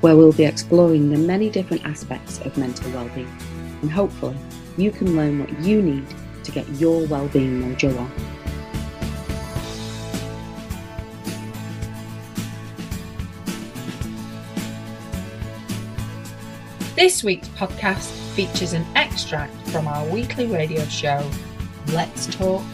where 0.00 0.16
we'll 0.16 0.32
be 0.32 0.44
exploring 0.44 1.10
the 1.10 1.18
many 1.18 1.50
different 1.50 1.84
aspects 1.84 2.40
of 2.40 2.56
mental 2.56 2.90
well-being 2.92 3.30
and 3.82 3.90
hopefully 3.90 4.36
you 4.76 4.90
can 4.90 5.16
learn 5.16 5.38
what 5.38 5.58
you 5.60 5.82
need 5.82 6.06
to 6.44 6.52
get 6.52 6.68
your 6.70 7.06
well-being 7.06 7.60
mojo 7.60 7.98
on. 7.98 8.10
This 16.98 17.22
week's 17.22 17.48
podcast 17.50 18.10
features 18.34 18.72
an 18.72 18.84
extract 18.96 19.54
from 19.68 19.86
our 19.86 20.04
weekly 20.06 20.46
radio 20.46 20.84
show, 20.86 21.28
Let's 21.88 22.26
Talk 22.26 22.64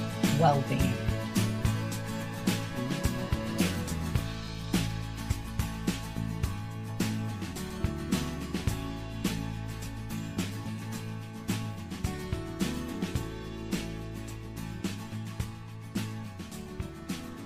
Wellbeing. 0.41 1.04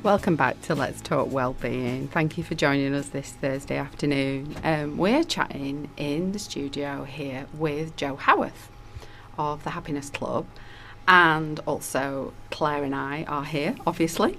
Welcome 0.09 0.37
back 0.37 0.63
to 0.63 0.75
Let's 0.75 1.03
Talk 1.03 1.31
Wellbeing. 1.31 2.09
Thank 2.09 2.39
you 2.39 2.43
for 2.43 2.55
joining 2.55 2.95
us 2.95 3.11
this 3.11 3.31
Thursday 3.31 3.77
afternoon. 3.77 4.57
Um, 4.65 4.97
we're 4.97 5.23
chatting 5.23 5.91
in 5.99 6.33
the 6.33 6.39
studio 6.39 7.05
here 7.05 7.45
with 7.53 7.95
Jo 7.95 8.17
Howarth 8.17 8.71
of 9.37 9.65
the 9.65 9.71
Happiness 9.71 10.09
Club, 10.09 10.47
and 11.07 11.61
also 11.67 12.33
Claire 12.51 12.85
and 12.85 12.95
I 12.95 13.25
are 13.25 13.45
here, 13.45 13.77
obviously. 13.87 14.39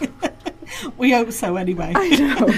we 0.96 1.12
hope 1.12 1.32
so, 1.32 1.56
anyway. 1.56 1.92
I 1.94 2.08
know. 2.08 2.48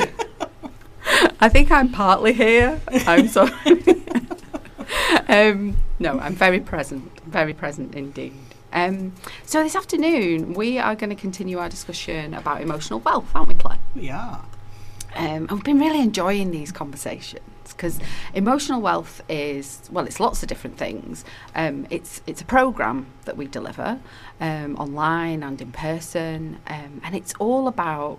I 1.41 1.49
think 1.49 1.73
I'm 1.73 1.91
partly 1.91 2.33
here. 2.33 2.81
I'm 3.09 3.27
sorry. 3.27 3.51
um, 5.29 5.79
no, 5.99 6.21
I'm 6.21 6.37
very 6.37 6.61
present, 6.61 7.11
very 7.25 7.55
present 7.55 7.97
indeed. 7.97 8.35
Um, 8.75 9.15
so 9.47 9.63
this 9.63 9.77
afternoon 9.77 10.53
we 10.53 10.79
are 10.79 10.95
going 10.95 11.11
to 11.11 11.17
continue 11.17 11.59
our 11.59 11.69
discussion 11.69 12.35
about 12.35 12.61
emotional 12.61 12.99
wealth, 13.01 13.31
aren't 13.35 13.49
we, 13.49 13.55
Claire? 13.55 13.79
We 13.95 14.11
are. 14.11 14.45
Um, 15.15 15.47
I've 15.49 15.63
been 15.63 15.79
really 15.79 16.01
enjoying 16.01 16.51
these 16.51 16.73
conversations 16.73 17.41
because 17.69 18.01
emotional 18.35 18.81
wealth 18.81 19.23
is 19.29 19.89
well, 19.91 20.07
it's 20.07 20.19
lots 20.19 20.43
of 20.43 20.49
different 20.49 20.77
things. 20.77 21.25
Um, 21.55 21.87
it's 21.89 22.21
it's 22.27 22.43
a 22.43 22.45
program 22.45 23.07
that 23.25 23.37
we 23.37 23.47
deliver 23.47 24.01
um, 24.41 24.77
online 24.77 25.45
and 25.45 25.61
in 25.61 25.71
person, 25.71 26.59
um, 26.67 27.01
and 27.05 27.15
it's 27.15 27.33
all 27.39 27.69
about 27.69 28.19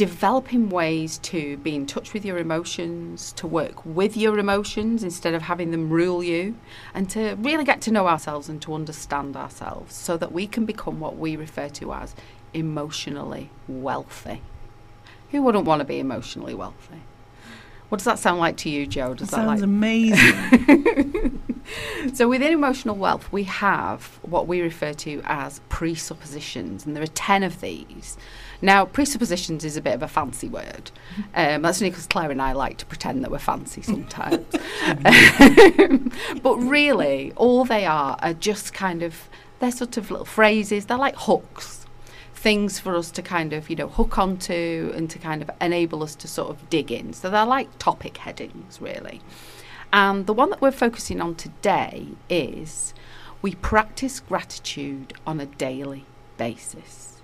developing 0.00 0.70
ways 0.70 1.18
to 1.18 1.58
be 1.58 1.74
in 1.74 1.84
touch 1.84 2.14
with 2.14 2.24
your 2.24 2.38
emotions, 2.38 3.32
to 3.32 3.46
work 3.46 3.84
with 3.84 4.16
your 4.16 4.38
emotions 4.38 5.04
instead 5.04 5.34
of 5.34 5.42
having 5.42 5.72
them 5.72 5.90
rule 5.90 6.24
you, 6.24 6.56
and 6.94 7.10
to 7.10 7.34
really 7.34 7.64
get 7.64 7.82
to 7.82 7.90
know 7.90 8.08
ourselves 8.08 8.48
and 8.48 8.62
to 8.62 8.72
understand 8.72 9.36
ourselves 9.36 9.94
so 9.94 10.16
that 10.16 10.32
we 10.32 10.46
can 10.46 10.64
become 10.64 11.00
what 11.00 11.18
we 11.18 11.36
refer 11.36 11.68
to 11.68 11.92
as 11.92 12.14
emotionally 12.54 13.50
wealthy. 13.68 14.40
Who 15.32 15.42
wouldn't 15.42 15.66
want 15.66 15.80
to 15.80 15.84
be 15.84 15.98
emotionally 16.00 16.54
wealthy? 16.54 17.02
What 17.90 17.98
does 17.98 18.06
that 18.06 18.18
sound 18.18 18.38
like 18.38 18.56
to 18.58 18.70
you, 18.70 18.86
Jo? 18.86 19.12
Does 19.12 19.28
that, 19.28 19.36
that 19.36 19.46
sounds 19.48 19.60
like 19.60 19.62
amazing. 19.62 21.42
so 22.14 22.26
within 22.26 22.54
emotional 22.54 22.96
wealth, 22.96 23.30
we 23.30 23.44
have 23.44 24.18
what 24.22 24.46
we 24.46 24.62
refer 24.62 24.94
to 24.94 25.20
as 25.26 25.60
presuppositions, 25.68 26.86
and 26.86 26.96
there 26.96 27.02
are 27.02 27.08
ten 27.08 27.42
of 27.42 27.60
these. 27.60 28.16
Now, 28.62 28.84
presuppositions 28.84 29.64
is 29.64 29.76
a 29.76 29.80
bit 29.80 29.94
of 29.94 30.02
a 30.02 30.08
fancy 30.08 30.48
word. 30.48 30.90
Um, 31.34 31.62
that's 31.62 31.80
only 31.80 31.90
because 31.90 32.06
Claire 32.06 32.30
and 32.30 32.42
I 32.42 32.52
like 32.52 32.76
to 32.78 32.86
pretend 32.86 33.24
that 33.24 33.30
we're 33.30 33.38
fancy 33.38 33.82
sometimes. 33.82 34.46
um, 34.84 36.12
but 36.42 36.56
really, 36.56 37.32
all 37.36 37.64
they 37.64 37.86
are 37.86 38.18
are 38.20 38.34
just 38.34 38.74
kind 38.74 39.02
of, 39.02 39.28
they're 39.60 39.70
sort 39.70 39.96
of 39.96 40.10
little 40.10 40.26
phrases, 40.26 40.86
they're 40.86 40.98
like 40.98 41.16
hooks. 41.16 41.86
Things 42.34 42.78
for 42.78 42.96
us 42.96 43.10
to 43.12 43.22
kind 43.22 43.52
of, 43.52 43.68
you 43.68 43.76
know, 43.76 43.88
hook 43.88 44.18
onto 44.18 44.92
and 44.94 45.10
to 45.10 45.18
kind 45.18 45.42
of 45.42 45.50
enable 45.60 46.02
us 46.02 46.14
to 46.16 46.28
sort 46.28 46.48
of 46.50 46.70
dig 46.70 46.90
in. 46.90 47.12
So 47.12 47.28
they're 47.28 47.44
like 47.44 47.78
topic 47.78 48.16
headings, 48.16 48.80
really. 48.80 49.20
And 49.92 50.26
the 50.26 50.32
one 50.32 50.50
that 50.50 50.62
we're 50.62 50.70
focusing 50.70 51.20
on 51.20 51.34
today 51.34 52.08
is 52.28 52.94
we 53.42 53.54
practice 53.56 54.20
gratitude 54.20 55.14
on 55.26 55.40
a 55.40 55.46
daily 55.46 56.06
basis. 56.36 57.20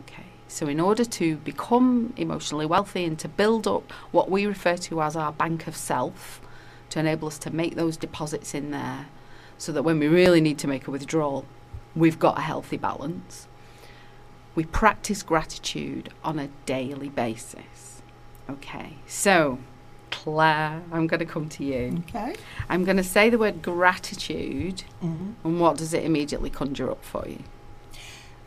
Okay. 0.00 0.25
So, 0.56 0.68
in 0.68 0.80
order 0.80 1.04
to 1.04 1.36
become 1.36 2.14
emotionally 2.16 2.64
wealthy 2.64 3.04
and 3.04 3.18
to 3.18 3.28
build 3.28 3.68
up 3.68 3.92
what 4.10 4.30
we 4.30 4.46
refer 4.46 4.78
to 4.78 5.02
as 5.02 5.14
our 5.14 5.30
bank 5.30 5.66
of 5.66 5.76
self, 5.76 6.40
to 6.88 6.98
enable 6.98 7.28
us 7.28 7.36
to 7.40 7.50
make 7.50 7.74
those 7.76 7.98
deposits 7.98 8.54
in 8.54 8.70
there, 8.70 9.08
so 9.58 9.70
that 9.72 9.82
when 9.82 9.98
we 9.98 10.08
really 10.08 10.40
need 10.40 10.56
to 10.60 10.66
make 10.66 10.86
a 10.88 10.90
withdrawal, 10.90 11.44
we've 11.94 12.18
got 12.18 12.38
a 12.38 12.40
healthy 12.40 12.78
balance, 12.78 13.48
we 14.54 14.64
practice 14.64 15.22
gratitude 15.22 16.08
on 16.24 16.38
a 16.38 16.48
daily 16.64 17.10
basis. 17.10 18.00
Okay, 18.48 18.94
so 19.06 19.58
Claire, 20.10 20.80
I'm 20.90 21.06
going 21.06 21.20
to 21.20 21.26
come 21.26 21.50
to 21.50 21.64
you. 21.64 22.02
Okay. 22.08 22.34
I'm 22.70 22.82
going 22.86 22.96
to 22.96 23.04
say 23.04 23.28
the 23.28 23.36
word 23.36 23.60
gratitude, 23.60 24.84
Mm-hmm. 25.04 25.32
and 25.44 25.60
what 25.60 25.76
does 25.76 25.92
it 25.92 26.02
immediately 26.02 26.48
conjure 26.48 26.90
up 26.90 27.04
for 27.04 27.28
you? 27.28 27.40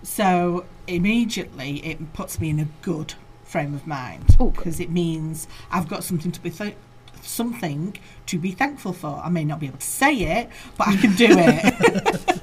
So 0.04 0.66
immediately 0.88 1.86
it 1.86 2.14
puts 2.14 2.40
me 2.40 2.50
in 2.50 2.60
a 2.60 2.68
good 2.82 3.14
frame 3.44 3.74
of 3.74 3.88
mind 3.88 4.38
because 4.38 4.80
it 4.80 4.90
means 4.90 5.48
I've 5.72 5.88
got 5.88 6.04
something 6.04 6.32
to 6.32 6.40
be 6.40 6.52
th- 6.52 6.76
something 7.22 7.98
to 8.28 8.38
be 8.38 8.52
thankful 8.52 8.94
for. 8.94 9.22
I 9.24 9.30
may 9.30 9.44
not 9.44 9.60
be 9.60 9.68
able 9.68 9.80
to 9.80 9.86
say 9.86 10.14
it, 10.14 10.50
but 10.78 10.88
I 10.88 10.96
can 10.96 11.16
do 11.16 11.28
it. 11.38 12.42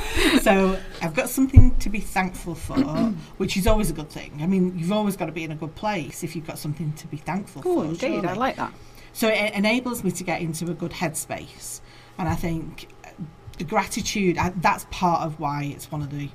so 0.42 0.78
I've 1.00 1.14
got 1.14 1.28
something 1.28 1.76
to 1.78 1.88
be 1.88 2.00
thankful 2.00 2.54
for, 2.54 2.74
which 3.36 3.56
is 3.56 3.66
always 3.66 3.90
a 3.90 3.92
good 3.92 4.10
thing. 4.10 4.40
I 4.40 4.46
mean, 4.46 4.78
you've 4.78 4.92
always 4.92 5.16
got 5.16 5.26
to 5.26 5.32
be 5.32 5.44
in 5.44 5.52
a 5.52 5.56
good 5.56 5.74
place 5.74 6.22
if 6.22 6.36
you've 6.36 6.46
got 6.46 6.58
something 6.58 6.92
to 6.94 7.06
be 7.06 7.16
thankful 7.16 7.62
for. 7.62 7.84
indeed, 7.84 8.24
I 8.24 8.34
like 8.34 8.56
that. 8.56 8.72
So 9.12 9.28
it 9.28 9.52
enables 9.52 10.02
me 10.02 10.10
to 10.12 10.24
get 10.24 10.40
into 10.40 10.70
a 10.70 10.74
good 10.74 10.92
headspace, 10.92 11.80
and 12.18 12.28
I 12.28 12.34
think 12.34 12.88
the 13.58 13.64
gratitude 13.64 14.38
I, 14.38 14.50
that's 14.56 14.86
part 14.90 15.22
of 15.22 15.38
why 15.38 15.64
it's 15.64 15.90
one 15.92 16.00
of 16.02 16.10
the 16.10 16.30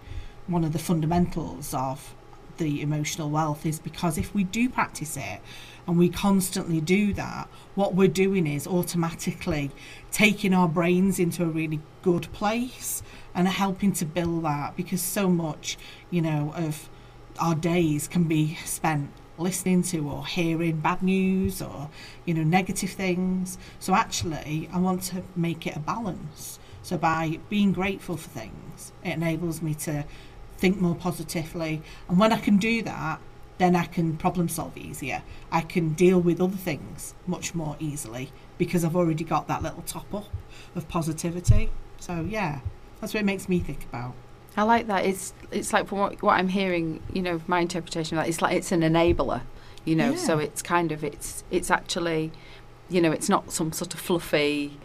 one 0.47 0.63
of 0.63 0.74
the 0.74 0.80
fundamentals 0.80 1.74
of 1.74 2.16
the 2.58 2.81
emotional 2.81 3.30
wealth 3.30 3.66
is 3.66 3.80
because 3.80 4.18
if 4.18 4.34
we 4.34 4.44
do 4.44 4.69
practice 4.69 5.16
it 5.16 5.40
and 5.85 5.97
we 5.97 6.09
constantly 6.09 6.81
do 6.81 7.13
that, 7.13 7.47
what 7.75 7.96
we're 7.96 8.08
doing 8.08 8.46
is 8.47 8.68
automatically 8.68 9.72
taking 10.12 10.53
our 10.53 10.68
brains 10.68 11.19
into 11.19 11.44
a 11.44 11.47
really 11.47 11.80
good 12.02 12.31
place 12.34 13.03
and 13.34 13.47
helping 13.47 13.94
to 13.94 14.06
build 14.06 14.44
that 14.44 14.75
because 14.75 15.02
so 15.02 15.30
much, 15.30 15.78
you 16.09 16.22
know, 16.22 16.53
of 16.56 16.90
our 17.40 17.56
days 17.56 18.07
can 18.07 18.24
be 18.24 18.56
spent 18.66 19.12
listening 19.38 19.84
to 19.84 20.09
or 20.09 20.25
hearing 20.25 20.78
bad 20.78 21.03
news 21.03 21.62
or 21.62 21.90
you 22.25 22.34
know 22.34 22.44
negative 22.44 22.90
things. 22.90 23.57
So 23.80 23.94
actually 23.94 24.68
i 24.74 24.80
want 24.80 25.04
to 25.04 25.24
make 25.36 25.68
it 25.68 25.75
a 25.75 25.80
balance. 25.80 26.60
So 26.81 26.98
by 26.98 27.39
being 27.50 27.72
grateful 27.74 28.18
for 28.18 28.30
things 28.30 28.92
it 29.04 29.12
enables 29.12 29.62
me 29.62 29.75
to 29.75 30.06
think 30.57 30.80
more 30.80 30.95
positively 30.95 31.81
and 32.07 32.19
when 32.19 32.33
i 32.33 32.38
can 32.38 32.57
do 32.57 32.81
that 32.81 33.19
then 33.57 33.75
i 33.75 33.86
can 33.86 34.18
problem 34.18 34.48
solve 34.48 34.77
easier 34.77 35.21
i 35.51 35.62
can 35.62 35.94
deal 35.94 36.19
with 36.19 36.42
other 36.42 36.57
things 36.57 37.13
much 37.25 37.54
more 37.56 37.75
easily 37.80 38.31
because 38.57 38.83
i've 38.83 38.95
already 38.95 39.24
got 39.24 39.48
that 39.48 39.63
little 39.63 39.83
top 39.83 40.13
up 40.13 40.27
of 40.75 40.88
positivity 40.88 41.69
so 42.00 42.25
yeah 42.30 42.59
that's 43.00 43.13
what 43.13 43.21
it 43.21 43.25
makes 43.25 43.48
me 43.48 43.59
think 43.59 43.83
about 43.86 44.13
I 44.57 44.63
like 44.63 44.88
that. 44.88 45.06
It's 45.06 45.36
it's 45.51 45.71
like 45.71 45.88
from 45.88 46.00
what, 46.00 46.24
what 46.24 46.33
I'm 46.33 46.48
hearing, 46.48 47.03
you 47.13 47.21
know, 47.21 47.39
my 47.45 47.60
interpretation 47.60 48.18
of 48.18 48.24
that, 48.24 48.27
it's 48.27 48.42
like 48.42 48.56
it's 48.56 48.71
an 48.71 48.81
enabler, 48.81 49.44
you 49.86 49.95
know. 49.95 50.15
So 50.15 50.39
it's 50.39 50.63
kind 50.63 50.92
of 50.92 51.03
it's 51.03 51.44
it's 51.51 51.69
actually, 51.69 52.31
you 52.89 53.00
know, 53.00 53.12
it's 53.12 53.30
not 53.30 53.51
some 53.51 53.71
sort 53.71 53.94
of 53.94 54.00
fluffy 54.00 54.80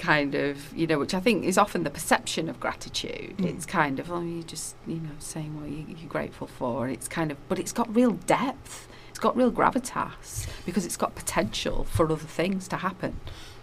kind 0.00 0.34
of, 0.34 0.74
you 0.76 0.86
know, 0.86 0.98
which 0.98 1.14
I 1.14 1.20
think 1.20 1.44
is 1.44 1.58
often 1.58 1.84
the 1.84 1.90
perception 1.90 2.48
of 2.48 2.58
gratitude. 2.58 3.36
Mm. 3.36 3.44
It's 3.54 3.66
kind 3.66 4.00
of 4.00 4.10
oh, 4.10 4.22
you 4.22 4.42
just 4.42 4.74
you 4.86 4.96
know 4.96 5.10
saying 5.18 5.60
what 5.60 5.70
you, 5.70 5.84
you're 5.86 6.08
grateful 6.08 6.46
for. 6.46 6.86
And 6.86 6.94
It's 6.94 7.06
kind 7.06 7.30
of, 7.30 7.36
but 7.48 7.58
it's 7.58 7.72
got 7.72 7.94
real 7.94 8.12
depth. 8.12 8.88
It's 9.10 9.18
got 9.18 9.36
real 9.36 9.52
gravitas 9.52 10.48
because 10.64 10.86
it's 10.86 10.96
got 10.96 11.14
potential 11.14 11.84
for 11.84 12.10
other 12.10 12.16
things 12.16 12.66
to 12.68 12.78
happen. 12.78 13.20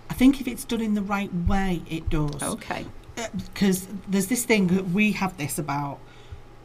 I 0.10 0.14
think 0.14 0.40
if 0.40 0.48
it's 0.48 0.64
done 0.64 0.82
in 0.82 0.94
the 0.94 1.02
right 1.02 1.34
way, 1.34 1.82
it 1.90 2.10
does. 2.10 2.42
Okay. 2.42 2.86
Because 3.16 3.88
there's 4.08 4.28
this 4.28 4.46
thing 4.46 4.68
that 4.68 4.90
we 4.90 5.14
have 5.14 5.38
this 5.38 5.58
about 5.58 6.00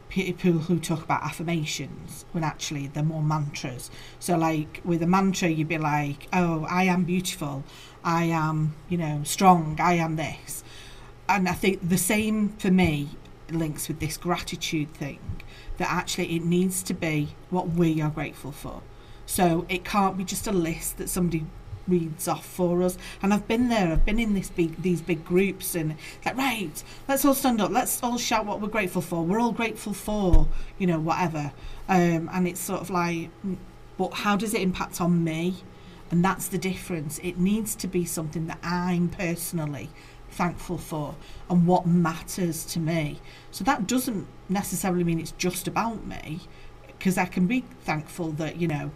people 0.09 0.51
who 0.51 0.77
talk 0.79 1.03
about 1.03 1.23
affirmations 1.23 2.23
when 2.33 2.43
actually 2.43 2.85
they're 2.85 3.01
more 3.01 3.23
mantras. 3.23 3.89
So, 4.19 4.37
like 4.37 4.79
with 4.85 5.01
a 5.01 5.07
mantra, 5.07 5.49
you'd 5.49 5.67
be 5.67 5.79
like, 5.79 6.27
"Oh, 6.31 6.67
I 6.69 6.83
am 6.83 7.03
beautiful. 7.03 7.63
I 8.03 8.25
am, 8.25 8.75
you 8.89 8.97
know, 8.97 9.21
strong. 9.23 9.77
I 9.79 9.93
am 9.93 10.15
this." 10.15 10.63
And 11.27 11.47
I 11.47 11.53
think 11.53 11.87
the 11.87 11.97
same 11.97 12.49
for 12.59 12.69
me 12.71 13.09
links 13.49 13.87
with 13.87 13.99
this 13.99 14.17
gratitude 14.17 14.93
thing. 14.93 15.19
That 15.77 15.89
actually 15.89 16.35
it 16.35 16.43
needs 16.43 16.83
to 16.83 16.93
be 16.93 17.35
what 17.49 17.69
we 17.69 18.01
are 18.01 18.09
grateful 18.09 18.51
for. 18.51 18.81
So 19.25 19.65
it 19.69 19.83
can't 19.83 20.17
be 20.17 20.23
just 20.23 20.47
a 20.47 20.51
list 20.51 20.97
that 20.97 21.09
somebody 21.09 21.45
reads 21.87 22.27
off 22.27 22.45
for 22.45 22.81
us. 22.83 22.97
And 23.21 23.33
I've 23.33 23.47
been 23.47 23.69
there. 23.69 23.91
I've 23.91 24.05
been 24.05 24.19
in 24.19 24.33
this 24.33 24.49
big 24.49 24.81
these 24.81 25.01
big 25.01 25.25
groups 25.25 25.75
and 25.75 25.95
like 26.25 26.37
right, 26.37 26.83
let's 27.07 27.25
all 27.25 27.33
stand 27.33 27.61
up. 27.61 27.71
Let's 27.71 28.01
all 28.03 28.17
shout 28.17 28.45
what 28.45 28.61
we're 28.61 28.67
grateful 28.67 29.01
for. 29.01 29.23
We're 29.23 29.39
all 29.39 29.51
grateful 29.51 29.93
for 29.93 30.47
you 30.77 30.87
know 30.87 30.99
whatever. 30.99 31.51
Um, 31.89 32.29
and 32.31 32.47
it's 32.47 32.59
sort 32.59 32.81
of 32.81 32.89
like, 32.89 33.29
but 33.97 34.13
how 34.13 34.35
does 34.35 34.53
it 34.53 34.61
impact 34.61 35.01
on 35.01 35.23
me? 35.23 35.55
And 36.13 36.23
that's 36.23 36.47
the 36.47 36.59
difference. 36.59 37.17
It 37.23 37.39
needs 37.39 37.73
to 37.73 37.87
be 37.87 38.05
something 38.05 38.45
that 38.45 38.59
I'm 38.61 39.09
personally 39.09 39.89
thankful 40.29 40.77
for 40.77 41.15
and 41.49 41.65
what 41.65 41.87
matters 41.87 42.65
to 42.65 42.79
me. 42.79 43.19
So 43.49 43.63
that 43.63 43.87
doesn't 43.87 44.27
necessarily 44.47 45.03
mean 45.03 45.19
it's 45.19 45.31
just 45.31 45.67
about 45.67 46.05
me 46.05 46.41
because 46.85 47.17
I 47.17 47.25
can 47.25 47.47
be 47.47 47.61
thankful 47.81 48.31
that, 48.33 48.57
you 48.57 48.67
know, 48.67 48.91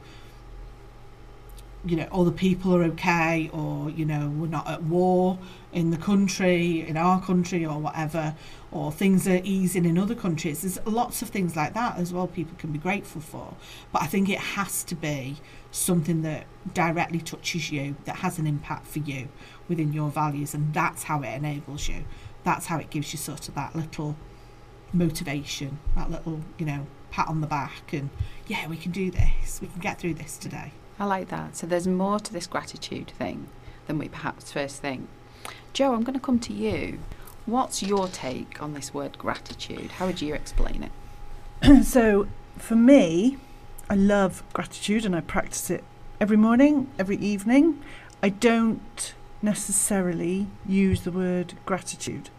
you 1.83 1.95
know, 1.95 2.07
all 2.11 2.23
the 2.23 2.31
people 2.31 2.75
are 2.75 2.83
okay, 2.83 3.49
or 3.51 3.89
you 3.89 4.05
know, 4.05 4.29
we're 4.35 4.45
not 4.45 4.67
at 4.67 4.83
war 4.83 5.39
in 5.73 5.89
the 5.89 5.97
country, 5.97 6.87
in 6.87 6.97
our 6.97 7.19
country, 7.21 7.65
or 7.65 7.79
whatever, 7.79 8.35
or 8.71 8.91
things 8.91 9.27
are 9.27 9.41
easing 9.43 9.85
in 9.85 9.97
other 9.97 10.15
countries. 10.15 10.61
There's 10.61 10.85
lots 10.85 11.21
of 11.21 11.29
things 11.29 11.55
like 11.55 11.73
that 11.73 11.97
as 11.97 12.13
well. 12.13 12.27
People 12.27 12.57
can 12.57 12.71
be 12.71 12.79
grateful 12.79 13.21
for, 13.21 13.55
but 13.91 14.01
I 14.03 14.05
think 14.05 14.29
it 14.29 14.39
has 14.39 14.83
to 14.83 14.95
be 14.95 15.37
something 15.77 16.21
that 16.23 16.45
directly 16.73 17.19
touches 17.19 17.71
you, 17.71 17.95
that 18.05 18.17
has 18.17 18.39
an 18.39 18.47
impact 18.47 18.87
for 18.87 18.99
you 18.99 19.29
within 19.67 19.93
your 19.93 20.09
values, 20.09 20.53
and 20.53 20.73
that's 20.73 21.03
how 21.03 21.21
it 21.21 21.29
enables 21.29 21.87
you. 21.87 22.05
That's 22.43 22.67
how 22.67 22.77
it 22.77 22.89
gives 22.89 23.13
you 23.13 23.17
sort 23.17 23.47
of 23.47 23.55
that 23.55 23.75
little 23.75 24.15
motivation, 24.93 25.79
that 25.95 26.09
little, 26.09 26.41
you 26.57 26.65
know, 26.65 26.87
pat 27.11 27.27
on 27.27 27.41
the 27.41 27.47
back, 27.47 27.93
and 27.93 28.09
yeah, 28.47 28.67
we 28.67 28.77
can 28.77 28.91
do 28.91 29.11
this. 29.11 29.61
We 29.61 29.67
can 29.67 29.79
get 29.79 29.99
through 29.99 30.15
this 30.15 30.37
today. 30.37 30.71
I 30.99 31.05
like 31.05 31.29
that. 31.29 31.55
So 31.55 31.67
there's 31.67 31.87
more 31.87 32.19
to 32.19 32.33
this 32.33 32.47
gratitude 32.47 33.11
thing 33.11 33.49
than 33.85 33.97
we 33.97 34.09
perhaps 34.09 34.51
first 34.51 34.81
think. 34.81 35.07
Jo, 35.73 35.93
I'm 35.93 36.03
going 36.03 36.17
to 36.17 36.25
come 36.25 36.39
to 36.39 36.53
you. 36.53 36.99
What's 37.45 37.83
your 37.83 38.07
take 38.07 38.61
on 38.61 38.73
this 38.73 38.93
word 38.93 39.17
gratitude? 39.17 39.91
How 39.91 40.07
would 40.07 40.21
you 40.21 40.33
explain 40.33 40.83
it? 40.83 41.83
so, 41.85 42.27
for 42.57 42.75
me, 42.75 43.37
I 43.89 43.95
love 43.95 44.43
gratitude 44.51 45.05
and 45.05 45.15
I 45.15 45.21
practice 45.21 45.69
it 45.69 45.81
every 46.19 46.35
morning, 46.35 46.89
every 46.99 47.15
evening. 47.17 47.81
I 48.21 48.27
don't 48.27 49.13
necessarily 49.41 50.47
use 50.65 51.01
the 51.01 51.11
word 51.11 51.53
gratitude 51.65 52.29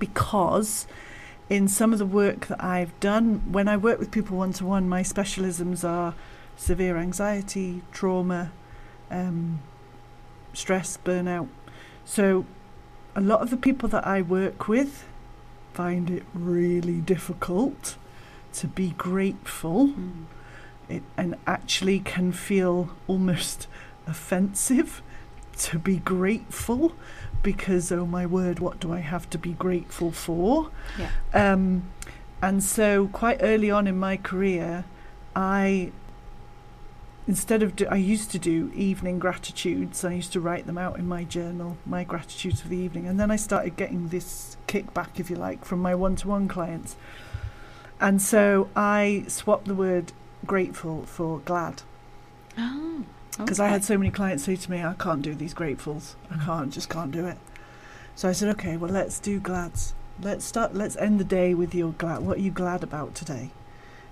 because 0.00 0.88
in 1.48 1.68
some 1.68 1.92
of 1.92 2.00
the 2.00 2.06
work 2.06 2.48
that 2.48 2.62
I've 2.62 2.98
done, 2.98 3.52
when 3.52 3.68
I 3.68 3.76
work 3.76 4.00
with 4.00 4.10
people 4.10 4.38
one 4.38 4.52
to 4.54 4.66
one, 4.66 4.88
my 4.88 5.02
specialisms 5.02 5.88
are 5.88 6.14
severe 6.56 6.96
anxiety, 6.96 7.82
trauma, 7.92 8.50
um, 9.08 9.60
stress, 10.52 10.98
burnout. 11.04 11.46
So, 12.04 12.44
a 13.14 13.20
lot 13.20 13.40
of 13.40 13.50
the 13.50 13.56
people 13.56 13.88
that 13.90 14.04
I 14.04 14.20
work 14.22 14.66
with 14.66 15.04
find 15.74 16.10
it 16.10 16.24
really 16.34 17.00
difficult 17.00 17.96
to 18.54 18.66
be 18.66 18.90
grateful 18.90 19.88
mm. 19.88 20.24
It, 20.90 21.02
and 21.16 21.36
actually 21.46 22.00
can 22.00 22.32
feel 22.32 22.90
almost 23.06 23.66
offensive 24.06 25.02
to 25.56 25.78
be 25.78 25.96
grateful 25.96 26.92
because 27.42 27.90
oh 27.92 28.06
my 28.06 28.26
word 28.26 28.58
what 28.58 28.80
do 28.80 28.92
i 28.92 28.98
have 28.98 29.28
to 29.30 29.38
be 29.38 29.52
grateful 29.52 30.10
for 30.10 30.70
yeah. 30.98 31.10
um, 31.34 31.90
and 32.42 32.62
so 32.62 33.08
quite 33.08 33.38
early 33.40 33.70
on 33.70 33.86
in 33.86 33.98
my 33.98 34.16
career 34.16 34.84
i 35.36 35.90
instead 37.30 37.62
of 37.62 37.76
do, 37.76 37.86
I 37.88 37.94
used 37.94 38.32
to 38.32 38.40
do 38.40 38.72
evening 38.74 39.20
gratitudes. 39.20 40.04
I 40.04 40.14
used 40.14 40.32
to 40.32 40.40
write 40.40 40.66
them 40.66 40.76
out 40.76 40.98
in 40.98 41.06
my 41.06 41.22
journal, 41.22 41.76
my 41.86 42.02
gratitudes 42.02 42.60
for 42.60 42.66
the 42.66 42.76
evening, 42.76 43.06
and 43.06 43.20
then 43.20 43.30
I 43.30 43.36
started 43.36 43.76
getting 43.76 44.08
this 44.08 44.56
kickback, 44.66 45.20
if 45.20 45.30
you 45.30 45.36
like, 45.36 45.64
from 45.64 45.80
my 45.80 45.94
one-to-one 45.94 46.48
clients. 46.48 46.96
And 48.00 48.20
so 48.20 48.68
I 48.74 49.26
swapped 49.28 49.66
the 49.66 49.76
word 49.76 50.12
grateful 50.46 51.04
for 51.04 51.40
glad. 51.40 51.82
Oh. 52.58 53.04
Because 53.38 53.60
okay. 53.60 53.68
I 53.68 53.72
had 53.72 53.84
so 53.84 53.96
many 53.96 54.10
clients 54.10 54.44
say 54.44 54.56
to 54.56 54.70
me, 54.70 54.82
I 54.82 54.94
can't 54.94 55.22
do 55.22 55.34
these 55.34 55.54
gratefuls. 55.54 56.14
I 56.30 56.44
can't, 56.44 56.72
just 56.72 56.88
can't 56.88 57.12
do 57.12 57.26
it. 57.26 57.38
So 58.14 58.28
I 58.28 58.32
said, 58.32 58.50
okay, 58.50 58.76
well, 58.76 58.90
let's 58.90 59.18
do 59.18 59.40
glads. 59.40 59.94
Let's 60.20 60.44
start, 60.44 60.74
let's 60.74 60.96
end 60.96 61.18
the 61.18 61.24
day 61.24 61.54
with 61.54 61.74
your 61.74 61.92
glad. 61.92 62.20
What 62.22 62.36
are 62.38 62.42
you 62.42 62.50
glad 62.50 62.82
about 62.82 63.14
today? 63.14 63.50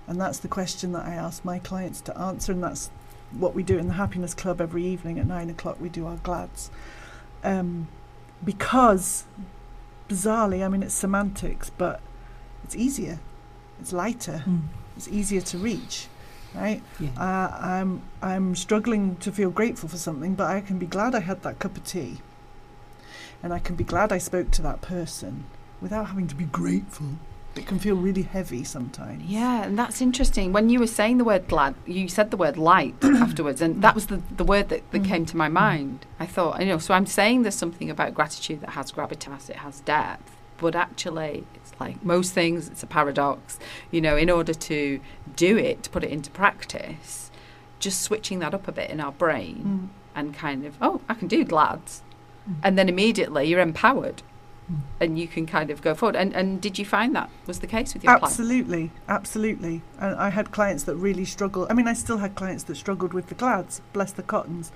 And 0.07 0.19
that's 0.19 0.39
the 0.39 0.47
question 0.47 0.93
that 0.93 1.05
I 1.05 1.13
ask 1.13 1.45
my 1.45 1.59
clients 1.59 2.01
to 2.01 2.17
answer, 2.17 2.51
and 2.51 2.63
that's 2.63 2.89
what 3.31 3.53
we 3.53 3.61
do 3.61 3.77
in 3.77 3.87
the 3.87 3.93
Happiness 3.93 4.33
Club 4.33 4.59
every 4.59 4.83
evening 4.83 5.19
at 5.19 5.27
nine 5.27 5.51
o'clock. 5.51 5.79
We 5.79 5.89
do 5.89 6.07
our 6.07 6.15
glads, 6.15 6.71
um, 7.43 7.87
because 8.43 9.25
bizarrely, 10.07 10.65
I 10.65 10.67
mean, 10.67 10.81
it's 10.81 10.95
semantics, 10.95 11.69
but 11.69 12.01
it's 12.63 12.75
easier, 12.75 13.19
it's 13.79 13.93
lighter, 13.93 14.43
mm. 14.47 14.61
it's 14.97 15.07
easier 15.07 15.41
to 15.41 15.59
reach. 15.59 16.07
Right, 16.55 16.81
yeah. 16.99 17.09
uh, 17.15 17.55
I'm 17.61 18.01
I'm 18.21 18.55
struggling 18.55 19.17
to 19.17 19.31
feel 19.31 19.51
grateful 19.51 19.87
for 19.87 19.97
something, 19.97 20.33
but 20.33 20.47
I 20.47 20.61
can 20.61 20.79
be 20.79 20.87
glad 20.87 21.13
I 21.13 21.19
had 21.19 21.43
that 21.43 21.59
cup 21.59 21.77
of 21.77 21.83
tea, 21.83 22.21
and 23.43 23.53
I 23.53 23.59
can 23.59 23.75
be 23.75 23.83
glad 23.83 24.11
I 24.11 24.17
spoke 24.17 24.49
to 24.51 24.61
that 24.63 24.81
person 24.81 25.45
without 25.79 26.07
having 26.07 26.27
to 26.27 26.35
be 26.35 26.45
grateful 26.45 27.19
it 27.55 27.65
can 27.65 27.79
feel 27.79 27.95
really 27.95 28.21
heavy 28.21 28.63
sometimes. 28.63 29.23
Yeah, 29.23 29.63
and 29.63 29.77
that's 29.77 30.01
interesting. 30.01 30.53
When 30.53 30.69
you 30.69 30.79
were 30.79 30.87
saying 30.87 31.17
the 31.17 31.23
word 31.23 31.47
glad, 31.47 31.75
you 31.85 32.07
said 32.07 32.31
the 32.31 32.37
word 32.37 32.57
light 32.57 32.95
afterwards, 33.03 33.61
and 33.61 33.81
that 33.81 33.95
was 33.95 34.07
the, 34.07 34.21
the 34.35 34.43
word 34.43 34.69
that, 34.69 34.89
that 34.91 35.03
mm. 35.03 35.07
came 35.07 35.25
to 35.25 35.37
my 35.37 35.49
mind. 35.49 36.05
I 36.19 36.25
thought, 36.25 36.59
you 36.59 36.67
know, 36.67 36.77
so 36.77 36.93
I'm 36.93 37.05
saying 37.05 37.43
there's 37.43 37.55
something 37.55 37.89
about 37.89 38.13
gratitude 38.13 38.61
that 38.61 38.71
has 38.71 38.91
gravitas, 38.91 39.49
it 39.49 39.57
has 39.57 39.81
depth, 39.81 40.31
but 40.57 40.75
actually, 40.75 41.45
like 41.79 42.03
most 42.03 42.33
things, 42.33 42.67
it's 42.67 42.83
a 42.83 42.87
paradox. 42.87 43.59
You 43.91 44.01
know, 44.01 44.17
in 44.17 44.29
order 44.29 44.53
to 44.53 44.99
do 45.35 45.57
it, 45.57 45.83
to 45.83 45.89
put 45.89 46.03
it 46.03 46.11
into 46.11 46.29
practice, 46.31 47.31
just 47.79 48.01
switching 48.01 48.39
that 48.39 48.53
up 48.53 48.67
a 48.67 48.71
bit 48.71 48.89
in 48.89 48.99
our 48.99 49.11
brain 49.11 49.89
mm. 49.91 50.17
and 50.17 50.33
kind 50.33 50.65
of, 50.65 50.77
oh, 50.81 51.01
I 51.07 51.13
can 51.13 51.27
do 51.27 51.43
glads. 51.43 52.03
Mm. 52.49 52.55
And 52.63 52.77
then 52.77 52.89
immediately 52.89 53.45
you're 53.47 53.61
empowered 53.61 54.21
and 54.99 55.17
you 55.17 55.27
can 55.27 55.45
kind 55.45 55.69
of 55.69 55.81
go 55.81 55.95
forward. 55.95 56.15
And 56.15 56.33
and 56.35 56.61
did 56.61 56.77
you 56.77 56.85
find 56.85 57.15
that 57.15 57.29
was 57.45 57.59
the 57.59 57.67
case 57.67 57.93
with 57.93 58.03
your 58.03 58.13
absolutely, 58.13 58.89
clients? 58.89 59.07
absolutely. 59.07 59.81
And 59.99 60.15
I 60.15 60.29
had 60.29 60.51
clients 60.51 60.83
that 60.83 60.95
really 60.95 61.25
struggled. 61.25 61.67
I 61.69 61.73
mean, 61.73 61.87
I 61.87 61.93
still 61.93 62.17
had 62.17 62.35
clients 62.35 62.63
that 62.63 62.75
struggled 62.75 63.13
with 63.13 63.27
the 63.27 63.35
glads, 63.35 63.81
bless 63.93 64.11
the 64.11 64.23
cottons, 64.23 64.71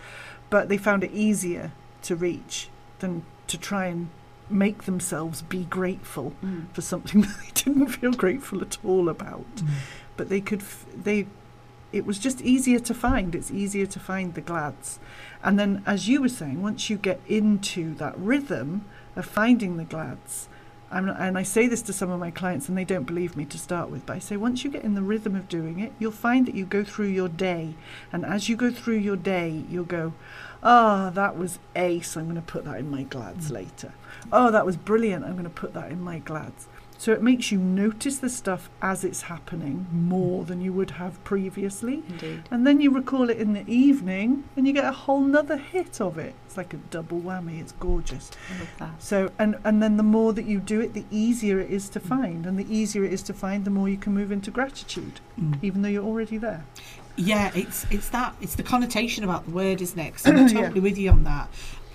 but 0.50 0.69
they 0.69 0.77
found 0.77 1.03
it 1.03 1.12
easier 1.12 1.72
to 2.03 2.15
reach 2.15 2.69
than 3.00 3.24
to 3.48 3.57
try 3.57 3.86
and 3.86 4.10
make 4.50 4.83
themselves 4.83 5.41
be 5.41 5.65
grateful 5.65 6.33
mm. 6.43 6.65
for 6.73 6.81
something 6.81 7.21
that 7.21 7.38
they 7.39 7.51
didn't 7.53 7.88
feel 7.88 8.12
grateful 8.12 8.62
at 8.62 8.77
all 8.83 9.09
about. 9.09 9.55
Mm. 9.55 9.69
But 10.17 10.29
they 10.29 10.41
could 10.41 10.62
f- 10.62 10.85
they 10.95 11.27
it 11.91 12.07
was 12.07 12.17
just 12.17 12.41
easier 12.41 12.79
to 12.79 12.93
find. 12.93 13.35
It's 13.35 13.51
easier 13.51 13.85
to 13.85 14.00
find 14.00 14.33
the 14.33 14.41
glads. 14.41 15.00
And 15.43 15.59
then, 15.59 15.83
as 15.85 16.07
you 16.07 16.21
were 16.21 16.29
saying, 16.29 16.59
once 16.59 16.89
you 16.89 16.97
get 16.97 17.21
into 17.27 17.93
that 17.95 18.17
rhythm, 18.17 18.85
of 19.15 19.25
finding 19.25 19.77
the 19.77 19.83
glads. 19.83 20.47
Not, 20.91 21.19
and 21.19 21.39
I 21.39 21.43
say 21.43 21.67
this 21.67 21.81
to 21.83 21.93
some 21.93 22.12
of 22.12 22.19
my 22.19 22.29
clients, 22.29 22.69
and 22.69 22.77
they 22.77 22.85
don't 22.85 23.05
believe 23.05 23.35
me 23.35 23.45
to 23.45 23.57
start 23.57 23.89
with, 23.89 24.05
but 24.05 24.15
I 24.15 24.19
say 24.19 24.38
once 24.38 24.63
you 24.63 24.69
get 24.69 24.83
in 24.83 24.93
the 24.93 25.01
rhythm 25.01 25.35
of 25.35 25.50
doing 25.50 25.79
it, 25.79 25.91
you'll 25.97 26.12
find 26.12 26.45
that 26.45 26.53
you 26.53 26.65
go 26.65 26.83
through 26.83 27.07
your 27.07 27.29
day. 27.29 27.73
And 28.12 28.23
as 28.23 28.47
you 28.47 28.55
go 28.55 28.69
through 28.69 28.97
your 28.97 29.15
day, 29.15 29.63
you'll 29.69 29.85
go, 29.85 30.13
ah, 30.62 31.07
oh, 31.07 31.09
that 31.12 31.35
was 31.35 31.57
ace, 31.75 32.15
I'm 32.15 32.25
going 32.25 32.35
to 32.35 32.41
put 32.41 32.65
that 32.65 32.77
in 32.77 32.91
my 32.91 33.03
glads 33.03 33.50
mm. 33.50 33.55
later. 33.55 33.93
Oh, 34.32 34.51
that 34.51 34.65
was 34.65 34.77
brilliant, 34.77 35.25
I'm 35.25 35.34
going 35.34 35.44
to 35.44 35.50
put 35.50 35.74
that 35.74 35.92
in 35.92 36.01
my 36.01 36.20
glads. 36.20 36.68
So 36.98 37.12
it 37.12 37.22
makes 37.22 37.51
you 37.51 37.58
notice 37.58 38.20
the 38.20 38.30
stuff 38.30 38.70
as 38.82 39.03
it's 39.03 39.24
happening 39.24 39.88
more 39.92 40.46
than 40.46 40.62
you 40.62 40.72
would 40.72 40.92
have 40.92 41.22
previously. 41.25 42.01
Indeed. 42.08 42.44
And 42.50 42.65
then 42.65 42.80
you 42.80 42.92
recall 42.92 43.30
it 43.30 43.38
in 43.39 43.51
the 43.51 43.65
evening 43.70 44.46
and 44.56 44.65
you 44.65 44.72
get 44.72 44.86
a 44.86 44.92
whole 44.94 45.20
nother 45.20 45.58
hit 45.58 46.00
of 46.00 46.18
it. 46.18 46.34
It's 46.46 46.56
like 46.56 46.74
a 46.74 46.77
double 46.77 47.20
whammy. 47.20 47.60
It's 47.60 47.74
gorgeous. 47.74 48.32
I 48.56 48.60
love 48.60 48.70
that. 48.80 49.03
So 49.03 49.32
and, 49.38 49.58
and 49.65 49.84
then 49.84 49.98
the 49.98 50.03
more 50.03 50.32
that 50.32 50.46
you 50.46 50.62
do 50.62 50.80
it, 50.80 50.94
the 50.94 51.03
easier 51.12 51.60
it 51.60 51.70
is 51.72 51.89
to 51.89 52.00
find. 52.00 52.46
And 52.46 52.58
the 52.58 52.74
easier 52.74 53.03
it 53.03 53.12
is 53.12 53.24
to 53.24 53.34
find, 53.34 53.65
the 53.65 53.72
more 53.72 53.89
you 53.89 53.98
can 53.98 54.13
move 54.13 54.32
into 54.32 54.50
gratitude, 54.50 55.20
mm. 55.38 55.58
even 55.62 55.82
though 55.82 55.89
you're 55.89 56.06
already 56.06 56.38
there. 56.38 56.63
Yeah, 57.18 57.51
it's 57.53 57.86
it's 57.92 58.10
that 58.10 58.34
it's 58.39 58.56
the 58.56 58.63
connotation 58.63 59.24
about 59.25 59.46
the 59.46 59.51
word, 59.51 59.82
isn't 59.82 60.00
it? 60.00 60.12
'Cause 60.15 60.25
I'm 60.27 60.38
Yeah. 60.48 60.48
totally 60.48 60.80
with 60.80 60.98
you 60.98 61.12
on 61.12 61.25
that. 61.25 61.50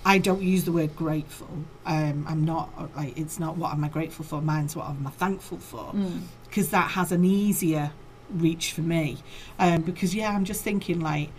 I 0.05 0.17
don't 0.19 0.41
use 0.41 0.65
the 0.65 0.71
word 0.71 0.95
grateful. 0.95 1.49
Um, 1.85 2.25
I'm 2.27 2.45
not 2.45 2.95
like 2.95 3.17
it's 3.17 3.39
not 3.39 3.57
what 3.57 3.73
am 3.73 3.83
I 3.83 3.89
grateful 3.89 4.25
for. 4.25 4.41
Mine's 4.41 4.75
what 4.75 4.87
am 4.89 5.05
I 5.07 5.11
thankful 5.11 5.59
for 5.59 5.93
Mm. 5.93 6.21
because 6.45 6.69
that 6.71 6.91
has 6.91 7.11
an 7.11 7.25
easier 7.25 7.91
reach 8.31 8.73
for 8.73 8.81
me. 8.81 9.19
Um, 9.59 9.81
because 9.83 10.15
yeah, 10.15 10.31
I'm 10.31 10.45
just 10.45 10.63
thinking 10.63 10.99
like 11.01 11.29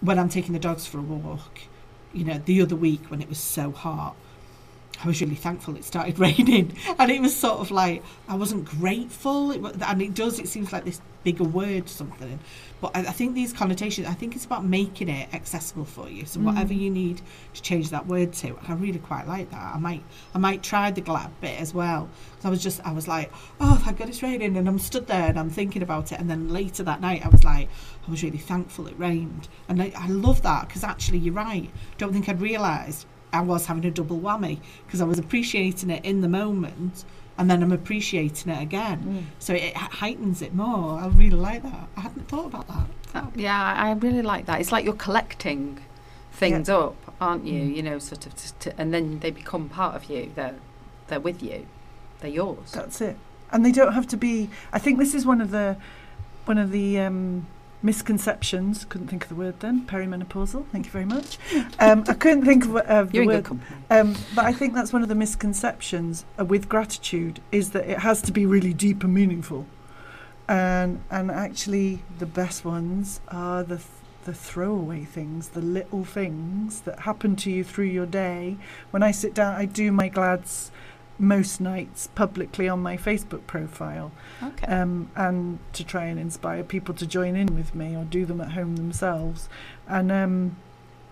when 0.00 0.18
I'm 0.18 0.28
taking 0.28 0.54
the 0.54 0.58
dogs 0.60 0.86
for 0.86 0.98
a 0.98 1.02
walk, 1.02 1.60
you 2.14 2.24
know, 2.24 2.40
the 2.44 2.62
other 2.62 2.76
week 2.76 3.02
when 3.10 3.22
it 3.22 3.28
was 3.28 3.38
so 3.38 3.72
hot, 3.72 4.16
I 5.02 5.06
was 5.06 5.20
really 5.20 5.36
thankful 5.36 5.76
it 5.76 5.84
started 5.84 6.18
raining, 6.28 6.76
and 6.98 7.10
it 7.10 7.20
was 7.20 7.36
sort 7.36 7.60
of 7.60 7.70
like 7.70 8.02
I 8.28 8.34
wasn't 8.34 8.64
grateful, 8.64 9.52
it, 9.52 9.82
and 9.82 10.02
it 10.02 10.14
does. 10.14 10.38
It 10.38 10.48
seems 10.48 10.72
like 10.72 10.84
this 10.84 11.00
bigger 11.24 11.44
word, 11.44 11.88
something. 11.88 12.38
But 12.80 12.96
I, 12.96 13.00
I 13.00 13.12
think 13.12 13.34
these 13.34 13.52
connotations. 13.52 14.06
I 14.06 14.14
think 14.14 14.34
it's 14.34 14.44
about 14.44 14.64
making 14.64 15.08
it 15.08 15.32
accessible 15.34 15.84
for 15.84 16.08
you. 16.08 16.24
So 16.26 16.40
whatever 16.40 16.72
mm. 16.72 16.80
you 16.80 16.90
need 16.90 17.20
to 17.54 17.62
change 17.62 17.90
that 17.90 18.06
word 18.06 18.32
to, 18.34 18.58
I 18.66 18.74
really 18.74 18.98
quite 18.98 19.26
like 19.26 19.50
that. 19.50 19.74
I 19.74 19.78
might, 19.78 20.02
I 20.34 20.38
might 20.38 20.62
try 20.62 20.90
the 20.90 21.00
glad 21.00 21.30
bit 21.40 21.60
as 21.60 21.74
well. 21.74 22.08
'Cause 22.36 22.44
I 22.44 22.50
was 22.50 22.62
just, 22.62 22.80
I 22.86 22.92
was 22.92 23.08
like, 23.08 23.32
oh, 23.60 23.80
thank 23.84 23.98
God 23.98 24.08
it's 24.08 24.22
raining, 24.22 24.56
and 24.56 24.68
I'm 24.68 24.78
stood 24.78 25.06
there 25.06 25.28
and 25.28 25.38
I'm 25.38 25.50
thinking 25.50 25.82
about 25.82 26.12
it, 26.12 26.20
and 26.20 26.30
then 26.30 26.48
later 26.48 26.82
that 26.84 27.00
night 27.00 27.24
I 27.24 27.28
was 27.28 27.44
like, 27.44 27.68
I 28.06 28.10
was 28.10 28.22
really 28.22 28.38
thankful 28.38 28.86
it 28.86 28.98
rained, 28.98 29.48
and 29.68 29.82
I, 29.82 29.92
I 29.96 30.08
love 30.08 30.42
that 30.42 30.68
because 30.68 30.84
actually 30.84 31.18
you're 31.18 31.34
right. 31.34 31.70
Don't 31.98 32.12
think 32.12 32.28
I'd 32.28 32.40
realised 32.40 33.06
I 33.32 33.40
was 33.40 33.66
having 33.66 33.84
a 33.84 33.90
double 33.90 34.18
whammy 34.18 34.58
because 34.86 35.00
I 35.00 35.04
was 35.04 35.18
appreciating 35.18 35.90
it 35.90 36.04
in 36.04 36.20
the 36.20 36.28
moment 36.28 37.04
and 37.36 37.50
then 37.50 37.62
I'm 37.62 37.72
appreciating 37.72 38.50
it 38.52 38.60
again. 38.60 39.28
So 39.38 39.54
it, 39.54 39.76
heightens 39.76 40.42
it 40.42 40.54
more. 40.54 40.98
I 40.98 41.06
really 41.06 41.36
like 41.36 41.62
that. 41.62 41.88
I 41.96 42.00
hadn't 42.00 42.26
thought 42.28 42.46
about 42.46 42.66
that. 42.68 42.86
Oh, 43.14 43.32
yeah, 43.36 43.74
I 43.74 43.92
really 43.92 44.22
like 44.22 44.46
that. 44.46 44.60
It's 44.60 44.72
like 44.72 44.84
you're 44.84 44.94
collecting 44.94 45.80
things 46.32 46.68
up, 46.68 46.96
aren't 47.20 47.46
you? 47.46 47.62
Mm. 47.62 47.76
You 47.76 47.82
know, 47.82 47.98
sort 47.98 48.26
of, 48.26 48.34
to, 48.34 48.54
to, 48.54 48.80
and 48.80 48.92
then 48.92 49.20
they 49.20 49.30
become 49.30 49.68
part 49.68 49.94
of 49.94 50.10
you. 50.10 50.32
They're 50.34 50.56
they're 51.06 51.20
with 51.20 51.42
you. 51.42 51.66
They're 52.20 52.30
yours. 52.30 52.72
That's 52.72 53.00
it. 53.00 53.16
And 53.50 53.64
they 53.64 53.72
don't 53.72 53.94
have 53.94 54.06
to 54.08 54.16
be. 54.16 54.50
I 54.72 54.78
think 54.78 54.98
this 54.98 55.14
is 55.14 55.24
one 55.24 55.40
of 55.40 55.50
the 55.50 55.76
one 56.44 56.58
of 56.58 56.70
the 56.70 56.98
um, 57.00 57.46
misconceptions. 57.82 58.84
Couldn't 58.84 59.08
think 59.08 59.24
of 59.24 59.28
the 59.28 59.34
word 59.34 59.60
then. 59.60 59.86
Perimenopausal. 59.86 60.66
Thank 60.72 60.86
you 60.86 60.92
very 60.92 61.04
much. 61.04 61.38
Um, 61.78 62.04
I 62.08 62.14
couldn't 62.14 62.44
think 62.44 62.64
of, 62.64 62.76
of 62.76 63.12
the 63.12 63.18
You're 63.18 63.26
word. 63.26 63.48
Um, 63.90 64.16
but 64.34 64.44
I 64.44 64.52
think 64.52 64.74
that's 64.74 64.92
one 64.92 65.02
of 65.02 65.08
the 65.08 65.14
misconceptions 65.14 66.24
uh, 66.38 66.44
with 66.44 66.68
gratitude 66.68 67.40
is 67.52 67.70
that 67.70 67.88
it 67.88 68.00
has 68.00 68.20
to 68.22 68.32
be 68.32 68.46
really 68.46 68.74
deep 68.74 69.04
and 69.04 69.14
meaningful, 69.14 69.66
and 70.48 71.02
and 71.10 71.30
actually 71.30 72.02
the 72.18 72.26
best 72.26 72.64
ones 72.64 73.20
are 73.28 73.62
the 73.62 73.76
th- 73.76 73.88
the 74.24 74.34
throwaway 74.34 75.04
things, 75.04 75.50
the 75.50 75.62
little 75.62 76.04
things 76.04 76.82
that 76.82 77.00
happen 77.00 77.34
to 77.34 77.50
you 77.50 77.64
through 77.64 77.86
your 77.86 78.04
day. 78.04 78.58
When 78.90 79.02
I 79.02 79.10
sit 79.10 79.32
down, 79.32 79.54
I 79.54 79.64
do 79.64 79.90
my 79.90 80.08
glads 80.08 80.70
most 81.18 81.60
nights 81.60 82.08
publicly 82.14 82.68
on 82.68 82.80
my 82.80 82.96
Facebook 82.96 83.46
profile 83.46 84.12
Okay. 84.42 84.66
um, 84.66 85.10
and 85.16 85.58
to 85.72 85.82
try 85.84 86.04
and 86.04 86.18
inspire 86.18 86.62
people 86.62 86.94
to 86.94 87.06
join 87.06 87.34
in 87.36 87.54
with 87.56 87.74
me 87.74 87.96
or 87.96 88.04
do 88.04 88.24
them 88.24 88.40
at 88.40 88.52
home 88.52 88.76
themselves. 88.76 89.48
And 89.88 90.12
um, 90.12 90.56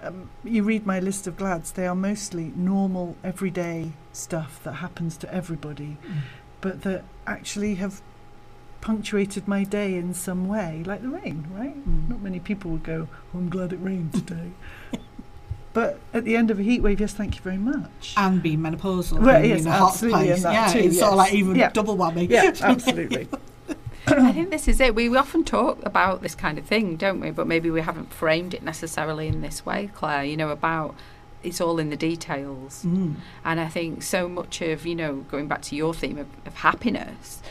um, 0.03 0.31
you 0.45 0.63
read 0.63 0.87
my 0.87 1.01
list 1.01 1.27
of 1.27 1.37
glads, 1.37 1.73
they 1.73 1.87
are 1.87 1.95
mostly 1.95 2.53
normal, 2.55 3.17
everyday 3.25 3.93
stuff 4.13 4.63
that 4.63 4.75
happens 4.75 5.17
to 5.19 5.35
everybody, 5.35 5.97
but 6.61 6.83
that 6.83 7.05
actually 7.27 7.77
have 7.77 8.01
punctuated 8.81 9.49
my 9.49 9.65
day 9.65 9.97
in 9.97 10.15
some 10.15 10.47
way, 10.47 10.83
like 10.87 11.03
the 11.03 11.09
rain, 11.09 11.49
right? 11.53 11.77
Mm. 11.89 12.11
Not 12.11 12.21
many 12.23 12.39
people 12.39 12.71
would 12.71 12.85
go, 12.85 13.09
oh, 13.35 13.39
I'm 13.39 13.49
glad 13.49 13.73
it 13.73 13.79
rained 13.79 14.13
today. 14.13 14.53
but 15.77 16.01
at 16.15 16.25
the 16.25 16.35
end 16.37 16.51
of 16.51 16.59
a 16.59 16.63
heat 16.63 16.81
wave, 16.81 17.01
yes, 17.01 17.13
thank 17.13 17.37
you 17.37 17.43
very 17.43 17.59
much. 17.59 18.15
And 18.17 18.43
being 18.43 18.61
menopausal. 18.61 19.19
Well, 19.21 19.45
yes, 19.45 19.61
in 19.61 19.67
a 19.67 19.73
hot 19.73 19.91
absolutely, 19.91 20.21
place. 20.29 20.37
and 20.37 20.45
that 20.47 20.53
yeah, 20.75 20.81
too, 20.81 20.89
it's 20.89 20.99
sort 20.99 21.11
of 21.13 21.19
like 21.19 21.35
even 21.35 21.55
Yeah. 21.55 21.69
double 21.69 21.99
whammy. 21.99 22.31
yeah, 22.31 22.51
absolutely. 22.63 23.29
I 24.07 24.33
think 24.33 24.49
this 24.49 24.69
is 24.69 24.81
it. 24.81 24.95
We, 24.95 25.11
we 25.11 25.19
often 25.19 25.45
talk 25.45 25.85
about 25.85 26.23
this 26.23 26.35
kind 26.35 26.57
of 26.57 26.65
thing, 26.65 26.97
don't 26.97 27.21
we? 27.21 27.31
But 27.31 27.47
maybe 27.47 27.71
we 27.71 27.83
haven't 27.83 28.11
framed 28.11 28.55
it 28.55 28.63
necessarily 28.63 29.29
in 29.29 29.43
this 29.43 29.67
way, 29.67 29.91
Claire. 29.93 30.25
You 30.25 30.39
know, 30.39 30.49
about 30.49 30.95
it's 31.43 31.61
all 31.61 31.79
in 31.79 31.91
the 31.91 31.97
details. 31.97 32.83
Mm. 32.83 33.17
And 33.45 33.61
I 33.61 33.69
think 33.69 34.03
so 34.03 34.31
much 34.31 34.63
of, 34.63 34.87
you 34.87 34.95
know, 34.95 35.27
going 35.31 35.47
back 35.47 35.61
to 35.63 35.77
your 35.77 35.93
theme 35.93 36.17
of, 36.17 36.29
of 36.47 36.55
happiness, 36.55 37.43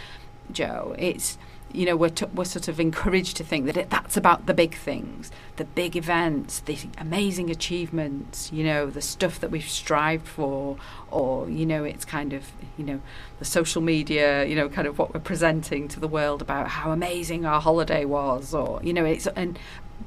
Jo, 0.51 0.95
it's, 0.97 1.37
you 1.75 1.85
know, 1.85 1.95
we're, 1.95 2.09
t- 2.09 2.25
we're 2.33 2.45
sort 2.45 2.67
of 2.67 2.79
encouraged 2.79 3.37
to 3.37 3.43
think 3.43 3.65
that 3.65 3.77
it, 3.77 3.89
that's 3.89 4.17
about 4.17 4.45
the 4.45 4.53
big 4.53 4.75
things, 4.75 5.31
the 5.57 5.65
big 5.65 5.95
events, 5.95 6.61
the 6.61 6.77
amazing 6.97 7.49
achievements, 7.49 8.51
you 8.51 8.63
know, 8.63 8.89
the 8.89 9.01
stuff 9.01 9.39
that 9.39 9.51
we've 9.51 9.69
strived 9.69 10.27
for, 10.27 10.77
or, 11.11 11.49
you 11.49 11.65
know, 11.65 11.83
it's 11.83 12.05
kind 12.05 12.33
of, 12.33 12.51
you 12.77 12.85
know, 12.85 13.01
the 13.39 13.45
social 13.45 13.81
media, 13.81 14.45
you 14.45 14.55
know, 14.55 14.69
kind 14.69 14.87
of 14.87 14.97
what 14.97 15.13
we're 15.13 15.19
presenting 15.19 15.87
to 15.87 15.99
the 15.99 16.07
world 16.07 16.41
about 16.41 16.67
how 16.69 16.91
amazing 16.91 17.45
our 17.45 17.61
holiday 17.61 18.05
was, 18.05 18.53
or, 18.53 18.79
you 18.83 18.93
know, 18.93 19.05
it's, 19.05 19.27
and, 19.27 19.59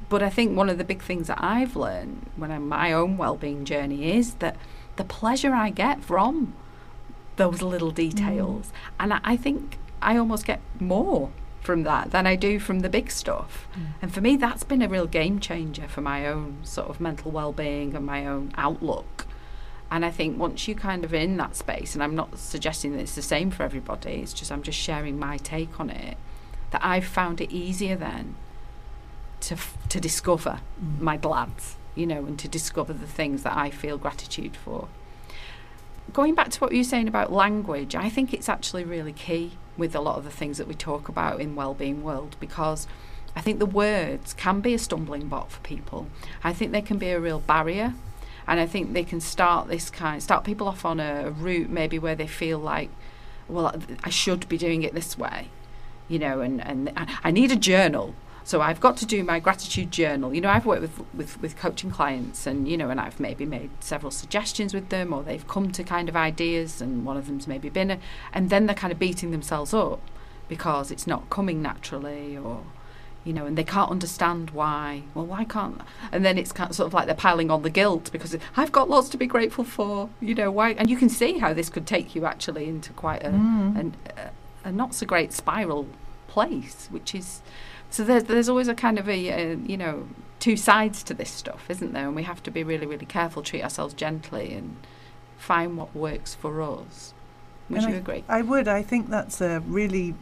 but 0.09 0.23
I 0.23 0.29
think 0.29 0.57
one 0.57 0.69
of 0.69 0.77
the 0.77 0.83
big 0.83 1.01
things 1.01 1.27
that 1.27 1.37
I've 1.41 1.75
learned 1.75 2.25
when 2.35 2.51
I'm 2.51 2.67
my 2.67 2.91
own 2.91 3.17
well-being 3.17 3.65
journey 3.65 4.11
is 4.17 4.35
that 4.35 4.55
the 4.95 5.03
pleasure 5.03 5.53
I 5.53 5.69
get 5.69 6.03
from 6.03 6.53
those 7.35 7.61
little 7.61 7.91
mm. 7.91 7.95
details, 7.95 8.71
and 8.99 9.13
I, 9.13 9.19
I 9.23 9.37
think 9.37 9.77
I 10.01 10.17
almost 10.17 10.45
get 10.45 10.61
more 10.79 11.31
from 11.61 11.83
that 11.83 12.11
than 12.11 12.25
I 12.25 12.35
do 12.35 12.59
from 12.59 12.79
the 12.79 12.89
big 12.89 13.11
stuff. 13.11 13.67
And 14.01 14.13
for 14.13 14.21
me, 14.21 14.35
that's 14.37 14.63
been 14.63 14.81
a 14.81 14.87
real 14.87 15.07
game 15.07 15.39
changer 15.39 15.87
for 15.87 16.01
my 16.01 16.25
own 16.27 16.57
sort 16.63 16.89
of 16.89 16.99
mental 17.01 17.31
well-being 17.31 17.95
and 17.95 18.05
my 18.05 18.25
own 18.25 18.53
outlook. 18.57 19.27
And 19.91 20.05
I 20.05 20.11
think 20.11 20.37
once 20.37 20.67
you 20.67 20.75
kind 20.75 21.03
of 21.03 21.13
in 21.13 21.37
that 21.37 21.55
space, 21.55 21.95
and 21.95 22.03
I'm 22.03 22.15
not 22.15 22.37
suggesting 22.37 22.93
that 22.93 22.99
it's 23.01 23.15
the 23.15 23.21
same 23.21 23.49
for 23.51 23.63
everybody, 23.63 24.21
it's 24.21 24.33
just 24.33 24.51
I'm 24.51 24.63
just 24.63 24.77
sharing 24.79 25.17
my 25.19 25.37
take 25.37 25.79
on 25.79 25.89
it, 25.89 26.17
that 26.71 26.81
I've 26.85 27.05
found 27.05 27.41
it 27.41 27.51
easier 27.51 27.95
then 27.95 28.35
to 29.41 29.55
f- 29.55 29.77
to 29.89 29.99
discover 29.99 30.59
Mm. 30.83 30.99
my 31.01 31.17
glads, 31.17 31.75
you 31.95 32.05
know, 32.05 32.25
and 32.25 32.37
to 32.39 32.47
discover 32.47 32.93
the 32.93 33.07
things 33.07 33.43
that 33.43 33.57
I 33.57 33.69
feel 33.71 33.97
gratitude 33.97 34.55
for. 34.55 34.87
Going 36.13 36.35
back 36.35 36.49
to 36.49 36.59
what 36.59 36.71
you 36.71 36.79
were 36.79 36.83
saying 36.83 37.07
about 37.07 37.31
language, 37.31 37.95
I 37.95 38.09
think 38.09 38.33
it's 38.33 38.49
actually 38.49 38.83
really 38.83 39.13
key 39.13 39.53
with 39.79 39.95
a 39.95 40.01
lot 40.01 40.17
of 40.17 40.23
the 40.23 40.31
things 40.31 40.57
that 40.57 40.67
we 40.67 40.75
talk 40.75 41.09
about 41.09 41.39
in 41.39 41.55
well-being 41.55 42.03
world 42.03 42.35
because 42.39 42.87
I 43.35 43.41
think 43.41 43.59
the 43.59 43.65
words 43.65 44.33
can 44.33 44.59
be 44.59 44.73
a 44.73 44.79
stumbling 44.79 45.27
block 45.27 45.49
for 45.49 45.59
people. 45.61 46.07
I 46.43 46.53
think 46.53 46.71
they 46.71 46.81
can 46.81 46.97
be 46.97 47.09
a 47.09 47.19
real 47.19 47.39
barrier 47.39 47.93
and 48.49 48.59
I 48.59 48.65
think 48.65 48.93
they 48.93 49.03
can 49.03 49.21
start 49.21 49.67
this 49.67 49.89
kind 49.89 50.21
start 50.21 50.43
people 50.43 50.67
off 50.67 50.83
on 50.83 50.99
a, 50.99 51.29
route 51.29 51.69
maybe 51.69 51.99
where 51.99 52.15
they 52.15 52.27
feel 52.27 52.57
like 52.57 52.89
well 53.47 53.79
I 54.03 54.09
should 54.09 54.49
be 54.49 54.57
doing 54.57 54.81
it 54.83 54.93
this 54.93 55.17
way 55.17 55.49
you 56.07 56.19
know 56.19 56.41
and 56.41 56.59
and 56.61 56.91
I 57.23 57.31
need 57.31 57.51
a 57.51 57.55
journal 57.55 58.15
so 58.43 58.61
I've 58.61 58.79
got 58.79 58.97
to 58.97 59.05
do 59.05 59.23
my 59.23 59.39
gratitude 59.39 59.91
journal 59.91 60.33
you 60.33 60.41
know 60.41 60.49
I've 60.49 60.65
worked 60.65 60.81
with, 60.81 60.99
with 61.13 61.41
with 61.41 61.55
coaching 61.57 61.91
clients 61.91 62.47
and 62.47 62.67
you 62.67 62.77
know 62.77 62.89
and 62.89 62.99
I've 62.99 63.19
maybe 63.19 63.45
made 63.45 63.69
several 63.79 64.11
suggestions 64.11 64.73
with 64.73 64.89
them 64.89 65.13
or 65.13 65.23
they've 65.23 65.47
come 65.47 65.71
to 65.71 65.83
kind 65.83 66.09
of 66.09 66.15
ideas 66.15 66.81
and 66.81 67.05
one 67.05 67.17
of 67.17 67.27
them's 67.27 67.47
maybe 67.47 67.69
been 67.69 67.91
a, 67.91 67.99
and 68.33 68.49
then 68.49 68.65
they're 68.65 68.75
kind 68.75 68.91
of 68.93 68.99
beating 68.99 69.31
themselves 69.31 69.73
up 69.73 70.01
because 70.47 70.91
it's 70.91 71.05
not 71.07 71.29
coming 71.29 71.61
naturally 71.61 72.37
or 72.37 72.63
you 73.25 73.33
know, 73.33 73.45
and 73.45 73.57
they 73.57 73.65
can't 73.65 73.91
understand 73.91 74.51
why. 74.51 75.03
Well, 75.13 75.25
why 75.25 75.43
can't? 75.43 75.81
And 76.11 76.23
then 76.23 76.37
it's 76.37 76.53
kind 76.53 76.69
of 76.69 76.75
sort 76.75 76.87
of 76.87 76.93
like 76.93 77.05
they're 77.05 77.15
piling 77.15 77.51
on 77.51 77.63
the 77.63 77.69
guilt 77.69 78.09
because 78.13 78.35
I've 78.55 78.71
got 78.71 78.89
lots 78.89 79.09
to 79.09 79.17
be 79.17 79.27
grateful 79.27 79.65
for. 79.65 80.09
You 80.21 80.33
know, 80.35 80.49
why? 80.49 80.71
And 80.71 80.89
you 80.89 80.95
can 80.95 81.09
see 81.09 81.37
how 81.37 81.53
this 81.53 81.69
could 81.69 81.85
take 81.85 82.15
you 82.15 82.25
actually 82.25 82.67
into 82.69 82.93
quite 82.93 83.21
a 83.23 83.29
Mm. 83.29 83.79
an, 83.79 83.95
a, 84.17 84.69
a 84.69 84.71
not 84.71 84.95
so 84.95 85.05
great 85.05 85.33
spiral 85.33 85.85
place, 86.27 86.87
which 86.91 87.13
is 87.13 87.41
so 87.89 88.03
there's 88.03 88.23
there's 88.23 88.49
always 88.49 88.67
a 88.67 88.75
kind 88.75 88.99
of 88.99 89.09
a, 89.09 89.31
uh 89.31 89.57
you 89.65 89.77
know 89.77 90.07
two 90.39 90.55
sides 90.55 91.03
to 91.03 91.13
this 91.13 91.29
stuff, 91.29 91.69
isn't 91.69 91.91
there? 91.93 92.07
And 92.07 92.15
we 92.15 92.23
have 92.23 92.41
to 92.43 92.51
be 92.51 92.63
really 92.63 92.85
really 92.85 93.05
careful, 93.05 93.43
treat 93.43 93.63
ourselves 93.63 93.93
gently, 93.93 94.53
and 94.53 94.77
find 95.37 95.77
what 95.77 95.95
works 95.95 96.35
for 96.35 96.61
us. 96.61 97.13
Would 97.69 97.83
And 97.83 97.89
you 97.89 97.97
agree? 97.97 98.23
I 98.27 98.41
would. 98.41 98.67
I 98.67 98.81
think 98.81 99.09
that's 99.09 99.41
a 99.41 99.59
really 99.61 100.15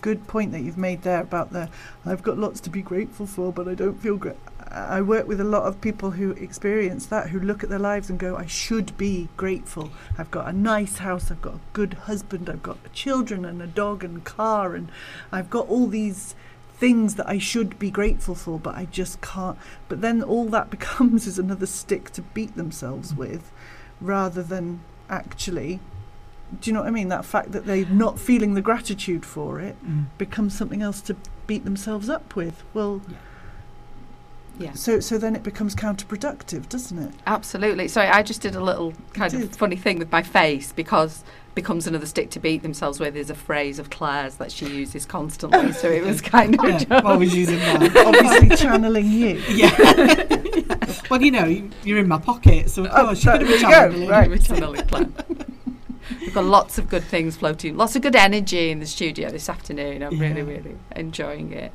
good 0.00 0.26
point 0.28 0.52
that 0.52 0.60
you've 0.60 0.78
made 0.78 1.02
there 1.02 1.20
about 1.20 1.52
the 1.52 1.68
I've 2.06 2.22
got 2.22 2.38
lots 2.38 2.60
to 2.60 2.70
be 2.70 2.82
grateful 2.82 3.26
for, 3.26 3.52
but 3.52 3.68
I 3.68 3.74
don't 3.74 4.00
feel 4.00 4.16
great. 4.16 4.36
I 4.70 5.00
work 5.02 5.26
with 5.26 5.40
a 5.40 5.44
lot 5.44 5.64
of 5.64 5.80
people 5.80 6.12
who 6.12 6.30
experience 6.32 7.06
that, 7.06 7.30
who 7.30 7.40
look 7.40 7.64
at 7.64 7.70
their 7.70 7.80
lives 7.80 8.08
and 8.08 8.20
go, 8.20 8.36
I 8.36 8.46
should 8.46 8.96
be 8.96 9.28
grateful. 9.36 9.90
I've 10.16 10.30
got 10.30 10.46
a 10.46 10.52
nice 10.52 10.98
house, 10.98 11.28
I've 11.30 11.42
got 11.42 11.54
a 11.54 11.60
good 11.72 11.94
husband, 11.94 12.48
I've 12.48 12.62
got 12.62 12.92
children 12.92 13.44
and 13.44 13.60
a 13.60 13.66
dog 13.66 14.04
and 14.04 14.22
car, 14.24 14.76
and 14.76 14.92
I've 15.32 15.50
got 15.50 15.68
all 15.68 15.88
these 15.88 16.36
things 16.80 17.14
that 17.16 17.28
I 17.28 17.38
should 17.38 17.78
be 17.78 17.90
grateful 17.90 18.34
for, 18.34 18.58
but 18.58 18.74
I 18.74 18.86
just 18.86 19.20
can't. 19.20 19.58
But 19.88 20.00
then 20.00 20.22
all 20.22 20.46
that 20.46 20.70
becomes 20.76 21.26
is 21.26 21.38
another 21.38 21.66
stick 21.66 22.10
to 22.12 22.22
beat 22.22 22.56
themselves 22.56 23.14
with 23.14 23.52
rather 24.00 24.42
than 24.42 24.80
actually. 25.08 25.78
Do 26.60 26.68
you 26.70 26.74
know 26.74 26.80
what 26.80 26.88
I 26.88 26.90
mean? 26.90 27.08
That 27.08 27.24
fact 27.24 27.52
that 27.52 27.66
they're 27.66 27.84
not 27.86 28.18
feeling 28.18 28.54
the 28.54 28.62
gratitude 28.62 29.24
for 29.24 29.60
it 29.60 29.76
Mm. 29.86 30.06
becomes 30.18 30.56
something 30.56 30.82
else 30.82 31.00
to 31.02 31.16
beat 31.46 31.64
themselves 31.64 32.08
up 32.08 32.34
with. 32.34 32.64
Well, 32.74 33.02
Yeah. 33.08 33.16
Yeah. 34.60 34.74
So 34.74 35.00
so 35.00 35.16
then 35.18 35.34
it 35.34 35.42
becomes 35.42 35.74
counterproductive, 35.74 36.68
doesn't 36.68 36.98
it? 36.98 37.14
Absolutely. 37.26 37.88
Sorry, 37.88 38.08
I 38.08 38.22
just 38.22 38.42
did 38.42 38.54
a 38.54 38.62
little 38.62 38.92
kind 39.14 39.32
of 39.34 39.56
funny 39.56 39.76
thing 39.76 39.98
with 39.98 40.12
my 40.12 40.22
face 40.22 40.70
because 40.72 41.24
becomes 41.54 41.86
another 41.86 42.06
stick 42.06 42.30
to 42.30 42.38
beat 42.38 42.62
themselves 42.62 43.00
with 43.00 43.16
is 43.16 43.28
a 43.28 43.34
phrase 43.34 43.78
of 43.80 43.90
Claire's 43.90 44.36
that 44.36 44.52
she 44.52 44.66
uses 44.68 45.04
constantly. 45.06 45.72
so 45.72 45.88
it 45.90 46.04
was 46.04 46.20
kind 46.36 46.54
of 46.54 46.64
Yeah, 46.64 46.78
just- 46.78 47.04
always 47.04 47.34
using 47.34 47.58
that. 47.58 47.96
Obviously 48.06 48.56
channeling 48.56 49.06
you. 49.10 49.42
Yeah. 49.48 50.96
well, 51.10 51.20
you 51.20 51.30
know, 51.32 51.46
you- 51.46 51.70
you're 51.82 51.98
in 51.98 52.06
my 52.06 52.18
pocket, 52.18 52.70
so 52.70 52.84
of 52.84 52.90
Oh, 52.92 53.04
course 53.06 53.24
you're 53.24 53.34
so 53.34 53.38
going 53.38 53.50
to 53.50 53.56
be 53.56 53.62
there 53.62 53.70
go, 53.70 53.88
channeling. 53.90 54.08
right. 54.08 54.30
We're 54.30 54.38
channeling 54.38 54.86
Claire. 54.86 55.08
We've 56.20 56.34
got 56.34 56.44
lots 56.44 56.76
of 56.78 56.88
good 56.88 57.04
things 57.04 57.36
floating, 57.36 57.76
lots 57.76 57.96
of 57.96 58.02
good 58.02 58.14
energy 58.16 58.70
in 58.70 58.78
the 58.80 58.86
studio 58.86 59.30
this 59.30 59.48
afternoon. 59.48 60.02
I'm 60.02 60.18
really, 60.18 60.42
really 60.42 60.76
enjoying 60.94 61.52
it. 61.52 61.72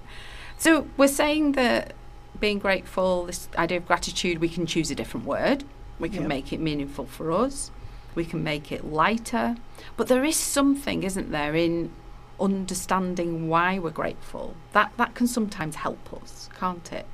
So 0.57 0.87
we're 0.97 1.07
saying 1.09 1.53
that 1.53 1.93
being 2.39 2.59
grateful, 2.59 3.25
this 3.25 3.47
idea 3.57 3.77
of 3.77 3.87
gratitude, 3.87 4.39
we 4.39 4.49
can 4.49 4.65
choose 4.65 4.91
a 4.91 4.95
different 4.95 5.25
word. 5.25 5.63
We 5.99 6.09
can 6.09 6.23
Yeah. 6.23 6.27
make 6.27 6.51
it 6.53 6.59
meaningful 6.59 7.05
for 7.05 7.31
us. 7.31 7.71
We 8.15 8.25
can 8.25 8.43
make 8.43 8.71
it 8.71 8.85
lighter. 8.85 9.55
But 9.97 10.07
there 10.07 10.23
is 10.23 10.35
something, 10.37 11.03
isn't 11.03 11.31
there, 11.31 11.55
in 11.55 11.91
understanding 12.39 13.47
why 13.47 13.79
we're 13.79 13.89
grateful. 13.91 14.55
That 14.73 14.91
that 14.97 15.15
can 15.15 15.27
sometimes 15.27 15.75
help 15.77 16.13
us, 16.21 16.49
can't 16.59 16.91
it? 16.91 17.05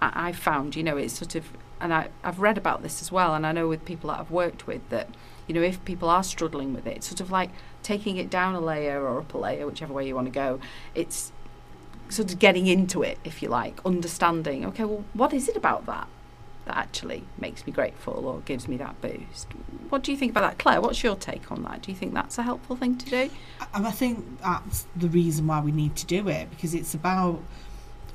I, 0.00 0.28
I 0.28 0.32
found, 0.32 0.76
you 0.76 0.82
know, 0.82 0.96
it's 0.96 1.14
sort 1.18 1.34
of, 1.34 1.44
and 1.80 1.92
I, 1.92 2.08
I've 2.22 2.40
read 2.40 2.56
about 2.58 2.82
this 2.82 3.02
as 3.02 3.10
well, 3.12 3.34
and 3.34 3.46
I 3.46 3.52
know 3.52 3.68
with 3.68 3.84
people 3.84 4.10
that 4.10 4.20
I've 4.20 4.30
worked 4.30 4.66
with 4.66 4.88
that, 4.90 5.08
you 5.46 5.54
know, 5.54 5.62
if 5.62 5.84
people 5.84 6.08
are 6.08 6.22
struggling 6.22 6.72
with 6.74 6.86
it, 6.86 6.96
it's 6.98 7.08
sort 7.08 7.20
of 7.20 7.30
like 7.30 7.50
taking 7.82 8.16
it 8.16 8.30
down 8.30 8.54
a 8.54 8.60
layer 8.60 9.00
or 9.02 9.18
up 9.18 9.34
a 9.34 9.38
layer, 9.38 9.66
whichever 9.66 9.92
way 9.92 10.06
you 10.06 10.14
want 10.14 10.26
to 10.26 10.32
go. 10.32 10.60
It's 10.94 11.32
sort 12.10 12.32
of 12.32 12.38
getting 12.38 12.66
into 12.66 13.02
it, 13.02 13.18
if 13.24 13.42
you 13.42 13.48
like, 13.48 13.80
understanding, 13.84 14.64
okay, 14.66 14.84
well, 14.84 15.04
what 15.14 15.32
is 15.32 15.48
it 15.48 15.56
about 15.56 15.86
that 15.86 16.08
that 16.66 16.76
actually 16.76 17.24
makes 17.38 17.66
me 17.66 17.72
grateful 17.72 18.26
or 18.26 18.40
gives 18.40 18.68
me 18.68 18.76
that 18.76 19.00
boost? 19.00 19.48
What 19.88 20.02
do 20.02 20.12
you 20.12 20.18
think 20.18 20.30
about 20.30 20.42
that, 20.42 20.58
Claire? 20.58 20.80
What's 20.80 21.02
your 21.02 21.16
take 21.16 21.50
on 21.50 21.62
that? 21.64 21.82
Do 21.82 21.90
you 21.90 21.96
think 21.96 22.14
that's 22.14 22.38
a 22.38 22.42
helpful 22.42 22.76
thing 22.76 22.96
to 22.98 23.10
do? 23.10 23.30
And 23.74 23.84
um, 23.84 23.86
I 23.86 23.90
think 23.90 24.40
that's 24.40 24.86
the 24.94 25.08
reason 25.08 25.46
why 25.46 25.60
we 25.60 25.72
need 25.72 25.96
to 25.96 26.06
do 26.06 26.28
it 26.28 26.50
because 26.50 26.74
it's 26.74 26.94
about, 26.94 27.40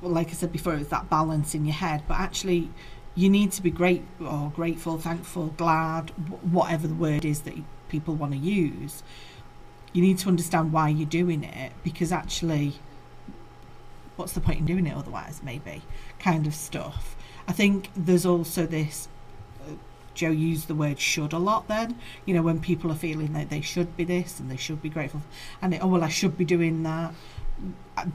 well, 0.01 0.11
like 0.11 0.29
I 0.29 0.33
said 0.33 0.51
before, 0.51 0.75
it's 0.75 0.89
that 0.89 1.09
balance 1.09 1.55
in 1.55 1.65
your 1.65 1.75
head. 1.75 2.03
But 2.07 2.19
actually, 2.19 2.69
you 3.15 3.29
need 3.29 3.51
to 3.53 3.61
be 3.61 3.71
great 3.71 4.03
or 4.19 4.51
grateful, 4.55 4.97
thankful, 4.97 5.47
glad, 5.57 6.09
whatever 6.51 6.87
the 6.87 6.95
word 6.95 7.25
is 7.25 7.41
that 7.41 7.55
people 7.89 8.13
want 8.13 8.33
to 8.33 8.37
use. 8.37 9.03
You 9.93 10.01
need 10.01 10.17
to 10.19 10.29
understand 10.29 10.73
why 10.73 10.89
you're 10.89 11.07
doing 11.07 11.43
it 11.43 11.71
because 11.83 12.11
actually, 12.11 12.73
what's 14.15 14.33
the 14.33 14.41
point 14.41 14.59
in 14.59 14.65
doing 14.65 14.87
it 14.87 14.95
otherwise? 14.95 15.41
Maybe 15.43 15.81
kind 16.19 16.47
of 16.47 16.53
stuff. 16.53 17.15
I 17.47 17.51
think 17.51 17.89
there's 17.95 18.25
also 18.25 18.65
this. 18.65 19.07
uh, 19.61 19.73
Jo 20.13 20.29
used 20.29 20.67
the 20.67 20.75
word 20.75 20.99
should 20.99 21.33
a 21.33 21.37
lot 21.37 21.67
then. 21.67 21.99
You 22.25 22.33
know, 22.33 22.41
when 22.41 22.59
people 22.59 22.91
are 22.91 22.95
feeling 22.95 23.33
that 23.33 23.49
they 23.49 23.61
should 23.61 23.97
be 23.97 24.03
this 24.05 24.39
and 24.39 24.49
they 24.49 24.57
should 24.57 24.81
be 24.81 24.89
grateful, 24.89 25.21
and 25.61 25.73
they, 25.73 25.79
oh, 25.79 25.87
well, 25.87 26.03
I 26.03 26.09
should 26.09 26.37
be 26.37 26.45
doing 26.45 26.83
that. 26.83 27.13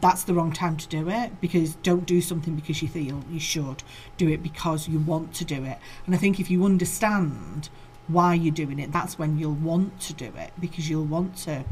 That's 0.00 0.25
the 0.25 0.35
wrong 0.35 0.52
time 0.52 0.76
to 0.76 0.88
do 0.88 1.09
it 1.09 1.40
because 1.40 1.75
don't 1.76 2.04
do 2.04 2.21
something 2.21 2.54
because 2.57 2.83
you 2.83 2.88
feel 2.88 3.23
you 3.30 3.40
should. 3.40 3.83
Do 4.19 4.28
it 4.28 4.42
because 4.42 4.88
you 4.88 4.99
want 4.99 5.33
to 5.35 5.45
do 5.45 5.64
it. 5.64 5.78
And 6.04 6.14
I 6.14 6.19
think 6.19 6.38
if 6.38 6.50
you 6.50 6.64
understand 6.64 7.71
why 8.07 8.35
you're 8.35 8.52
doing 8.52 8.78
it, 8.78 8.92
that's 8.92 9.19
when 9.19 9.38
you'll 9.38 9.52
want 9.54 10.00
to 10.00 10.12
do 10.12 10.33
it 10.37 10.52
because 10.61 10.90
you'll 10.90 11.04
want 11.04 11.37
to 11.38 11.64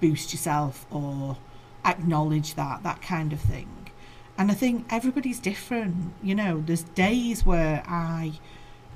boost 0.00 0.32
yourself 0.32 0.86
or 0.90 1.36
acknowledge 1.84 2.54
that, 2.54 2.82
that 2.82 3.02
kind 3.02 3.32
of 3.32 3.40
thing. 3.40 3.90
And 4.36 4.50
I 4.50 4.54
think 4.54 4.86
everybody's 4.90 5.38
different. 5.38 6.12
You 6.22 6.34
know, 6.34 6.62
there's 6.66 6.82
days 6.82 7.46
where 7.46 7.82
I 7.86 8.32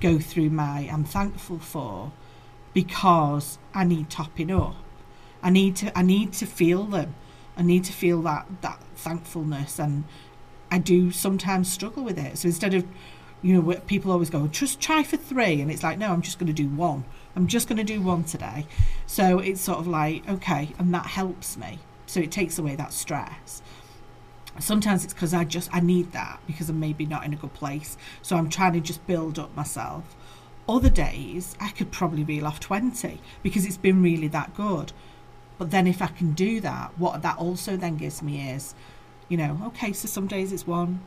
go 0.00 0.18
through 0.18 0.50
my 0.50 0.88
I'm 0.92 1.04
thankful 1.04 1.58
for 1.58 2.12
because 2.72 3.58
I 3.74 3.84
need 3.84 4.10
topping 4.10 4.50
up. 4.50 4.76
I 5.42 5.50
need 5.50 5.76
to 5.76 5.96
I 5.96 6.02
need 6.02 6.32
to 6.34 6.46
feel 6.46 6.84
them. 6.84 7.14
I 7.56 7.62
need 7.62 7.84
to 7.84 7.92
feel 7.92 8.22
that 8.22 8.46
that 8.62 8.82
thankfulness 8.96 9.78
and 9.78 10.04
I 10.70 10.78
do 10.78 11.10
sometimes 11.10 11.70
struggle 11.70 12.04
with 12.04 12.18
it. 12.18 12.38
So 12.38 12.48
instead 12.48 12.74
of 12.74 12.84
you 13.40 13.60
know 13.60 13.80
people 13.86 14.10
always 14.10 14.30
go 14.30 14.48
just 14.48 14.80
try 14.80 15.04
for 15.04 15.16
3 15.16 15.60
and 15.60 15.70
it's 15.70 15.82
like 15.84 15.98
no 15.98 16.12
I'm 16.12 16.22
just 16.22 16.38
going 16.38 16.48
to 16.48 16.52
do 16.52 16.68
one. 16.68 17.04
I'm 17.36 17.46
just 17.46 17.68
going 17.68 17.78
to 17.78 17.84
do 17.84 18.02
one 18.02 18.24
today. 18.24 18.66
So 19.06 19.38
it's 19.38 19.60
sort 19.60 19.78
of 19.78 19.86
like 19.86 20.28
okay 20.28 20.70
and 20.78 20.92
that 20.94 21.06
helps 21.06 21.56
me. 21.56 21.78
So 22.08 22.18
it 22.18 22.32
takes 22.32 22.58
away 22.58 22.74
that 22.74 22.92
stress 22.92 23.62
sometimes 24.58 25.04
it's 25.04 25.14
because 25.14 25.34
I 25.34 25.44
just 25.44 25.72
I 25.72 25.80
need 25.80 26.12
that 26.12 26.40
because 26.46 26.68
I'm 26.68 26.80
maybe 26.80 27.06
not 27.06 27.24
in 27.24 27.32
a 27.32 27.36
good 27.36 27.54
place. 27.54 27.96
So 28.22 28.36
I'm 28.36 28.48
trying 28.48 28.72
to 28.74 28.80
just 28.80 29.06
build 29.06 29.38
up 29.38 29.54
myself. 29.56 30.16
Other 30.68 30.90
days 30.90 31.56
I 31.60 31.70
could 31.70 31.90
probably 31.90 32.24
reel 32.24 32.46
off 32.46 32.60
twenty 32.60 33.20
because 33.42 33.64
it's 33.64 33.76
been 33.76 34.02
really 34.02 34.28
that 34.28 34.54
good. 34.54 34.92
But 35.58 35.70
then 35.70 35.86
if 35.86 36.00
I 36.00 36.06
can 36.08 36.32
do 36.32 36.60
that, 36.60 36.98
what 36.98 37.22
that 37.22 37.38
also 37.38 37.76
then 37.76 37.96
gives 37.96 38.22
me 38.22 38.50
is, 38.50 38.74
you 39.28 39.36
know, 39.36 39.60
okay, 39.66 39.92
so 39.92 40.06
some 40.06 40.28
days 40.28 40.52
it's 40.52 40.68
one, 40.68 41.00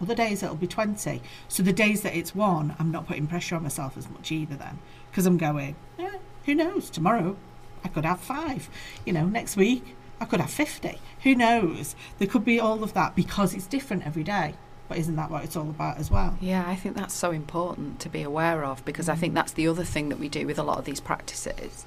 other 0.00 0.14
days 0.14 0.42
it'll 0.42 0.56
be 0.56 0.66
twenty. 0.66 1.22
So 1.48 1.62
the 1.62 1.72
days 1.72 2.02
that 2.02 2.16
it's 2.16 2.34
one, 2.34 2.76
I'm 2.78 2.90
not 2.90 3.06
putting 3.06 3.26
pressure 3.26 3.56
on 3.56 3.62
myself 3.62 3.96
as 3.96 4.08
much 4.10 4.30
either 4.30 4.56
then 4.56 4.78
because 5.10 5.26
I'm 5.26 5.38
going, 5.38 5.76
yeah, 5.98 6.16
who 6.44 6.54
knows? 6.54 6.90
Tomorrow 6.90 7.36
I 7.84 7.88
could 7.88 8.04
have 8.04 8.20
five. 8.20 8.68
You 9.04 9.12
know, 9.12 9.26
next 9.26 9.56
week 9.56 9.96
I 10.22 10.24
could 10.24 10.40
have 10.40 10.50
50. 10.50 11.00
Who 11.24 11.34
knows? 11.34 11.96
There 12.18 12.28
could 12.28 12.44
be 12.44 12.60
all 12.60 12.84
of 12.84 12.94
that 12.94 13.16
because 13.16 13.54
it's 13.54 13.66
different 13.66 14.06
every 14.06 14.22
day. 14.22 14.54
But 14.88 14.98
isn't 14.98 15.16
that 15.16 15.32
what 15.32 15.42
it's 15.42 15.56
all 15.56 15.68
about 15.68 15.98
as 15.98 16.12
well? 16.12 16.38
Yeah, 16.40 16.64
I 16.64 16.76
think 16.76 16.94
that's 16.96 17.14
so 17.14 17.32
important 17.32 17.98
to 18.00 18.08
be 18.08 18.22
aware 18.22 18.64
of 18.64 18.84
because 18.84 19.08
I 19.08 19.16
mm. 19.16 19.18
think 19.18 19.34
that's 19.34 19.52
the 19.52 19.66
other 19.66 19.82
thing 19.82 20.10
that 20.10 20.20
we 20.20 20.28
do 20.28 20.46
with 20.46 20.60
a 20.60 20.62
lot 20.62 20.78
of 20.78 20.84
these 20.84 21.00
practices. 21.00 21.86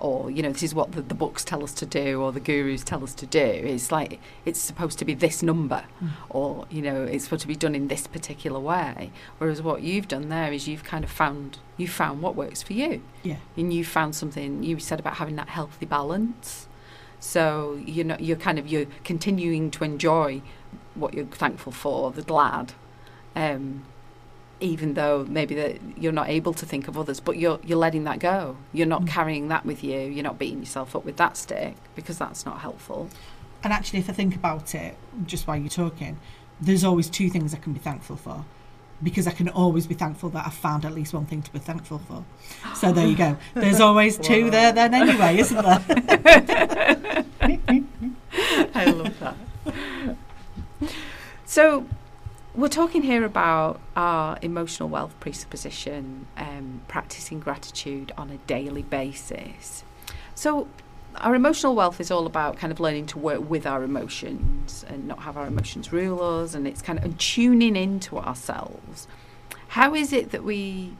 Or, 0.00 0.28
you 0.28 0.42
know, 0.42 0.50
this 0.50 0.64
is 0.64 0.74
what 0.74 0.92
the, 0.92 1.02
the 1.02 1.14
books 1.14 1.44
tell 1.44 1.62
us 1.62 1.72
to 1.74 1.86
do 1.86 2.20
or 2.20 2.32
the 2.32 2.40
gurus 2.40 2.82
tell 2.82 3.04
us 3.04 3.14
to 3.14 3.26
do. 3.26 3.38
It's 3.38 3.92
like 3.92 4.18
it's 4.44 4.58
supposed 4.58 4.98
to 5.00 5.04
be 5.04 5.14
this 5.14 5.40
number 5.40 5.84
mm. 6.02 6.10
or, 6.30 6.66
you 6.70 6.82
know, 6.82 7.04
it's 7.04 7.24
supposed 7.24 7.42
to 7.42 7.48
be 7.48 7.56
done 7.56 7.76
in 7.76 7.86
this 7.86 8.08
particular 8.08 8.58
way. 8.58 9.12
Whereas 9.38 9.62
what 9.62 9.82
you've 9.82 10.08
done 10.08 10.30
there 10.30 10.52
is 10.52 10.66
you've 10.66 10.84
kind 10.84 11.04
of 11.04 11.10
found 11.10 11.58
you 11.76 11.86
found 11.86 12.22
what 12.22 12.34
works 12.34 12.60
for 12.60 12.72
you. 12.72 13.02
Yeah. 13.22 13.36
And 13.56 13.72
you 13.72 13.84
found 13.84 14.16
something 14.16 14.64
you 14.64 14.80
said 14.80 14.98
about 14.98 15.14
having 15.14 15.36
that 15.36 15.48
healthy 15.48 15.86
balance. 15.86 16.67
So 17.20 17.80
you 17.84 18.04
know 18.04 18.16
you're 18.18 18.36
kind 18.36 18.58
of 18.58 18.66
you're 18.68 18.86
continuing 19.04 19.70
to 19.72 19.84
enjoy 19.84 20.42
what 20.94 21.14
you're 21.14 21.26
thankful 21.26 21.72
for, 21.72 22.10
the 22.10 22.22
glad, 22.22 22.72
um, 23.36 23.84
even 24.60 24.94
though 24.94 25.24
maybe 25.28 25.54
that 25.54 25.78
you're 25.96 26.12
not 26.12 26.28
able 26.28 26.52
to 26.54 26.66
think 26.66 26.88
of 26.88 26.98
others, 26.98 27.20
but 27.20 27.36
you're 27.36 27.60
you're 27.64 27.78
letting 27.78 28.04
that 28.04 28.18
go. 28.18 28.56
You're 28.72 28.86
not 28.86 29.02
Mm. 29.02 29.08
carrying 29.08 29.48
that 29.48 29.64
with 29.66 29.82
you. 29.84 29.98
You're 30.00 30.24
not 30.24 30.38
beating 30.38 30.60
yourself 30.60 30.94
up 30.96 31.04
with 31.04 31.16
that 31.16 31.36
stick 31.36 31.74
because 31.94 32.18
that's 32.18 32.44
not 32.46 32.60
helpful. 32.60 33.08
And 33.62 33.72
actually, 33.72 33.98
if 34.00 34.08
I 34.08 34.12
think 34.12 34.34
about 34.36 34.74
it, 34.74 34.96
just 35.26 35.46
while 35.46 35.56
you're 35.56 35.68
talking, 35.68 36.18
there's 36.60 36.84
always 36.84 37.08
two 37.10 37.28
things 37.30 37.52
I 37.54 37.58
can 37.58 37.72
be 37.72 37.80
thankful 37.80 38.16
for. 38.16 38.44
Because 39.02 39.26
I 39.26 39.30
can 39.30 39.48
always 39.48 39.86
be 39.86 39.94
thankful 39.94 40.28
that 40.30 40.46
I've 40.46 40.54
found 40.54 40.84
at 40.84 40.92
least 40.92 41.14
one 41.14 41.26
thing 41.26 41.42
to 41.42 41.52
be 41.52 41.58
thankful 41.60 41.98
for. 41.98 42.24
So 42.74 42.92
there 42.96 43.06
you 43.06 43.16
go. 43.16 43.36
There's 43.54 43.80
always 43.80 44.18
two 44.18 44.50
there 44.50 44.72
then 44.72 44.94
anyway, 44.94 45.38
isn't 45.38 45.56
there? 45.56 47.24
I 48.74 48.84
love 48.86 49.18
that. 49.20 49.36
So, 51.44 51.86
we're 52.54 52.68
talking 52.68 53.02
here 53.02 53.24
about 53.24 53.80
our 53.96 54.38
emotional 54.42 54.88
wealth 54.88 55.14
presupposition, 55.20 56.26
um, 56.36 56.82
practicing 56.88 57.40
gratitude 57.40 58.12
on 58.18 58.30
a 58.30 58.36
daily 58.46 58.82
basis. 58.82 59.84
So, 60.34 60.68
our 61.20 61.34
emotional 61.34 61.74
wealth 61.74 62.00
is 62.00 62.10
all 62.10 62.26
about 62.26 62.56
kind 62.56 62.72
of 62.72 62.80
learning 62.80 63.06
to 63.06 63.18
work 63.18 63.48
with 63.48 63.66
our 63.66 63.82
emotions 63.82 64.84
and 64.88 65.06
not 65.06 65.20
have 65.20 65.36
our 65.36 65.46
emotions 65.46 65.92
rule 65.92 66.22
us, 66.22 66.54
and 66.54 66.66
it's 66.66 66.82
kind 66.82 66.98
of 66.98 67.04
and 67.04 67.18
tuning 67.18 67.76
into 67.76 68.18
ourselves. 68.18 69.08
How 69.68 69.94
is 69.94 70.12
it 70.12 70.30
that 70.30 70.44
we 70.44 70.94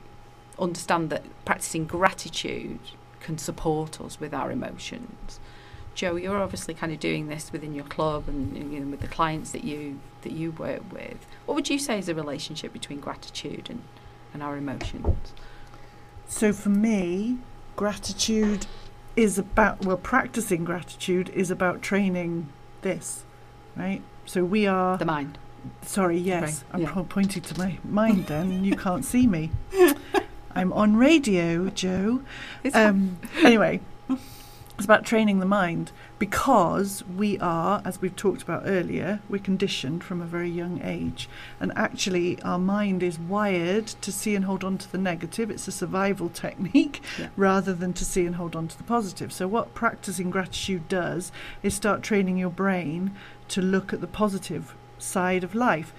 understand 0.58 1.10
that 1.10 1.22
practicing 1.44 1.84
gratitude 1.86 2.80
can 3.20 3.38
support 3.38 4.00
us 4.00 4.20
with 4.20 4.34
our 4.34 4.50
emotions? 4.50 5.40
Jo, 5.94 6.16
you're 6.16 6.40
obviously 6.40 6.74
kind 6.74 6.92
of 6.92 7.00
doing 7.00 7.28
this 7.28 7.50
within 7.50 7.74
your 7.74 7.84
club 7.84 8.28
and 8.28 8.72
you 8.72 8.80
know, 8.80 8.90
with 8.90 9.00
the 9.00 9.08
clients 9.08 9.50
that 9.52 9.64
you 9.64 9.98
that 10.22 10.32
you 10.32 10.52
work 10.52 10.82
with. 10.92 11.26
What 11.46 11.54
would 11.54 11.70
you 11.70 11.78
say 11.78 11.98
is 11.98 12.06
the 12.06 12.14
relationship 12.14 12.72
between 12.72 13.00
gratitude 13.00 13.68
and, 13.70 13.82
and 14.32 14.42
our 14.42 14.56
emotions? 14.56 15.32
So 16.26 16.52
for 16.52 16.68
me, 16.68 17.38
gratitude 17.74 18.66
is 19.18 19.36
about 19.38 19.84
well, 19.84 19.96
practicing 19.96 20.64
gratitude 20.64 21.28
is 21.30 21.50
about 21.50 21.82
training 21.82 22.48
this, 22.82 23.24
right? 23.76 24.00
So 24.26 24.44
we 24.44 24.66
are 24.66 24.96
The 24.96 25.04
mind. 25.04 25.38
sorry, 25.82 26.18
yes, 26.18 26.64
I'm 26.72 26.82
yeah. 26.82 27.02
pointing 27.08 27.42
to 27.42 27.58
my 27.58 27.78
mind 27.84 28.26
then, 28.26 28.64
you 28.64 28.76
can't 28.76 29.04
see 29.04 29.26
me. 29.26 29.50
I'm 30.54 30.72
on 30.72 30.96
radio, 30.96 31.68
Jo. 31.70 32.22
Um, 32.72 33.18
anyway, 33.42 33.80
It's 34.78 34.84
about 34.84 35.04
training 35.04 35.40
the 35.40 35.44
mind 35.44 35.90
because 36.20 37.02
we 37.16 37.36
are, 37.40 37.82
as 37.84 38.00
we've 38.00 38.14
talked 38.14 38.42
about 38.42 38.62
earlier, 38.64 39.18
we're 39.28 39.40
conditioned 39.42 40.04
from 40.04 40.22
a 40.22 40.24
very 40.24 40.48
young 40.48 40.80
age. 40.84 41.28
And 41.58 41.72
actually, 41.74 42.40
our 42.42 42.60
mind 42.60 43.02
is 43.02 43.18
wired 43.18 43.88
to 43.88 44.12
see 44.12 44.36
and 44.36 44.44
hold 44.44 44.62
on 44.62 44.78
to 44.78 44.92
the 44.92 44.96
negative. 44.96 45.50
It's 45.50 45.66
a 45.66 45.72
survival 45.72 46.28
technique 46.32 47.02
Yeah. 47.18 47.30
rather 47.36 47.74
than 47.74 47.92
to 47.94 48.04
see 48.04 48.24
and 48.24 48.36
hold 48.36 48.54
on 48.54 48.68
to 48.68 48.78
the 48.78 48.84
positive. 48.84 49.32
So, 49.32 49.48
what 49.48 49.74
practicing 49.74 50.30
gratitude 50.30 50.86
does 50.88 51.32
is 51.60 51.74
start 51.74 52.02
training 52.02 52.38
your 52.38 52.50
brain 52.50 53.10
to 53.48 53.60
look 53.60 53.92
at 53.92 54.00
the 54.00 54.06
positive 54.06 54.76
side 54.96 55.42
of 55.42 55.56
life. 55.56 55.92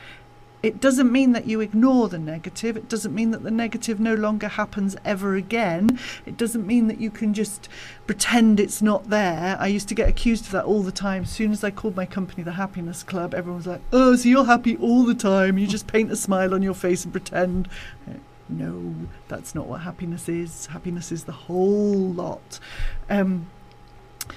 It 0.61 0.81
doesn't 0.81 1.11
mean 1.11 1.31
that 1.31 1.45
you 1.45 1.61
ignore 1.61 2.09
the 2.09 2.19
negative. 2.19 2.75
It 2.75 2.89
doesn't 2.89 3.15
mean 3.15 3.31
that 3.31 3.43
the 3.43 3.51
negative 3.51 3.99
no 3.99 4.13
longer 4.13 4.49
happens 4.49 4.97
ever 5.05 5.35
again. 5.35 5.97
It 6.25 6.35
doesn't 6.35 6.67
mean 6.67 6.87
that 6.87 6.99
you 6.99 7.09
can 7.09 7.33
just 7.33 7.69
pretend 8.07 8.59
it's 8.59 8.81
not 8.81 9.09
there. 9.09 9.55
I 9.59 9.67
used 9.67 9.87
to 9.87 9.95
get 9.95 10.09
accused 10.09 10.45
of 10.47 10.51
that 10.51 10.65
all 10.65 10.83
the 10.83 10.91
time. 10.91 11.23
As 11.23 11.29
soon 11.29 11.51
as 11.51 11.63
I 11.63 11.71
called 11.71 11.95
my 11.95 12.05
company 12.05 12.43
the 12.43 12.53
Happiness 12.53 13.03
Club, 13.03 13.33
everyone 13.33 13.59
was 13.59 13.67
like, 13.67 13.81
oh, 13.93 14.17
so 14.17 14.27
you're 14.27 14.45
happy 14.45 14.75
all 14.77 15.05
the 15.05 15.15
time. 15.15 15.57
You 15.57 15.65
just 15.65 15.87
paint 15.87 16.11
a 16.11 16.17
smile 16.17 16.53
on 16.53 16.61
your 16.61 16.73
face 16.73 17.05
and 17.05 17.13
pretend. 17.13 17.69
No, 18.49 18.95
that's 19.27 19.55
not 19.55 19.67
what 19.67 19.81
happiness 19.81 20.27
is. 20.27 20.65
Happiness 20.67 21.11
is 21.11 21.23
the 21.23 21.31
whole 21.31 22.11
lot. 22.11 22.59
Um, 23.09 23.47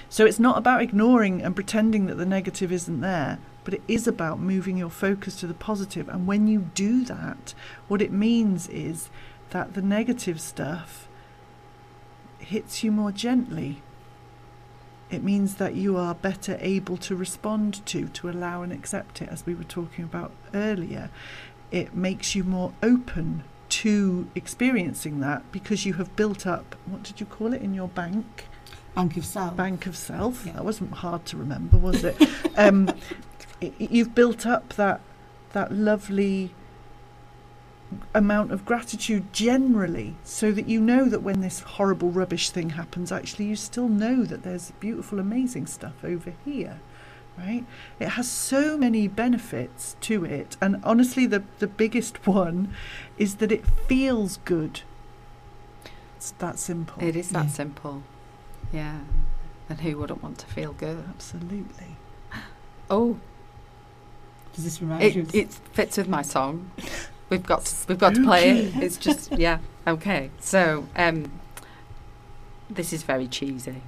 so 0.07 0.25
it's 0.25 0.39
not 0.39 0.57
about 0.57 0.81
ignoring 0.81 1.41
and 1.41 1.55
pretending 1.55 2.05
that 2.05 2.15
the 2.15 2.25
negative 2.25 2.71
isn't 2.71 3.01
there, 3.01 3.39
but 3.63 3.73
it 3.73 3.81
is 3.87 4.07
about 4.07 4.39
moving 4.39 4.77
your 4.77 4.89
focus 4.89 5.39
to 5.39 5.47
the 5.47 5.53
positive. 5.53 6.09
And 6.09 6.27
when 6.27 6.47
you 6.47 6.69
do 6.73 7.03
that, 7.05 7.53
what 7.87 8.01
it 8.01 8.11
means 8.11 8.67
is 8.69 9.09
that 9.51 9.73
the 9.73 9.81
negative 9.81 10.41
stuff 10.41 11.07
hits 12.39 12.83
you 12.83 12.91
more 12.91 13.11
gently. 13.11 13.81
It 15.09 15.23
means 15.23 15.55
that 15.55 15.75
you 15.75 15.97
are 15.97 16.15
better 16.15 16.57
able 16.59 16.97
to 16.97 17.15
respond 17.15 17.85
to, 17.85 18.07
to 18.07 18.29
allow 18.29 18.63
and 18.63 18.73
accept 18.73 19.21
it, 19.21 19.29
as 19.29 19.45
we 19.45 19.53
were 19.53 19.63
talking 19.63 20.03
about 20.03 20.31
earlier. 20.53 21.09
It 21.71 21.95
makes 21.95 22.35
you 22.35 22.43
more 22.43 22.73
open 22.81 23.43
to 23.69 24.27
experiencing 24.35 25.19
that 25.21 25.51
because 25.51 25.85
you 25.85 25.93
have 25.93 26.15
built 26.15 26.45
up, 26.45 26.75
what 26.85 27.03
did 27.03 27.19
you 27.19 27.25
call 27.25 27.53
it 27.53 27.61
in 27.61 27.73
your 27.73 27.87
bank? 27.87 28.45
Bank 28.95 29.17
of 29.17 29.25
Self. 29.25 29.55
Bank 29.55 29.87
of 29.87 29.97
Self. 29.97 30.45
Yeah. 30.45 30.53
That 30.53 30.65
wasn't 30.65 30.91
hard 30.93 31.25
to 31.27 31.37
remember, 31.37 31.77
was 31.77 32.03
it? 32.03 32.15
um, 32.57 32.89
you've 33.77 34.13
built 34.15 34.45
up 34.45 34.73
that 34.73 35.01
that 35.53 35.71
lovely 35.71 36.53
amount 38.15 38.51
of 38.51 38.65
gratitude 38.65 39.31
generally, 39.33 40.15
so 40.23 40.51
that 40.51 40.67
you 40.67 40.81
know 40.81 41.05
that 41.07 41.21
when 41.21 41.41
this 41.41 41.59
horrible 41.59 42.09
rubbish 42.09 42.49
thing 42.49 42.71
happens, 42.71 43.11
actually 43.11 43.45
you 43.45 43.55
still 43.55 43.87
know 43.87 44.23
that 44.23 44.41
there's 44.43 44.71
beautiful, 44.79 45.19
amazing 45.19 45.67
stuff 45.67 45.93
over 46.03 46.33
here. 46.43 46.79
Right? 47.37 47.65
It 47.99 48.09
has 48.09 48.29
so 48.29 48.77
many 48.77 49.07
benefits 49.07 49.95
to 50.01 50.23
it, 50.23 50.55
and 50.61 50.79
honestly, 50.83 51.25
the 51.25 51.43
the 51.59 51.67
biggest 51.67 52.25
one 52.41 52.73
is 53.17 53.35
that 53.35 53.51
it 53.51 53.65
feels 53.87 54.37
good. 54.45 54.81
It's 56.17 56.31
that 56.39 56.57
simple. 56.59 57.03
It 57.03 57.15
is 57.15 57.29
that 57.29 57.45
Yeah. 57.45 57.51
simple. 57.51 58.03
Yeah. 58.71 58.99
And 59.69 59.81
who 59.81 59.97
wouldn't 59.97 60.21
want 60.23 60.37
to 60.39 60.45
feel 60.47 60.73
good? 60.73 61.03
Absolutely. 61.09 61.95
Oh, 62.89 63.17
Does 64.53 64.63
this 64.63 64.81
remind 64.81 65.03
it, 65.03 65.15
of- 65.15 65.35
it 65.35 65.51
fits 65.73 65.97
with 65.97 66.07
my 66.07 66.21
song. 66.21 66.71
We've 67.29 67.41
got 67.41 67.65
to, 67.65 67.75
we've 67.87 67.97
got 67.97 68.13
to 68.13 68.23
play 68.23 68.51
it. 68.51 68.75
It's 68.75 68.97
just 68.97 69.31
yeah. 69.39 69.57
Okay. 69.87 70.29
So 70.39 70.87
um, 70.95 71.31
this 72.69 72.93
is 72.93 73.01
very 73.01 73.27
cheesy. 73.27 73.81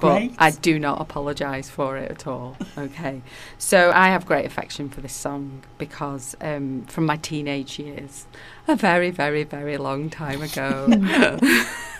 but 0.00 0.18
Great. 0.18 0.34
I 0.38 0.50
do 0.50 0.78
not 0.78 1.00
apologise 1.00 1.70
for 1.70 1.96
it 1.96 2.10
at 2.10 2.26
all. 2.26 2.56
Okay, 2.76 3.22
so 3.56 3.90
I 3.94 4.08
have 4.08 4.26
great 4.26 4.44
affection 4.44 4.90
for 4.90 5.00
this 5.00 5.14
song 5.14 5.62
because 5.78 6.36
um, 6.42 6.82
from 6.88 7.06
my 7.06 7.16
teenage 7.16 7.78
years, 7.78 8.26
a 8.68 8.76
very, 8.76 9.10
very, 9.10 9.44
very 9.44 9.78
long 9.78 10.10
time 10.10 10.42
ago. 10.42 11.38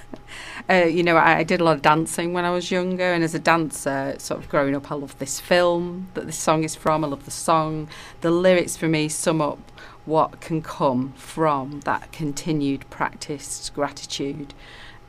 Uh, 0.70 0.84
you 0.84 1.02
know, 1.02 1.16
I, 1.16 1.38
I 1.38 1.42
did 1.42 1.60
a 1.60 1.64
lot 1.64 1.76
of 1.76 1.82
dancing 1.82 2.32
when 2.32 2.44
I 2.44 2.50
was 2.50 2.70
younger, 2.70 3.12
and 3.12 3.24
as 3.24 3.34
a 3.34 3.38
dancer, 3.38 4.14
sort 4.18 4.40
of 4.40 4.48
growing 4.48 4.74
up, 4.74 4.90
I 4.90 4.94
love 4.94 5.18
this 5.18 5.40
film 5.40 6.08
that 6.14 6.26
this 6.26 6.38
song 6.38 6.64
is 6.64 6.74
from. 6.74 7.04
I 7.04 7.08
love 7.08 7.24
the 7.24 7.30
song. 7.30 7.88
The 8.20 8.30
lyrics 8.30 8.76
for 8.76 8.88
me 8.88 9.08
sum 9.08 9.40
up 9.40 9.72
what 10.04 10.40
can 10.40 10.62
come 10.62 11.12
from 11.12 11.80
that 11.80 12.10
continued 12.12 12.88
practiced 12.90 13.72
gratitude, 13.74 14.54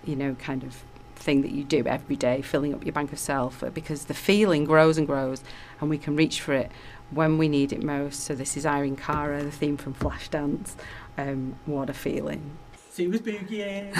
you 0.03 0.15
know, 0.15 0.35
kind 0.35 0.63
of 0.63 0.83
thing 1.15 1.41
that 1.41 1.51
you 1.51 1.63
do 1.63 1.85
every 1.85 2.15
day, 2.15 2.41
filling 2.41 2.73
up 2.73 2.83
your 2.83 2.93
bank 2.93 3.13
of 3.13 3.19
self, 3.19 3.63
because 3.73 4.05
the 4.05 4.13
feeling 4.13 4.65
grows 4.65 4.97
and 4.97 5.07
grows, 5.07 5.43
and 5.79 5.89
we 5.89 5.97
can 5.97 6.15
reach 6.15 6.41
for 6.41 6.53
it 6.53 6.71
when 7.11 7.37
we 7.37 7.47
need 7.47 7.71
it 7.71 7.81
most. 7.81 8.21
So 8.21 8.35
this 8.35 8.57
is 8.57 8.65
Irene 8.65 8.95
Cara, 8.95 9.43
the 9.43 9.51
theme 9.51 9.77
from 9.77 9.93
Flashdance. 9.93 10.75
Um, 11.17 11.55
what 11.65 11.89
a 11.89 11.93
feeling! 11.93 12.57
Sue 12.91 13.09
was 13.09 13.21
boogieing. 13.21 13.93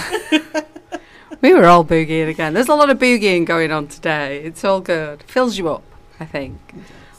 We 1.42 1.54
were 1.54 1.66
all 1.66 1.84
boogieing 1.84 2.30
again. 2.30 2.54
There's 2.54 2.70
a 2.70 2.76
lot 2.76 2.90
of 2.90 3.00
boogieing 3.00 3.46
going 3.46 3.72
on 3.72 3.88
today. 3.88 4.44
It's 4.44 4.64
all 4.64 4.82
good. 4.82 5.24
Fills 5.24 5.58
you 5.58 5.70
up, 5.70 5.84
I 6.20 6.26
think. 6.26 6.60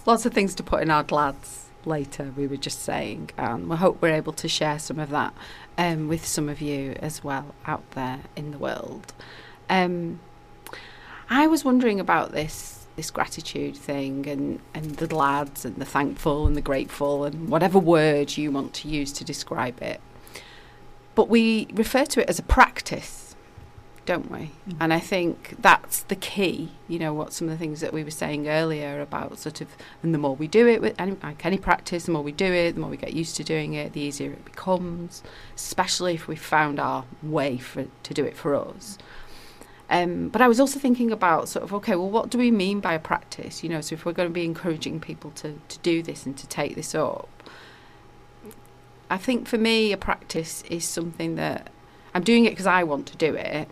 Lots 0.07 0.25
of 0.25 0.33
things 0.33 0.55
to 0.57 0.62
put 0.62 0.83
in 0.83 0.90
our 0.90 1.03
glads 1.03 1.67
later, 1.85 2.33
we 2.37 2.47
were 2.47 2.57
just 2.57 2.83
saying. 2.83 3.31
And 3.37 3.69
we 3.69 3.77
hope 3.77 4.01
we're 4.01 4.14
able 4.14 4.33
to 4.35 4.49
share 4.49 4.79
some 4.79 4.99
of 4.99 5.11
that 5.11 5.35
um, 5.77 6.09
with 6.09 6.25
some 6.27 6.49
of 6.49 6.61
you 6.61 6.93
as 7.01 7.25
well 7.25 7.55
out 7.67 7.88
there 7.93 8.21
in 8.37 8.51
the 8.51 8.59
world. 8.59 9.12
Um, 9.69 10.21
I 11.29 11.47
was 11.47 11.64
wondering 11.64 12.01
about 12.01 12.33
this 12.33 12.81
this 12.97 13.11
gratitude 13.11 13.77
thing 13.77 14.25
and, 14.29 14.61
and 14.73 14.97
the 14.99 15.07
glads 15.09 15.64
and 15.64 15.75
the 15.77 15.85
thankful 15.85 16.47
and 16.47 16.57
the 16.57 16.61
grateful 16.61 17.25
and 17.25 17.49
whatever 17.49 17.77
word 17.77 18.37
you 18.37 18.53
want 18.53 18.73
to 18.73 18.88
use 18.88 19.12
to 19.12 19.25
describe 19.25 19.83
it. 19.83 20.01
But 21.17 21.29
we 21.29 21.67
refer 21.73 22.05
to 22.05 22.21
it 22.23 22.29
as 22.29 22.38
a 22.38 22.43
practice, 22.45 23.23
don't 24.07 24.31
we? 24.31 24.53
Mm. 24.69 24.77
And 24.81 24.93
I 24.93 25.01
think 25.01 25.57
that's 25.61 26.03
the 26.03 26.17
key. 26.17 26.73
You 26.88 26.99
know, 26.99 27.14
what 27.14 27.33
some 27.33 27.49
of 27.49 27.53
the 27.53 27.59
things 27.59 27.81
that 27.81 27.93
we 27.93 28.05
were 28.05 28.11
saying 28.11 28.49
earlier 28.49 29.01
about 29.01 29.38
sort 29.38 29.61
of, 29.61 29.69
and 30.03 30.14
the 30.14 30.19
more 30.19 30.37
we 30.37 30.47
do 30.47 30.67
it 30.67 30.81
with 30.81 30.95
any, 30.99 31.17
like 31.23 31.45
any 31.45 31.59
practice, 31.59 32.05
the 32.05 32.12
more 32.12 32.23
we 32.23 32.33
do 32.33 32.53
it, 32.53 32.75
the 32.75 32.81
more 32.81 32.90
we 32.90 32.97
get 32.97 33.14
used 33.14 33.37
to 33.37 33.45
doing 33.45 33.75
it, 33.75 33.93
the 33.93 34.01
easier 34.01 34.33
it 34.33 34.45
becomes, 34.45 35.23
especially 35.55 36.14
if 36.14 36.29
we've 36.29 36.40
found 36.40 36.79
our 36.79 37.05
way 37.23 37.59
for, 37.59 37.87
to 38.03 38.14
do 38.14 38.25
it 38.25 38.37
for 38.37 38.55
us. 38.55 38.99
Um, 39.90 40.29
but 40.29 40.40
I 40.40 40.49
was 40.49 40.59
also 40.59 40.79
thinking 40.79 41.12
about 41.12 41.49
sort 41.49 41.62
of, 41.62 41.75
okay, 41.75 41.95
well, 41.95 42.11
what 42.11 42.31
do 42.31 42.38
we 42.38 42.51
mean 42.51 42.81
by 42.81 42.95
a 42.95 42.99
practice? 42.99 43.62
You 43.62 43.69
know, 43.69 43.81
so 43.81 43.95
if 43.95 44.05
we're 44.05 44.12
going 44.12 44.29
to 44.29 44.33
be 44.33 44.45
encouraging 44.45 44.99
people 45.01 45.31
to, 45.33 45.61
to 45.69 45.79
do 45.81 46.03
this 46.03 46.25
and 46.25 46.37
to 46.38 46.47
take 46.47 46.75
this 46.75 46.95
up, 46.95 47.29
I 49.11 49.19
think 49.19 49.47
for 49.47 49.59
me, 49.59 49.93
a 49.93 49.97
practice 49.97 50.62
is 50.71 50.85
something 50.85 51.37
that 51.37 51.71
I'm 52.14 52.23
doing 52.23 52.47
it 52.47 52.51
because 52.51 52.67
I 52.67 52.83
want 52.85 53.07
to 53.09 53.17
do 53.17 53.35
it, 53.35 53.69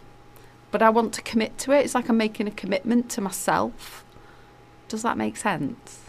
but 0.73 0.83
I 0.83 0.91
want 0.91 1.13
to 1.15 1.23
commit 1.23 1.57
to 1.59 1.71
it. 1.73 1.85
It's 1.85 1.95
like 1.95 2.09
I'm 2.09 2.17
making 2.17 2.49
a 2.49 2.51
commitment 2.51 3.09
to 3.11 3.21
myself. 3.21 4.05
Does 4.89 5.03
that 5.03 5.17
make 5.17 5.37
sense? 5.37 6.01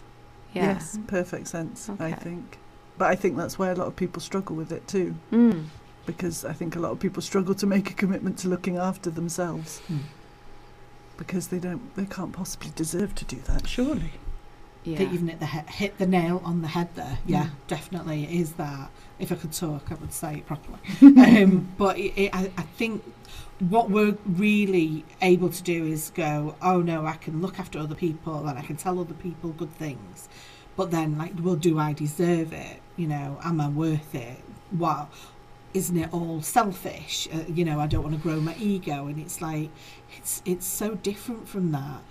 Yeah. 0.52 0.72
Yes, 0.74 0.98
perfect 1.06 1.46
sense, 1.48 1.88
I 2.00 2.12
think. 2.12 2.58
But 2.98 3.06
I 3.10 3.14
think 3.14 3.36
that's 3.36 3.58
where 3.58 3.72
a 3.72 3.74
lot 3.76 3.86
of 3.86 3.94
people 3.96 4.20
struggle 4.20 4.56
with 4.56 4.72
it 4.72 4.86
too, 4.88 5.14
Mm. 5.32 5.66
because 6.06 6.44
I 6.44 6.52
think 6.52 6.74
a 6.76 6.78
lot 6.80 6.90
of 6.92 6.98
people 7.00 7.22
struggle 7.22 7.54
to 7.56 7.66
make 7.66 7.90
a 7.90 7.94
commitment 7.94 8.38
to 8.38 8.48
looking 8.48 8.76
after 8.76 9.10
themselves 9.10 9.80
Mm. 9.90 9.98
because 11.16 11.48
they 11.48 11.58
don't, 11.58 11.94
they 11.96 12.06
can't 12.06 12.32
possibly 12.32 12.70
deserve 12.74 13.14
to 13.16 13.24
do 13.24 13.36
that. 13.46 13.66
Surely. 13.68 14.12
Yeah. 14.84 14.98
think 14.98 15.12
you've 15.12 15.22
hit 15.28 15.40
the, 15.40 15.46
he- 15.46 15.72
hit 15.72 15.98
the 15.98 16.06
nail 16.06 16.42
on 16.44 16.62
the 16.62 16.68
head 16.68 16.88
there. 16.94 17.18
Yeah, 17.26 17.44
Mm. 17.46 17.50
definitely. 17.68 18.24
It 18.24 18.30
is 18.30 18.52
that. 18.52 18.90
If 19.18 19.30
I 19.32 19.36
could 19.36 19.52
talk, 19.52 19.90
I 19.90 19.94
would 19.94 20.12
say 20.12 20.34
it 20.38 20.46
properly. 20.46 20.78
um, 21.42 21.68
but 21.78 21.96
it, 21.98 22.12
it, 22.16 22.30
I, 22.34 22.50
I 22.58 22.62
think 22.62 23.02
what 23.60 23.88
we're 23.88 24.16
really 24.26 25.04
able 25.22 25.48
to 25.48 25.62
do 25.62 25.86
is 25.86 26.10
go, 26.14 26.56
oh 26.60 26.80
no, 26.82 27.06
I 27.06 27.14
can 27.14 27.40
look 27.40 27.58
after 27.60 27.78
other 27.78 27.94
people 27.94 28.46
and 28.46 28.58
I 28.58 28.62
can 28.62 28.76
tell 28.76 28.98
other 29.00 29.14
people 29.14 29.50
good 29.50 29.72
things. 29.76 30.28
But 30.76 30.90
then, 30.90 31.16
like, 31.16 31.32
well, 31.40 31.54
do 31.54 31.78
I 31.78 31.92
deserve 31.92 32.52
it? 32.52 32.80
You 32.96 33.06
know, 33.06 33.38
am 33.44 33.60
I 33.60 33.68
worth 33.68 34.14
it? 34.14 34.38
Wow. 34.72 35.08
Isn't 35.72 35.96
it 35.96 36.12
all 36.12 36.42
selfish? 36.42 37.28
Uh, 37.32 37.44
you 37.48 37.64
know, 37.64 37.78
I 37.80 37.86
don't 37.86 38.02
want 38.02 38.16
to 38.16 38.20
grow 38.20 38.40
my 38.40 38.56
ego. 38.58 39.06
And 39.06 39.20
it's 39.20 39.40
like, 39.40 39.70
it's, 40.18 40.42
it's 40.44 40.66
so 40.66 40.96
different 40.96 41.48
from 41.48 41.70
that 41.72 42.02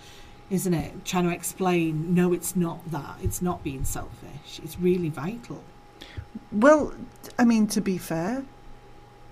isn't 0.50 0.74
it? 0.74 1.04
Trying 1.04 1.24
to 1.24 1.34
explain, 1.34 2.14
no, 2.14 2.32
it's 2.32 2.54
not 2.54 2.90
that. 2.90 3.16
It's 3.22 3.40
not 3.40 3.62
being 3.62 3.84
selfish. 3.84 4.60
It's 4.62 4.78
really 4.78 5.08
vital. 5.08 5.62
Well, 6.52 6.94
I 7.38 7.44
mean, 7.44 7.66
to 7.68 7.80
be 7.80 7.98
fair, 7.98 8.44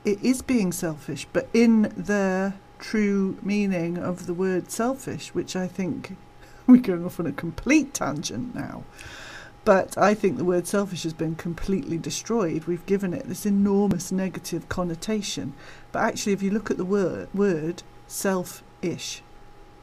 it 0.05 0.23
is 0.23 0.43
being 0.43 0.73
selfish, 0.73 1.27
but 1.33 1.49
in 1.53 1.83
the 1.97 2.55
true 2.79 3.39
meaning 3.43 3.99
of 3.99 4.27
the 4.27 4.35
word 4.35 4.71
selfish, 4.71 5.35
which 5.35 5.55
I 5.55 5.69
think 5.69 6.17
we're 6.67 6.81
going 6.81 7.05
off 7.05 7.21
on 7.21 7.27
a 7.27 7.33
complete 7.33 7.95
tangent 7.95 8.55
now. 8.55 8.85
But 9.65 9.97
I 9.97 10.15
think 10.15 10.39
the 10.39 10.45
word 10.45 10.67
selfish 10.67 11.05
has 11.05 11.13
been 11.13 11.37
completely 11.37 11.97
destroyed. 11.97 12.65
We've 12.65 12.85
given 12.85 13.15
it 13.15 13.29
this 13.29 13.47
enormous 13.47 14.11
negative 14.11 14.69
connotation. 14.69 15.55
But 15.93 16.01
actually, 16.01 16.33
if 16.33 16.43
you 16.43 16.51
look 16.51 16.69
at 16.69 16.79
the 16.79 16.85
word, 16.85 17.29
word 17.33 17.85
selfish, 18.09 19.23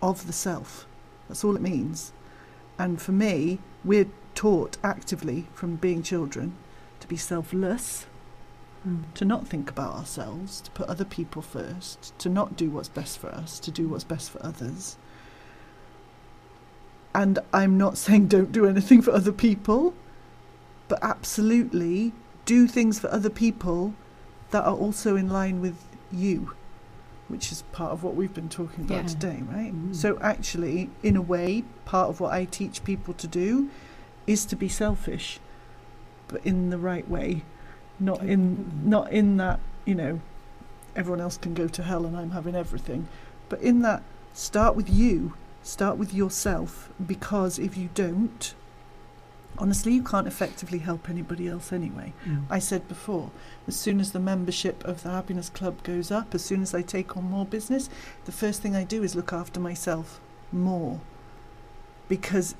of 0.01 0.27
the 0.27 0.33
self. 0.33 0.85
That's 1.29 1.45
all 1.45 1.55
it 1.55 1.61
means. 1.61 2.11
And 2.77 3.01
for 3.01 3.13
me, 3.13 3.59
we're 3.85 4.07
taught 4.35 4.77
actively 4.83 5.47
from 5.53 5.77
being 5.77 6.03
children 6.03 6.55
to 6.99 7.07
be 7.07 7.15
selfless, 7.17 8.05
Mm. 8.87 9.13
to 9.13 9.25
not 9.25 9.45
think 9.45 9.69
about 9.69 9.93
ourselves, 9.93 10.61
to 10.61 10.71
put 10.71 10.87
other 10.87 11.03
people 11.03 11.41
first, 11.41 12.17
to 12.17 12.29
not 12.29 12.55
do 12.55 12.69
what's 12.69 12.87
best 12.87 13.19
for 13.19 13.27
us, 13.27 13.59
to 13.59 13.71
do 13.71 13.89
what's 13.89 14.05
best 14.05 14.31
for 14.31 14.41
others. 14.41 14.95
And 17.13 17.39
I'm 17.53 17.77
not 17.77 17.97
saying 18.03 18.27
don't 18.27 18.53
do 18.53 18.65
anything 18.65 19.01
for 19.01 19.11
other 19.11 19.33
people, 19.33 19.93
but 20.87 20.99
absolutely 21.01 22.13
do 22.45 22.67
things 22.67 22.99
for 22.99 23.11
other 23.11 23.29
people 23.29 23.93
that 24.51 24.63
are 24.63 24.75
also 24.75 25.15
in 25.17 25.29
line 25.29 25.59
with 25.59 25.75
you, 26.11 26.53
which 27.29 27.51
is 27.51 27.61
part 27.71 27.91
of 27.91 28.03
what 28.03 28.15
we've 28.15 28.33
been 28.33 28.49
talking 28.49 28.83
about 28.83 29.03
Yeah. 29.03 29.07
today, 29.07 29.43
right? 29.49 29.73
Mm. 29.73 29.95
So, 29.95 30.17
actually, 30.19 30.89
in 31.03 31.15
a 31.15 31.21
way, 31.21 31.63
part 31.85 32.09
of 32.09 32.19
what 32.19 32.33
I 32.33 32.45
teach 32.45 32.83
people 32.83 33.13
to 33.13 33.27
do 33.27 33.69
is 34.27 34.45
to 34.45 34.55
be 34.55 34.67
selfish, 34.67 35.39
but 36.27 36.45
in 36.45 36.69
the 36.69 36.77
right 36.77 37.07
way, 37.09 37.43
not 37.99 38.21
in 38.23 38.41
Mm. 38.83 38.85
not 38.85 39.11
in 39.11 39.37
that 39.37 39.59
you 39.85 39.95
know 39.95 40.19
everyone 40.95 41.21
else 41.21 41.37
can 41.37 41.53
go 41.53 41.67
to 41.67 41.83
hell 41.83 42.05
and 42.05 42.15
I'm 42.17 42.31
having 42.31 42.55
everything, 42.55 43.07
but 43.47 43.61
in 43.61 43.81
that 43.83 44.01
start 44.33 44.75
with 44.75 44.89
you, 44.89 45.33
start 45.63 45.97
with 45.97 46.13
yourself, 46.13 46.89
because 47.05 47.59
if 47.59 47.77
you 47.77 47.89
don't, 47.93 48.53
honestly, 49.57 49.93
you 49.93 50.03
can't 50.03 50.27
effectively 50.27 50.79
help 50.79 51.09
anybody 51.09 51.47
else 51.47 51.73
anyway. 51.73 52.13
Mm. 52.25 52.45
I 52.49 52.59
said 52.59 52.87
before, 52.87 53.31
as 53.67 53.75
soon 53.75 53.99
as 53.99 54.11
the 54.11 54.19
membership 54.19 54.83
of 54.85 55.03
the 55.03 55.09
Happiness 55.09 55.49
Club 55.49 55.83
goes 55.83 56.11
up, 56.11 56.33
as 56.33 56.43
soon 56.43 56.61
as 56.61 56.73
I 56.73 56.81
take 56.81 57.17
on 57.17 57.25
more 57.25 57.45
business, 57.45 57.89
the 58.25 58.31
first 58.31 58.61
thing 58.61 58.75
I 58.75 58.83
do 58.83 59.03
is 59.03 59.15
look 59.15 59.33
after 59.33 59.59
myself 59.59 60.19
more. 60.51 60.99
Because 62.07 62.55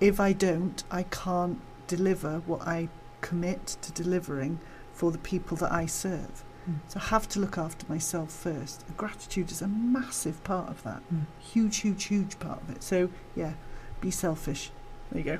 if 0.00 0.18
I 0.18 0.32
don't, 0.32 0.82
I 0.90 1.04
can't 1.04 1.60
deliver 1.86 2.40
what 2.46 2.62
I 2.62 2.88
commit 3.20 3.76
to 3.82 3.92
delivering 3.92 4.58
for 4.92 5.10
the 5.12 5.18
people 5.18 5.56
that 5.58 5.72
I 5.72 5.86
serve. 5.86 6.44
Mm. 6.68 6.78
So 6.88 7.00
I 7.00 7.04
have 7.04 7.28
to 7.30 7.40
look 7.40 7.56
after 7.58 7.86
myself 7.88 8.30
first. 8.30 8.84
Gratitude 8.96 9.50
is 9.50 9.62
a 9.62 9.68
massive 9.68 10.42
part 10.44 10.68
of 10.68 10.82
that. 10.82 11.02
Mm. 11.12 11.26
Huge, 11.40 11.78
huge, 11.78 12.04
huge 12.04 12.38
part 12.38 12.62
of 12.62 12.70
it. 12.70 12.82
So, 12.82 13.10
yeah, 13.34 13.54
be 14.00 14.10
selfish. 14.10 14.70
There 15.12 15.18
you 15.18 15.24
go. 15.24 15.38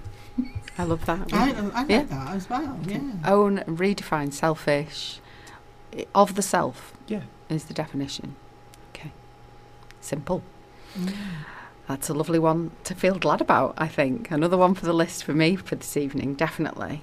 I 0.78 0.84
love 0.84 1.04
that. 1.06 1.32
I, 1.32 1.50
I 1.50 1.60
like 1.60 1.88
Yeah. 1.90 2.02
that 2.04 2.34
as 2.36 2.48
well. 2.50 2.78
Yeah. 2.86 3.00
Own 3.24 3.58
and 3.58 3.78
redefine 3.78 4.32
selfish 4.32 5.18
of 6.14 6.34
the 6.34 6.42
self 6.42 6.92
Yeah. 7.06 7.22
is 7.48 7.64
the 7.64 7.74
definition. 7.74 8.36
Okay. 8.94 9.12
Simple. 10.00 10.42
Mm. 10.98 11.12
That's 11.88 12.08
a 12.08 12.14
lovely 12.14 12.38
one 12.38 12.70
to 12.84 12.94
feel 12.94 13.18
glad 13.18 13.40
about, 13.40 13.74
I 13.78 13.88
think. 13.88 14.30
Another 14.30 14.56
one 14.56 14.74
for 14.74 14.86
the 14.86 14.92
list 14.92 15.24
for 15.24 15.32
me 15.32 15.56
for 15.56 15.74
this 15.74 15.96
evening, 15.96 16.34
definitely. 16.34 17.02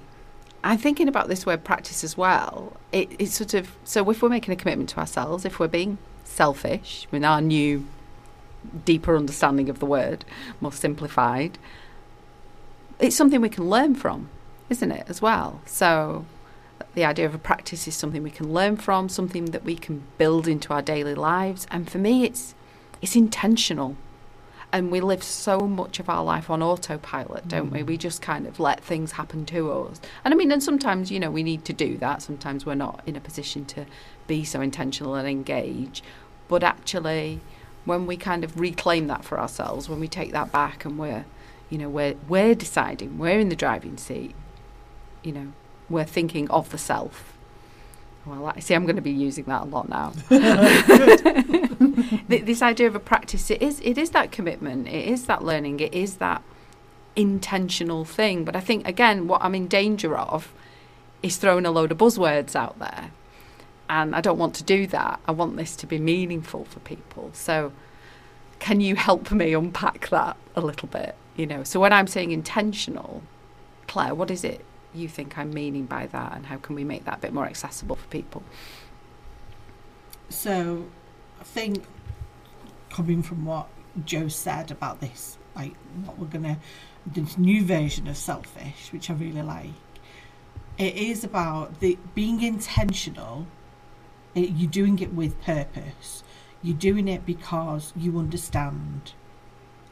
I'm 0.62 0.78
thinking 0.78 1.08
about 1.08 1.28
this 1.28 1.46
word 1.46 1.64
practice 1.64 2.04
as 2.04 2.16
well. 2.16 2.76
It, 2.92 3.10
it's 3.18 3.34
sort 3.34 3.54
of, 3.54 3.76
so 3.84 4.08
if 4.10 4.22
we're 4.22 4.28
making 4.28 4.52
a 4.52 4.56
commitment 4.56 4.90
to 4.90 4.98
ourselves, 4.98 5.44
if 5.44 5.58
we're 5.58 5.68
being 5.68 5.98
selfish 6.24 7.06
with 7.10 7.24
our 7.24 7.40
new, 7.40 7.86
deeper 8.84 9.16
understanding 9.16 9.68
of 9.68 9.78
the 9.78 9.86
word, 9.86 10.24
more 10.60 10.72
simplified, 10.72 11.58
it's 13.00 13.16
something 13.16 13.40
we 13.40 13.48
can 13.48 13.68
learn 13.68 13.94
from, 13.94 14.28
isn't 14.68 14.90
it, 14.90 15.06
as 15.08 15.22
well? 15.22 15.60
So 15.66 16.24
the 16.94 17.04
idea 17.04 17.26
of 17.26 17.34
a 17.34 17.38
practice 17.38 17.86
is 17.88 17.94
something 17.94 18.22
we 18.22 18.30
can 18.30 18.52
learn 18.52 18.76
from, 18.76 19.08
something 19.08 19.46
that 19.46 19.64
we 19.64 19.76
can 19.76 20.02
build 20.18 20.46
into 20.48 20.72
our 20.72 20.82
daily 20.82 21.14
lives. 21.14 21.66
And 21.70 21.90
for 21.90 21.98
me, 21.98 22.24
it's 22.24 22.54
it's 23.00 23.16
intentional. 23.16 23.96
And 24.72 24.92
we 24.92 25.00
live 25.00 25.24
so 25.24 25.60
much 25.60 25.98
of 25.98 26.08
our 26.08 26.22
life 26.22 26.48
on 26.48 26.62
autopilot, 26.62 27.48
don't 27.48 27.70
we? 27.70 27.80
Mm. 27.80 27.86
We 27.86 27.96
just 27.96 28.22
kind 28.22 28.46
of 28.46 28.60
let 28.60 28.80
things 28.80 29.12
happen 29.12 29.44
to 29.46 29.72
us. 29.72 30.00
And 30.24 30.32
I 30.32 30.36
mean, 30.36 30.52
and 30.52 30.62
sometimes, 30.62 31.10
you 31.10 31.18
know, 31.18 31.30
we 31.30 31.42
need 31.42 31.64
to 31.64 31.72
do 31.72 31.96
that. 31.96 32.22
Sometimes 32.22 32.64
we're 32.64 32.76
not 32.76 33.02
in 33.04 33.16
a 33.16 33.20
position 33.20 33.64
to 33.66 33.86
be 34.28 34.44
so 34.44 34.60
intentional 34.60 35.16
and 35.16 35.26
engage. 35.26 36.04
But 36.46 36.62
actually, 36.62 37.40
when 37.84 38.06
we 38.06 38.16
kind 38.16 38.44
of 38.44 38.60
reclaim 38.60 39.08
that 39.08 39.24
for 39.24 39.40
ourselves, 39.40 39.88
when 39.88 39.98
we 39.98 40.06
take 40.06 40.30
that 40.32 40.52
back 40.52 40.84
and 40.84 40.98
we're, 40.98 41.24
you 41.70 41.78
know, 41.78 41.88
we're, 41.88 42.16
we're 42.28 42.54
deciding, 42.54 43.16
we're 43.18 43.38
in 43.38 43.48
the 43.48 43.56
driving 43.56 43.96
seat, 43.96 44.34
you 45.22 45.32
know, 45.32 45.52
we're 45.88 46.04
thinking 46.04 46.50
of 46.50 46.70
the 46.70 46.78
self. 46.78 47.36
Well, 48.26 48.52
I 48.54 48.60
see, 48.60 48.74
I'm 48.74 48.84
going 48.84 48.96
to 48.96 49.02
be 49.02 49.10
using 49.10 49.44
that 49.44 49.62
a 49.62 49.64
lot 49.64 49.88
now. 49.88 50.12
Th- 52.28 52.44
this 52.44 52.60
idea 52.60 52.86
of 52.86 52.94
a 52.94 53.00
practice, 53.00 53.50
it 53.50 53.62
is, 53.62 53.80
it 53.80 53.96
is 53.96 54.10
that 54.10 54.30
commitment, 54.30 54.88
it 54.88 55.08
is 55.08 55.24
that 55.26 55.42
learning, 55.42 55.80
it 55.80 55.94
is 55.94 56.16
that 56.16 56.42
intentional 57.16 58.04
thing. 58.04 58.44
But 58.44 58.56
I 58.56 58.60
think, 58.60 58.86
again, 58.86 59.26
what 59.26 59.42
I'm 59.42 59.54
in 59.54 59.68
danger 59.68 60.16
of 60.16 60.52
is 61.22 61.36
throwing 61.38 61.64
a 61.66 61.70
load 61.70 61.92
of 61.92 61.98
buzzwords 61.98 62.54
out 62.54 62.78
there. 62.78 63.10
And 63.88 64.14
I 64.14 64.20
don't 64.20 64.38
want 64.38 64.54
to 64.56 64.64
do 64.64 64.86
that. 64.88 65.18
I 65.26 65.32
want 65.32 65.56
this 65.56 65.74
to 65.76 65.86
be 65.86 65.98
meaningful 65.98 66.64
for 66.66 66.78
people. 66.80 67.30
So, 67.32 67.72
can 68.60 68.80
you 68.80 68.94
help 68.94 69.32
me 69.32 69.54
unpack 69.54 70.10
that 70.10 70.36
a 70.54 70.60
little 70.60 70.88
bit? 70.88 71.16
You 71.36 71.46
know, 71.46 71.64
so 71.64 71.80
when 71.80 71.92
I'm 71.92 72.06
saying 72.06 72.32
intentional, 72.32 73.22
Claire, 73.86 74.14
what 74.14 74.30
is 74.30 74.44
it 74.44 74.64
you 74.94 75.08
think 75.08 75.38
I'm 75.38 75.52
meaning 75.52 75.86
by 75.86 76.06
that, 76.08 76.34
and 76.34 76.46
how 76.46 76.56
can 76.56 76.74
we 76.74 76.84
make 76.84 77.04
that 77.04 77.18
a 77.18 77.20
bit 77.20 77.32
more 77.32 77.46
accessible 77.46 77.96
for 77.96 78.06
people? 78.08 78.42
So, 80.28 80.86
I 81.40 81.44
think 81.44 81.84
coming 82.90 83.22
from 83.22 83.44
what 83.44 83.68
Joe 84.04 84.28
said 84.28 84.70
about 84.70 85.00
this, 85.00 85.38
like 85.54 85.74
what 86.04 86.18
we're 86.18 86.26
gonna, 86.26 86.58
this 87.06 87.38
new 87.38 87.64
version 87.64 88.06
of 88.08 88.16
selfish, 88.16 88.92
which 88.92 89.10
I 89.10 89.14
really 89.14 89.42
like, 89.42 89.70
it 90.78 90.96
is 90.96 91.24
about 91.24 91.80
the 91.80 91.98
being 92.14 92.42
intentional. 92.42 93.46
It, 94.34 94.50
you're 94.50 94.70
doing 94.70 94.98
it 95.00 95.12
with 95.12 95.40
purpose. 95.42 96.22
You're 96.62 96.76
doing 96.76 97.08
it 97.08 97.26
because 97.26 97.92
you 97.96 98.18
understand 98.18 99.14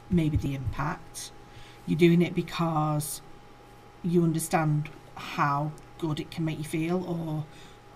maybe 0.09 0.37
the 0.37 0.55
impact. 0.55 1.31
You're 1.85 1.97
doing 1.97 2.21
it 2.21 2.35
because 2.35 3.21
you 4.03 4.23
understand 4.23 4.89
how 5.15 5.71
good 5.97 6.19
it 6.19 6.31
can 6.31 6.45
make 6.45 6.57
you 6.57 6.63
feel 6.63 7.03
or 7.05 7.45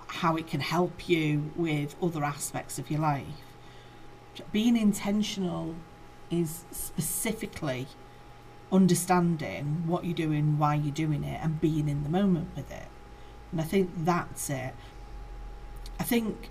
how 0.07 0.35
it 0.35 0.47
can 0.47 0.59
help 0.59 1.07
you 1.07 1.51
with 1.55 1.95
other 2.01 2.23
aspects 2.23 2.77
of 2.77 2.91
your 2.91 2.99
life. 2.99 3.25
Being 4.51 4.75
intentional 4.75 5.75
is 6.29 6.65
specifically 6.71 7.87
understanding 8.71 9.83
what 9.85 10.03
you're 10.03 10.13
doing, 10.15 10.57
why 10.57 10.75
you're 10.75 10.93
doing 10.93 11.23
it, 11.23 11.39
and 11.43 11.61
being 11.61 11.87
in 11.87 12.03
the 12.03 12.09
moment 12.09 12.49
with 12.55 12.71
it. 12.71 12.87
And 13.51 13.61
I 13.61 13.63
think 13.63 13.91
that's 13.97 14.49
it. 14.49 14.73
I 15.99 16.03
think 16.03 16.49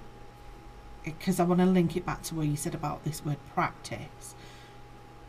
because 1.05 1.41
I 1.41 1.45
want 1.45 1.61
to 1.61 1.67
link 1.67 1.97
it 1.97 2.07
back 2.07 2.23
to 2.23 2.35
what 2.37 2.47
you 2.47 2.57
said 2.57 2.75
about 2.75 3.03
this 3.05 3.25
word 3.25 3.39
practice. 3.55 4.37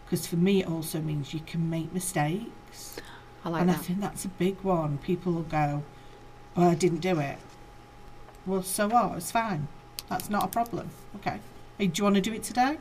Because 0.05 0.27
for 0.27 0.35
me, 0.35 0.61
it 0.61 0.67
also 0.67 1.01
means 1.01 1.33
you 1.33 1.39
can 1.39 1.69
make 1.69 1.93
mistakes. 1.93 2.97
I 3.45 3.49
like 3.49 3.61
and 3.61 3.71
I 3.71 3.75
think 3.75 3.99
that's 3.99 4.25
a 4.25 4.29
big 4.29 4.61
one. 4.61 4.97
People 4.99 5.33
will 5.33 5.43
go, 5.43 5.83
"Well, 6.55 6.69
I 6.69 6.75
didn't 6.75 6.99
do 6.99 7.19
it." 7.19 7.37
Well, 8.45 8.63
so 8.63 8.87
what? 8.87 9.17
It's 9.17 9.31
fine. 9.31 9.67
That's 10.09 10.29
not 10.29 10.43
a 10.43 10.47
problem. 10.47 10.89
Okay. 11.15 11.39
Hey, 11.77 11.87
do 11.87 11.99
you 11.99 12.03
want 12.03 12.15
to 12.15 12.21
do 12.21 12.33
it 12.33 12.43
today? 12.43 12.77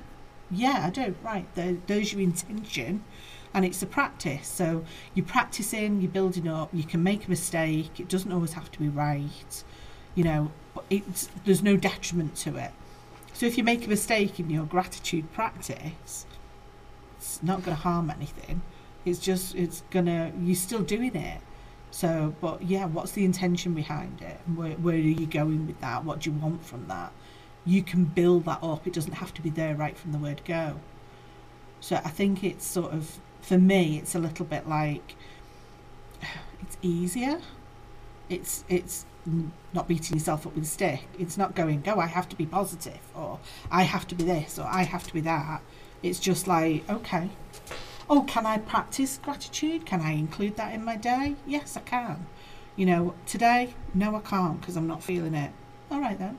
Yeah, 0.51 0.85
I 0.87 0.91
do. 0.91 1.15
Right. 1.23 1.47
There, 1.55 1.77
there's 1.87 2.13
your 2.13 2.21
intention, 2.21 3.05
and 3.55 3.65
it's 3.65 3.83
a 3.83 3.87
practice. 3.87 4.47
So 4.49 4.85
you're 5.15 5.27
practicing, 5.27 6.01
you're 6.01 6.11
building 6.11 6.47
up. 6.49 6.69
You 6.73 6.85
can 6.85 7.03
make 7.03 7.27
a 7.27 7.31
mistake. 7.31 7.99
It 7.99 8.09
doesn't 8.09 8.33
always 8.33 8.53
have 8.53 8.71
to 8.73 8.79
be 8.79 8.89
right. 8.89 9.65
You 10.15 10.25
know, 10.25 10.53
but 10.75 10.85
it's 10.91 11.29
there's 11.45 11.63
no 11.63 11.77
detriment 11.77 12.37
to 12.37 12.57
it. 12.57 12.73
So 13.33 13.47
if 13.47 13.57
you 13.57 13.65
make 13.65 13.87
a 13.87 13.89
mistake 13.89 14.39
in 14.39 14.51
your 14.51 14.65
gratitude 14.65 15.33
practice, 15.33 16.27
it's 17.23 17.41
not 17.41 17.63
going 17.63 17.77
to 17.77 17.83
harm 17.83 18.11
anything. 18.11 18.63
It's 19.05 19.21
just 19.21 19.55
it's 19.55 19.85
gonna 19.91 20.33
you're 20.41 20.57
still 20.57 20.83
doing 20.83 21.15
it. 21.15 21.41
So, 21.93 22.35
but 22.41 22.63
yeah, 22.63 22.87
what's 22.87 23.13
the 23.13 23.25
intention 23.25 23.75
behind 23.75 24.21
it? 24.21 24.41
Where 24.53 24.73
where 24.73 24.97
are 24.97 24.99
you 24.99 25.27
going 25.27 25.67
with 25.69 25.81
that? 25.81 26.05
What 26.05 26.21
do 26.21 26.31
you 26.31 26.37
want 26.37 26.65
from 26.65 26.89
that? 26.89 27.13
You 27.65 27.83
can 27.83 28.05
build 28.05 28.45
that 28.47 28.59
up. 28.61 28.87
It 28.89 28.93
doesn't 28.93 29.15
have 29.15 29.33
to 29.35 29.43
be 29.43 29.51
there 29.51 29.77
right 29.77 29.97
from 29.97 30.11
the 30.11 30.19
word 30.19 30.43
go. 30.45 30.81
So 31.81 31.97
I 31.97 32.11
think 32.11 32.43
it's 32.43 32.67
sort 32.67 32.93
of 32.93 33.21
for 33.41 33.59
me, 33.59 33.99
it's 33.99 34.17
a 34.17 34.19
little 34.19 34.47
bit 34.47 34.69
like 34.69 35.15
it's 36.61 36.77
easier. 36.83 37.41
It's 38.29 38.65
it's 38.69 39.07
not 39.73 39.87
beating 39.87 40.17
yourself 40.17 40.47
up 40.47 40.55
with 40.57 40.65
a 40.65 40.67
stick. 40.67 41.03
It's 41.19 41.39
not 41.39 41.55
going, 41.55 41.83
go, 41.83 42.01
I 42.01 42.07
have 42.07 42.29
to 42.31 42.37
be 42.37 42.47
positive, 42.47 42.99
or 43.15 43.39
I 43.71 43.83
have 43.83 44.09
to 44.09 44.17
be 44.17 44.25
this, 44.25 44.59
or 44.59 44.67
I 44.67 44.83
have 44.83 45.07
to 45.07 45.15
be 45.15 45.21
that. 45.21 45.63
It's 46.03 46.19
just 46.19 46.47
like, 46.49 46.89
okay, 46.91 47.31
oh, 48.11 48.23
can 48.23 48.47
I 48.47 48.59
practice 48.59 49.19
gratitude? 49.23 49.87
Can 49.87 50.01
I 50.01 50.13
include 50.13 50.57
that 50.57 50.75
in 50.75 50.85
my 50.85 50.97
day? 50.97 51.37
Yes, 51.47 51.77
I 51.77 51.81
can. 51.81 52.27
You 52.77 52.87
know, 52.87 53.15
today, 53.27 53.75
no, 53.95 54.17
I 54.17 54.21
can't 54.21 54.61
because 54.61 54.77
I'm 54.77 54.87
not 54.87 55.03
feeling 55.03 55.35
it. 55.35 55.53
All 55.91 56.01
right 56.01 56.19
then. 56.19 56.39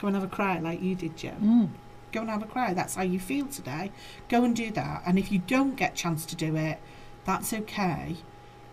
Go 0.00 0.08
and 0.08 0.16
have 0.16 0.24
a 0.24 0.28
cry 0.28 0.58
like 0.58 0.82
you 0.82 0.94
did, 0.94 1.16
Jo. 1.16 1.32
Mm. 1.40 1.68
Go 2.12 2.20
and 2.20 2.30
have 2.30 2.42
a 2.42 2.46
cry. 2.46 2.74
That's 2.74 2.94
how 2.94 3.02
you 3.02 3.20
feel 3.20 3.46
today. 3.46 3.92
Go 4.28 4.44
and 4.44 4.54
do 4.54 4.70
that. 4.72 5.02
And 5.06 5.18
if 5.18 5.30
you 5.30 5.38
don't 5.38 5.76
get 5.76 5.92
a 5.92 5.96
chance 5.96 6.26
to 6.26 6.36
do 6.36 6.56
it, 6.56 6.78
that's 7.24 7.52
okay. 7.52 8.16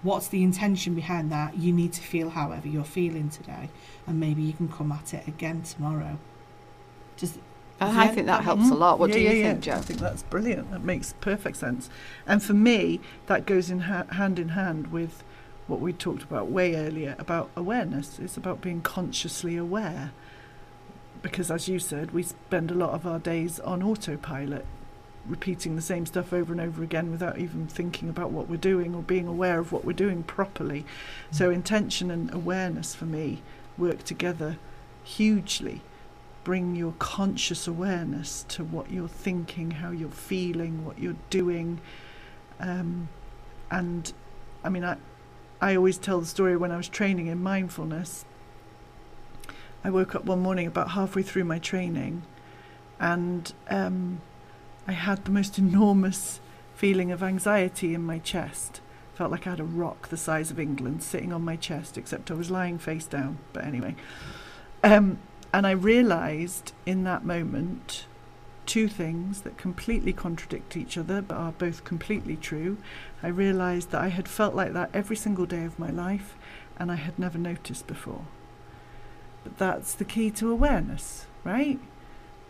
What's 0.01 0.27
the 0.27 0.43
intention 0.43 0.95
behind 0.95 1.31
that? 1.31 1.57
You 1.57 1.73
need 1.73 1.93
to 1.93 2.01
feel 2.01 2.29
however 2.29 2.67
you're 2.67 2.83
feeling 2.83 3.29
today, 3.29 3.69
and 4.07 4.19
maybe 4.19 4.41
you 4.41 4.53
can 4.53 4.69
come 4.69 4.91
at 4.91 5.13
it 5.13 5.27
again 5.27 5.61
tomorrow. 5.61 6.17
I 7.81 8.07
think 8.07 8.27
that 8.27 8.43
helps 8.43 8.63
a 8.63 8.65
mm-hmm. 8.65 8.75
lot. 8.75 8.99
What 8.99 9.09
Yeah, 9.09 9.15
do 9.15 9.21
you 9.21 9.29
yeah, 9.29 9.53
think, 9.53 9.65
yeah. 9.65 9.73
Jo? 9.73 9.79
I 9.79 9.81
think 9.81 9.99
that's 9.99 10.23
brilliant. 10.23 10.71
That 10.71 10.83
makes 10.83 11.13
perfect 11.21 11.57
sense. 11.57 11.89
And 12.27 12.43
for 12.43 12.53
me, 12.53 12.99
that 13.27 13.45
goes 13.45 13.69
in 13.69 13.81
ha- 13.81 14.05
hand 14.11 14.39
in 14.39 14.49
hand 14.49 14.91
with 14.91 15.23
what 15.67 15.79
we 15.79 15.93
talked 15.93 16.23
about 16.23 16.49
way 16.49 16.75
earlier 16.75 17.15
about 17.19 17.49
awareness. 17.55 18.19
It's 18.19 18.37
about 18.37 18.61
being 18.61 18.81
consciously 18.81 19.55
aware. 19.55 20.11
Because, 21.21 21.51
as 21.51 21.67
you 21.67 21.79
said, 21.79 22.11
we 22.11 22.23
spend 22.23 22.71
a 22.71 22.75
lot 22.75 22.91
of 22.91 23.05
our 23.05 23.19
days 23.19 23.59
on 23.59 23.83
autopilot, 23.83 24.65
repeating 25.25 25.75
the 25.75 25.81
same 25.81 26.05
stuff 26.05 26.31
over 26.31 26.53
and 26.53 26.61
over 26.61 26.81
again 26.81 27.11
without 27.11 27.37
even 27.37 27.67
thinking 27.67 28.09
about 28.09 28.31
what 28.31 28.47
we're 28.47 28.55
doing 28.55 28.95
or 28.95 29.01
being 29.01 29.27
aware 29.27 29.59
of 29.59 29.71
what 29.71 29.83
we're 29.83 29.91
doing 29.93 30.23
properly. 30.23 30.81
Mm. 31.31 31.35
So, 31.35 31.49
intention 31.49 32.09
and 32.09 32.33
awareness 32.33 32.95
for 32.95 33.05
me 33.05 33.41
work 33.77 34.03
together 34.03 34.57
hugely 35.03 35.81
bring 36.49 36.75
your 36.75 36.95
conscious 36.97 37.67
awareness 37.67 38.43
to 38.47 38.63
what 38.63 38.89
you're 38.89 39.07
thinking, 39.07 39.69
how 39.69 39.91
you're 39.91 40.09
feeling, 40.09 40.83
what 40.83 40.97
you're 40.97 41.15
doing. 41.29 41.79
Um, 42.59 43.07
and 43.69 44.11
I 44.63 44.69
mean, 44.69 44.83
I, 44.83 44.97
I 45.61 45.75
always 45.75 45.99
tell 45.99 46.19
the 46.19 46.25
story 46.25 46.57
when 46.57 46.71
I 46.71 46.77
was 46.77 46.89
training 46.89 47.27
in 47.27 47.43
mindfulness. 47.43 48.25
I 49.83 49.91
woke 49.91 50.15
up 50.15 50.25
one 50.25 50.39
morning 50.39 50.65
about 50.65 50.89
halfway 50.89 51.21
through 51.21 51.43
my 51.43 51.59
training 51.59 52.23
and 52.99 53.53
um, 53.69 54.19
I 54.87 54.93
had 54.93 55.25
the 55.25 55.31
most 55.31 55.59
enormous 55.59 56.39
feeling 56.73 57.11
of 57.11 57.21
anxiety 57.21 57.93
in 57.93 58.03
my 58.03 58.17
chest. 58.17 58.81
Felt 59.13 59.29
like 59.29 59.45
I 59.45 59.51
had 59.51 59.59
a 59.59 59.63
rock 59.63 60.07
the 60.07 60.17
size 60.17 60.49
of 60.49 60.59
England 60.59 61.03
sitting 61.03 61.31
on 61.31 61.45
my 61.45 61.57
chest, 61.57 61.95
except 61.95 62.31
I 62.31 62.33
was 62.33 62.49
lying 62.49 62.79
face 62.79 63.05
down. 63.05 63.37
But 63.53 63.65
anyway. 63.65 63.95
Um, 64.83 65.19
and 65.53 65.65
I 65.65 65.71
realised 65.71 66.73
in 66.85 67.03
that 67.03 67.25
moment 67.25 68.05
two 68.65 68.87
things 68.87 69.41
that 69.41 69.57
completely 69.57 70.13
contradict 70.13 70.77
each 70.77 70.95
other 70.95 71.21
but 71.21 71.35
are 71.35 71.51
both 71.51 71.83
completely 71.83 72.35
true. 72.35 72.77
I 73.23 73.27
realised 73.29 73.89
that 73.89 74.01
I 74.01 74.09
had 74.09 74.27
felt 74.27 74.53
like 74.53 74.73
that 74.73 74.91
every 74.93 75.15
single 75.15 75.47
day 75.47 75.65
of 75.65 75.79
my 75.79 75.89
life 75.89 76.35
and 76.77 76.91
I 76.91 76.95
had 76.95 77.17
never 77.17 77.39
noticed 77.39 77.87
before. 77.87 78.25
But 79.43 79.57
that's 79.57 79.93
the 79.93 80.05
key 80.05 80.29
to 80.31 80.51
awareness, 80.51 81.25
right? 81.43 81.79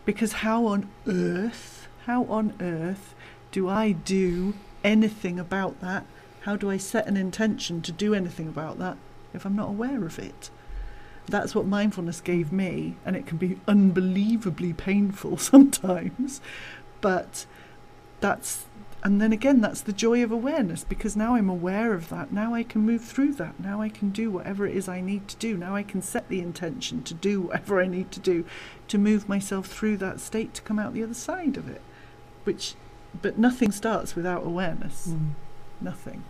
Because 0.04 0.34
how 0.34 0.66
on 0.66 0.90
earth, 1.08 1.88
how 2.06 2.26
on 2.26 2.54
earth 2.60 3.16
do 3.52 3.70
I 3.70 3.94
do 3.94 4.56
anything 4.84 5.40
about 5.40 5.80
that? 5.80 6.06
How 6.42 6.58
do 6.58 6.70
I 6.70 6.78
set 6.78 7.08
an 7.08 7.16
intention 7.16 7.82
to 7.84 7.92
do 7.92 8.14
anything 8.14 8.50
about 8.50 8.78
that 8.80 8.98
if 9.34 9.46
I'm 9.46 9.56
not 9.56 9.70
aware 9.70 10.06
of 10.06 10.20
it? 10.20 10.50
That's 11.30 11.56
what 11.56 11.66
mindfulness 11.66 12.22
gave 12.22 12.52
me, 12.52 12.96
and 13.06 13.16
it 13.16 13.26
can 13.26 13.38
be 13.38 13.60
unbelievably 13.68 14.74
painful 14.74 15.38
sometimes. 15.52 16.42
But 17.02 17.46
that's, 18.20 18.66
and 19.04 19.22
then 19.22 19.32
again, 19.32 19.62
that's 19.62 19.82
the 19.82 19.94
joy 19.94 20.24
of 20.24 20.32
awareness 20.32 20.84
because 20.84 21.16
now 21.16 21.36
I'm 21.36 21.50
aware 21.50 21.94
of 21.94 22.10
that. 22.10 22.32
Now 22.32 22.54
I 22.54 22.64
can 22.64 22.82
move 22.82 23.04
through 23.04 23.34
that. 23.36 23.60
Now 23.60 23.82
I 23.82 23.90
can 23.90 24.10
do 24.10 24.30
whatever 24.30 24.66
it 24.66 24.76
is 24.76 24.90
I 24.90 25.02
need 25.02 25.28
to 25.30 25.38
do. 25.38 25.56
Now 25.56 25.76
I 25.76 25.84
can 25.84 26.02
set 26.02 26.28
the 26.28 26.42
intention 26.42 27.04
to 27.04 27.14
do 27.14 27.42
whatever 27.44 27.82
I 27.82 27.88
need 27.88 28.12
to 28.12 28.20
do 28.20 28.46
to 28.88 28.98
move 28.98 29.30
myself 29.30 29.68
through 29.68 29.98
that 29.98 30.20
state 30.20 30.54
to 30.56 30.62
come 30.62 30.80
out 30.80 30.94
the 30.94 31.04
other 31.04 31.14
side 31.14 31.58
of 31.58 31.70
it. 31.70 31.82
Which, 32.44 32.76
but 33.22 33.38
nothing 33.38 33.72
starts 33.72 34.16
without 34.16 34.46
awareness. 34.46 35.08
Mm. 35.10 35.32
Nothing. 35.82 36.24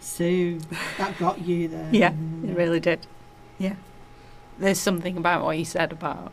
So 0.00 0.58
that 0.98 1.18
got 1.18 1.40
you 1.42 1.68
there. 1.68 1.88
Yeah. 1.92 2.12
It 2.44 2.56
really 2.56 2.80
did. 2.80 3.06
Yeah. 3.58 3.74
There's 4.58 4.78
something 4.78 5.16
about 5.16 5.44
what 5.44 5.58
you 5.58 5.64
said 5.64 5.92
about, 5.92 6.32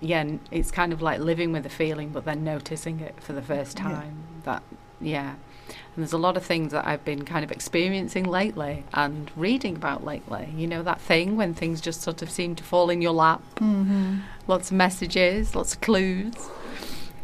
yeah, 0.00 0.20
n- 0.20 0.40
it's 0.50 0.70
kind 0.70 0.92
of 0.92 1.00
like 1.02 1.20
living 1.20 1.52
with 1.52 1.62
the 1.62 1.68
feeling, 1.68 2.10
but 2.10 2.24
then 2.24 2.44
noticing 2.44 3.00
it 3.00 3.14
for 3.20 3.32
the 3.32 3.42
first 3.42 3.78
Yeah. 3.78 3.84
time. 3.84 4.16
That, 4.44 4.62
yeah. 5.00 5.34
And 5.68 6.02
there's 6.04 6.12
a 6.12 6.18
lot 6.18 6.36
of 6.36 6.44
things 6.44 6.70
that 6.72 6.86
I've 6.86 7.04
been 7.04 7.24
kind 7.24 7.44
of 7.44 7.50
experiencing 7.50 8.24
lately 8.24 8.84
and 8.92 9.30
reading 9.34 9.74
about 9.76 10.04
lately. 10.04 10.52
You 10.56 10.66
know, 10.68 10.82
that 10.84 11.00
thing 11.00 11.36
when 11.36 11.54
things 11.54 11.80
just 11.80 12.02
sort 12.02 12.22
of 12.22 12.30
seem 12.30 12.54
to 12.56 12.62
fall 12.64 12.90
in 12.90 13.02
your 13.02 13.12
lap. 13.12 13.42
Mm-hmm. 13.56 14.18
Lots 14.46 14.70
of 14.70 14.76
messages, 14.76 15.56
lots 15.56 15.74
of 15.74 15.80
clues, 15.80 16.34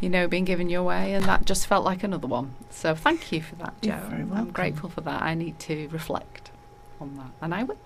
you 0.03 0.11
know, 0.11 0.27
being 0.27 0.45
given 0.45 0.69
your 0.69 0.83
way. 0.83 1.15
And 1.15 1.25
that 1.25 1.47
just 1.47 1.67
felt 1.67 1.85
like 1.85 2.03
another 2.03 2.27
one. 2.27 2.55
So 2.69 2.95
thank 2.95 3.33
you 3.33 3.41
for 3.41 3.55
that, 3.55 3.81
Jo. 3.81 3.95
I'm 4.35 4.51
grateful 4.51 4.91
for 4.91 5.01
that. 5.03 5.23
I 5.23 5.33
need 5.35 5.59
to 5.61 5.89
reflect 5.89 6.51
on 7.01 7.17
that. 7.17 7.31
And 7.41 7.55
I 7.55 7.63
will. 7.63 7.79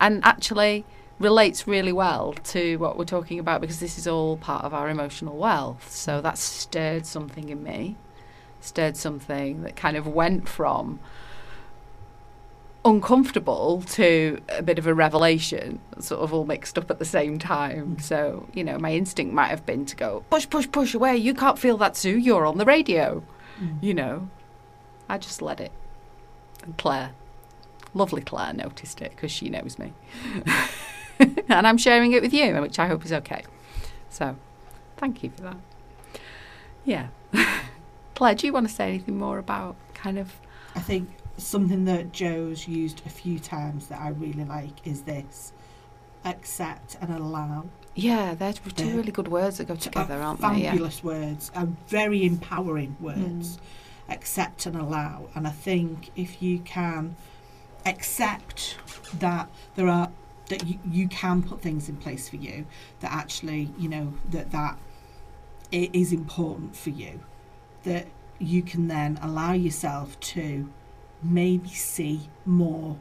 And 0.00 0.24
actually 0.24 0.86
relates 1.18 1.66
really 1.66 1.92
well 1.92 2.32
to 2.44 2.76
what 2.76 2.96
we're 2.96 3.04
talking 3.04 3.40
about 3.40 3.60
because 3.60 3.80
this 3.80 3.98
is 3.98 4.06
all 4.06 4.36
part 4.36 4.64
of 4.64 4.72
our 4.72 4.88
emotional 4.88 5.36
wealth. 5.36 5.90
So 5.90 6.20
that 6.20 6.38
stirred 6.38 7.04
something 7.04 7.48
in 7.48 7.62
me, 7.64 7.96
stirred 8.60 8.96
something 8.96 9.62
that 9.62 9.74
kind 9.74 9.96
of 9.96 10.06
went 10.06 10.48
from 10.48 11.00
uncomfortable 12.84 13.82
to 13.82 14.40
a 14.48 14.62
bit 14.62 14.78
of 14.78 14.86
a 14.86 14.94
revelation, 14.94 15.80
sort 15.98 16.20
of 16.22 16.32
all 16.32 16.44
mixed 16.44 16.78
up 16.78 16.90
at 16.90 16.98
the 16.98 17.04
same 17.04 17.38
time. 17.38 17.98
So, 17.98 18.48
you 18.54 18.64
know, 18.64 18.78
my 18.78 18.92
instinct 18.92 19.34
might 19.34 19.48
have 19.48 19.66
been 19.66 19.84
to 19.86 19.96
go, 19.96 20.24
push, 20.30 20.48
push, 20.48 20.70
push 20.70 20.94
away. 20.94 21.16
You 21.16 21.34
can't 21.34 21.58
feel 21.58 21.76
that, 21.78 21.96
Sue. 21.96 22.16
You're 22.16 22.46
on 22.46 22.58
the 22.58 22.64
radio. 22.64 23.22
Mm. 23.60 23.82
You 23.82 23.94
know, 23.94 24.30
I 25.08 25.18
just 25.18 25.42
let 25.42 25.60
it. 25.60 25.72
And 26.62 26.76
Claire, 26.78 27.12
lovely 27.94 28.22
Claire, 28.22 28.52
noticed 28.52 29.02
it 29.02 29.10
because 29.10 29.30
she 29.30 29.48
knows 29.48 29.78
me. 29.78 29.92
and 31.18 31.66
I'm 31.66 31.78
sharing 31.78 32.12
it 32.12 32.22
with 32.22 32.32
you, 32.32 32.54
which 32.60 32.78
I 32.78 32.86
hope 32.86 33.04
is 33.04 33.12
okay. 33.12 33.44
So, 34.08 34.36
thank 34.96 35.22
you 35.22 35.30
for 35.30 35.42
that. 35.42 35.56
Yeah. 36.84 37.08
Claire, 38.14 38.34
do 38.34 38.46
you 38.46 38.52
want 38.52 38.68
to 38.68 38.74
say 38.74 38.88
anything 38.88 39.18
more 39.18 39.38
about 39.38 39.76
kind 39.94 40.18
of. 40.18 40.32
I 40.74 40.80
think 40.80 41.08
something 41.38 41.84
that 41.86 42.12
Jo's 42.12 42.68
used 42.68 43.02
a 43.06 43.08
few 43.08 43.38
times 43.38 43.88
that 43.88 44.00
I 44.00 44.08
really 44.08 44.44
like 44.44 44.86
is 44.86 45.02
this 45.02 45.52
accept 46.24 46.96
and 47.00 47.12
allow. 47.12 47.66
Yeah, 47.94 48.34
they're 48.34 48.52
two 48.52 48.96
really 48.96 49.12
good 49.12 49.28
words 49.28 49.58
that 49.58 49.66
go 49.66 49.76
together, 49.76 50.14
Are 50.14 50.22
aren't 50.22 50.40
they? 50.40 50.62
Yeah. 50.62 50.70
Fabulous 50.70 51.02
words 51.02 51.50
and 51.54 51.76
very 51.88 52.24
empowering 52.24 52.96
words. 53.00 53.56
Mm. 53.56 53.60
Accept 54.10 54.66
and 54.66 54.76
allow. 54.76 55.28
And 55.34 55.46
I 55.46 55.50
think 55.50 56.10
if 56.16 56.42
you 56.42 56.60
can 56.60 57.16
accept 57.84 58.76
that 59.18 59.48
there 59.74 59.88
are 59.88 60.10
that 60.48 60.66
you, 60.66 60.78
you 60.90 61.08
can 61.08 61.42
put 61.42 61.60
things 61.60 61.88
in 61.88 61.96
place 61.96 62.28
for 62.28 62.36
you 62.36 62.66
that 63.00 63.12
actually 63.12 63.70
you 63.78 63.88
know 63.88 64.14
that 64.30 64.50
that 64.50 64.78
it 65.70 65.94
is 65.94 66.12
important 66.12 66.74
for 66.74 66.90
you 66.90 67.20
that 67.84 68.06
you 68.38 68.62
can 68.62 68.88
then 68.88 69.18
allow 69.20 69.52
yourself 69.52 70.18
to 70.20 70.70
maybe 71.22 71.68
see 71.68 72.28
more 72.46 72.96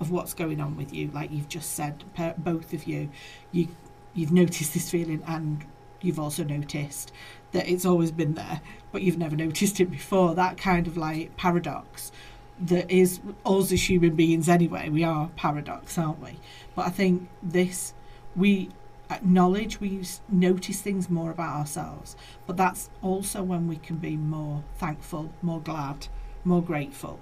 of 0.00 0.10
what's 0.10 0.34
going 0.34 0.60
on 0.60 0.76
with 0.76 0.92
you 0.94 1.10
like 1.12 1.30
you've 1.32 1.48
just 1.48 1.72
said 1.72 2.04
both 2.38 2.72
of 2.72 2.84
you. 2.84 3.10
You 3.52 3.68
you've 4.14 4.32
noticed 4.32 4.74
this 4.74 4.90
feeling 4.90 5.22
and 5.26 5.64
you've 6.00 6.18
also 6.18 6.44
noticed 6.44 7.12
that 7.52 7.68
it's 7.68 7.84
always 7.84 8.10
been 8.10 8.34
there 8.34 8.60
but 8.92 9.02
you've 9.02 9.18
never 9.18 9.36
noticed 9.36 9.80
it 9.80 9.90
before. 9.90 10.34
That 10.34 10.56
kind 10.56 10.86
of 10.86 10.96
like 10.96 11.36
paradox 11.36 12.12
that 12.60 12.90
is 12.90 13.20
us 13.46 13.70
as 13.72 13.88
human 13.88 14.16
beings 14.16 14.48
anyway. 14.48 14.88
We 14.88 15.04
are 15.04 15.30
paradox 15.36 15.98
aren't 15.98 16.22
we? 16.22 16.38
But 16.74 16.86
i 16.86 16.90
think 16.90 17.28
this 17.42 17.94
we 18.36 18.70
acknowledge 19.10 19.80
we 19.80 20.02
notice 20.28 20.80
things 20.80 21.08
more 21.08 21.30
about 21.30 21.56
ourselves 21.56 22.14
but 22.46 22.56
that's 22.56 22.90
also 23.02 23.42
when 23.42 23.66
we 23.66 23.76
can 23.76 23.96
be 23.96 24.16
more 24.16 24.62
thankful 24.76 25.32
more 25.40 25.60
glad 25.60 26.06
more 26.44 26.62
grateful 26.62 27.18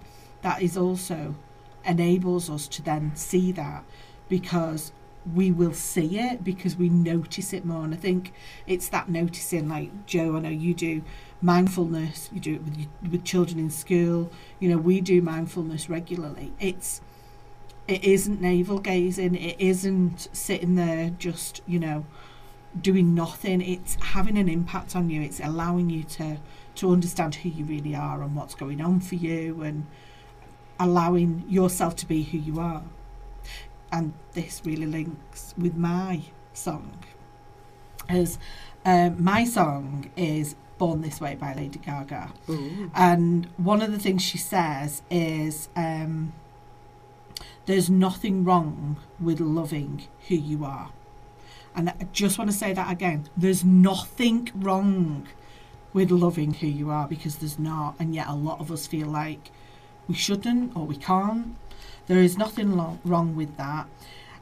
that 0.46 0.62
is 0.62 0.76
also 0.76 1.34
enables 1.84 2.48
us 2.48 2.68
to 2.68 2.80
then 2.80 3.10
see 3.16 3.50
that 3.50 3.82
because 4.28 4.92
we 5.34 5.50
will 5.50 5.72
see 5.72 6.20
it 6.20 6.44
because 6.44 6.76
we 6.76 6.88
notice 6.88 7.52
it 7.52 7.64
more. 7.64 7.82
And 7.82 7.92
i 7.92 7.96
think 7.96 8.32
it's 8.64 8.88
that 8.90 9.08
noticing 9.08 9.68
like 9.68 9.90
jo 10.06 10.36
i 10.36 10.40
know 10.40 10.48
you 10.48 10.72
do 10.72 11.02
mindfulness 11.42 12.30
you 12.32 12.38
do 12.38 12.54
it 12.54 12.62
with, 12.62 13.10
with 13.10 13.24
children 13.24 13.58
in 13.58 13.70
school 13.70 14.30
you 14.60 14.68
know 14.68 14.78
we 14.78 15.00
do 15.00 15.20
mindfulness 15.20 15.90
regularly. 15.90 16.52
It's 16.60 17.00
it 17.88 18.04
isn't 18.04 18.40
navel 18.40 18.78
gazing 18.78 19.34
it 19.34 19.56
isn't 19.58 20.28
sitting 20.32 20.76
there 20.76 21.10
just 21.10 21.60
you 21.66 21.80
know 21.80 22.06
doing 22.80 23.14
nothing. 23.14 23.60
It's 23.62 23.96
having 23.96 24.38
an 24.38 24.48
impact 24.48 24.94
on 24.94 25.10
you. 25.10 25.22
It's 25.22 25.40
allowing 25.40 25.90
you 25.90 26.04
to 26.04 26.38
to 26.76 26.92
understand 26.92 27.34
who 27.36 27.48
you 27.48 27.64
really 27.64 27.96
are 27.96 28.22
and 28.22 28.36
what's 28.36 28.54
going 28.54 28.80
on 28.80 29.00
for 29.00 29.16
you 29.16 29.62
and 29.62 29.86
allowing 30.78 31.44
yourself 31.48 31.96
to 31.96 32.06
be 32.06 32.22
who 32.22 32.38
you 32.38 32.60
are 32.60 32.82
and 33.92 34.12
this 34.34 34.62
really 34.64 34.86
links 34.86 35.54
with 35.56 35.74
my 35.76 36.22
song 36.52 36.92
as 38.08 38.38
Um, 38.84 39.22
my 39.22 39.44
song 39.44 40.10
is 40.16 40.54
Born 40.78 41.00
This 41.00 41.20
Way 41.20 41.34
by 41.34 41.54
Lady 41.54 41.80
Gaga. 41.80 42.30
And 42.94 43.48
one 43.56 43.82
of 43.82 43.90
the 43.90 43.98
things 43.98 44.22
she 44.22 44.38
says 44.38 45.02
is 45.10 45.68
um, 45.74 46.32
there's 47.66 47.90
nothing 47.90 48.44
wrong 48.44 48.98
with 49.18 49.40
loving 49.40 50.04
who 50.28 50.36
you 50.36 50.64
are. 50.64 50.90
And 51.74 51.88
I 51.90 52.06
just 52.12 52.38
want 52.38 52.48
to 52.52 52.56
say 52.56 52.72
that 52.74 52.88
again. 52.92 53.28
There's 53.36 53.64
nothing 53.64 54.50
wrong 54.54 55.26
with 55.92 56.12
loving 56.12 56.54
who 56.54 56.68
you 56.68 56.88
are 56.90 57.08
because 57.08 57.36
there's 57.36 57.58
not. 57.58 57.96
And 57.98 58.14
yet 58.14 58.28
a 58.28 58.34
lot 58.34 58.60
of 58.60 58.70
us 58.70 58.86
feel 58.86 59.08
like 59.08 59.50
we 60.08 60.14
shouldn't 60.14 60.76
or 60.76 60.86
we 60.86 60.96
can't. 60.96 61.56
There 62.06 62.18
is 62.18 62.38
nothing 62.38 62.76
lo- 62.76 62.98
wrong 63.04 63.34
with 63.34 63.56
that. 63.56 63.88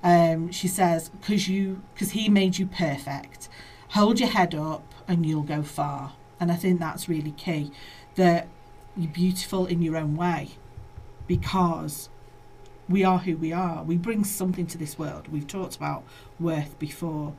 Um, 0.03 0.51
she 0.53 0.69
says, 0.69 1.09
because 1.09 1.49
you, 1.49 1.83
because 1.95 2.11
he 2.11 2.29
made 2.29 2.59
you 2.59 2.67
perfect. 2.67 3.49
Hold 3.91 4.21
your 4.21 4.29
head 4.29 4.55
up 4.55 4.93
and 5.09 5.25
you'll 5.25 5.43
go 5.43 5.63
far. 5.63 6.13
And 6.39 6.53
I 6.53 6.57
think 6.57 6.79
that's 6.79 7.09
really 7.09 7.31
key. 7.33 7.71
That 8.17 8.49
you're 8.97 9.11
beautiful 9.11 9.67
in 9.67 9.83
your 9.83 9.97
own 9.97 10.17
way 10.17 10.51
because 11.27 12.11
we 12.89 13.03
are 13.03 13.19
who 13.19 13.37
we 13.37 13.53
are. 13.53 13.83
We 13.83 13.97
bring 13.97 14.25
something 14.25 14.67
to 14.67 14.79
this 14.79 14.99
world. 14.99 15.29
We've 15.29 15.47
talked 15.47 15.77
about 15.77 16.05
worth 16.39 16.79
before, 16.79 17.35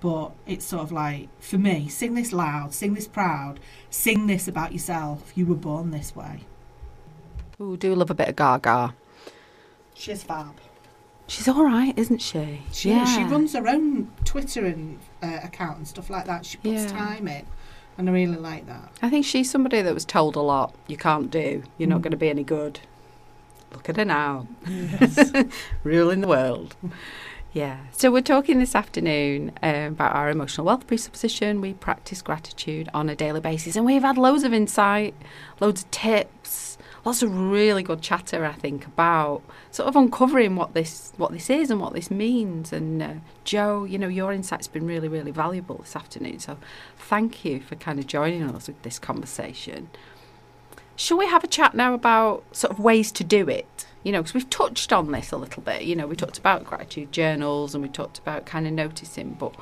but 0.00 0.32
it's 0.46 0.64
sort 0.64 0.82
of 0.82 0.92
like, 0.92 1.28
for 1.40 1.58
me, 1.58 1.88
sing 1.88 2.14
this 2.14 2.32
loud, 2.32 2.74
sing 2.74 2.94
this 2.94 3.06
proud, 3.06 3.60
sing 3.90 4.26
this 4.26 4.48
about 4.48 4.72
yourself. 4.72 5.32
You 5.36 5.46
were 5.46 5.54
born 5.54 5.92
this 5.92 6.16
way. 6.16 6.40
Ooh, 7.60 7.76
do 7.76 7.94
love 7.94 8.10
a 8.10 8.14
bit 8.14 8.28
of 8.28 8.36
Gaga. 8.36 8.94
She's 9.94 10.22
fab. 10.22 10.54
She's 11.26 11.48
all 11.48 11.64
right, 11.64 11.92
isn't 11.98 12.22
she? 12.22 12.62
She, 12.72 12.90
she 13.04 13.22
runs 13.24 13.52
her 13.52 13.68
own 13.68 14.10
Twitter 14.24 14.64
and 14.64 14.98
uh, 15.22 15.40
account 15.42 15.78
and 15.78 15.88
stuff 15.88 16.08
like 16.08 16.24
that. 16.26 16.46
She 16.46 16.56
puts 16.58 16.84
Yeah. 16.84 16.86
time 16.86 17.28
in, 17.28 17.44
and 17.98 18.08
I 18.08 18.12
really 18.12 18.38
like 18.38 18.66
that. 18.66 18.90
I 19.02 19.10
think 19.10 19.26
she's 19.26 19.50
somebody 19.50 19.82
that 19.82 19.92
was 19.92 20.04
told 20.06 20.36
a 20.36 20.40
lot. 20.40 20.74
You 20.86 20.96
can't 20.96 21.30
do. 21.30 21.64
You're 21.76 21.88
not 21.88 21.98
Mm. 22.00 22.02
going 22.04 22.10
to 22.12 22.16
be 22.16 22.30
any 22.30 22.44
good. 22.44 22.80
Look 23.72 23.88
at 23.90 23.96
her 23.96 24.04
now, 24.06 24.46
Yes. 24.66 25.30
ruling 25.84 26.22
the 26.22 26.28
world. 26.28 26.74
Yeah. 27.52 27.78
So 27.92 28.10
we're 28.10 28.22
talking 28.22 28.58
this 28.58 28.74
afternoon 28.74 29.52
um, 29.62 29.74
about 29.92 30.14
our 30.14 30.30
emotional 30.30 30.66
wealth 30.66 30.86
presupposition. 30.86 31.60
We 31.60 31.74
practice 31.74 32.22
gratitude 32.22 32.88
on 32.94 33.10
a 33.10 33.16
daily 33.16 33.40
basis, 33.40 33.76
and 33.76 33.84
we've 33.84 34.02
had 34.02 34.16
loads 34.16 34.44
of 34.44 34.54
insight, 34.54 35.14
loads 35.60 35.82
of 35.82 35.90
tips, 35.90 36.67
lots 37.04 37.22
of 37.22 37.36
really 37.36 37.82
good 37.82 38.02
chatter. 38.02 38.44
I 38.44 38.52
think 38.52 38.86
about 38.86 39.42
sort 39.70 39.88
of 39.88 39.96
uncovering 39.96 40.56
what 40.56 40.74
this 40.74 41.12
what 41.16 41.32
this 41.32 41.50
is 41.50 41.70
and 41.70 41.80
what 41.80 41.94
this 41.94 42.10
means. 42.10 42.72
And 42.72 43.02
uh, 43.02 43.14
Jo, 43.44 43.84
you 43.84 43.98
know, 43.98 44.08
your 44.08 44.32
insight's 44.32 44.68
been 44.68 44.86
really 44.86 45.08
really 45.08 45.30
valuable 45.30 45.78
this 45.78 45.96
afternoon. 45.96 46.38
So 46.38 46.58
thank 46.96 47.44
you 47.44 47.60
for 47.60 47.76
kind 47.76 47.98
of 47.98 48.06
joining 48.06 48.42
us 48.54 48.68
with 48.68 48.82
this 48.82 48.98
conversation. 48.98 49.90
Shall 50.96 51.18
we 51.18 51.26
have 51.26 51.44
a 51.44 51.48
chat 51.48 51.74
now 51.74 51.94
about 51.94 52.44
sort 52.50 52.72
of 52.72 52.80
ways 52.80 53.12
to 53.12 53.24
do 53.24 53.48
it? 53.48 53.86
You 54.02 54.12
know, 54.12 54.20
because 54.20 54.34
we've 54.34 54.50
touched 54.50 54.92
on 54.92 55.12
this 55.12 55.30
a 55.30 55.36
little 55.36 55.62
bit. 55.62 55.82
You 55.82 55.94
know, 55.94 56.08
we 56.08 56.16
talked 56.16 56.38
about 56.38 56.64
gratitude 56.64 57.12
journals 57.12 57.74
and 57.74 57.82
we 57.82 57.88
talked 57.88 58.18
about 58.18 58.46
kind 58.46 58.66
of 58.66 58.72
noticing. 58.72 59.36
But 59.38 59.54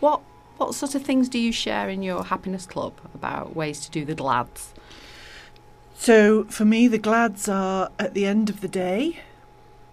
what 0.00 0.20
what 0.56 0.74
sort 0.74 0.94
of 0.94 1.02
things 1.02 1.28
do 1.28 1.38
you 1.38 1.52
share 1.52 1.88
in 1.88 2.02
your 2.02 2.24
happiness 2.24 2.66
club 2.66 2.94
about 3.14 3.54
ways 3.56 3.80
to 3.80 3.90
do 3.90 4.04
the 4.04 4.14
glads? 4.14 4.74
So 6.00 6.44
for 6.44 6.64
me, 6.64 6.86
the 6.86 6.96
glads 6.96 7.48
are 7.48 7.90
at 7.98 8.14
the 8.14 8.24
end 8.24 8.48
of 8.48 8.60
the 8.60 8.68
day. 8.68 9.18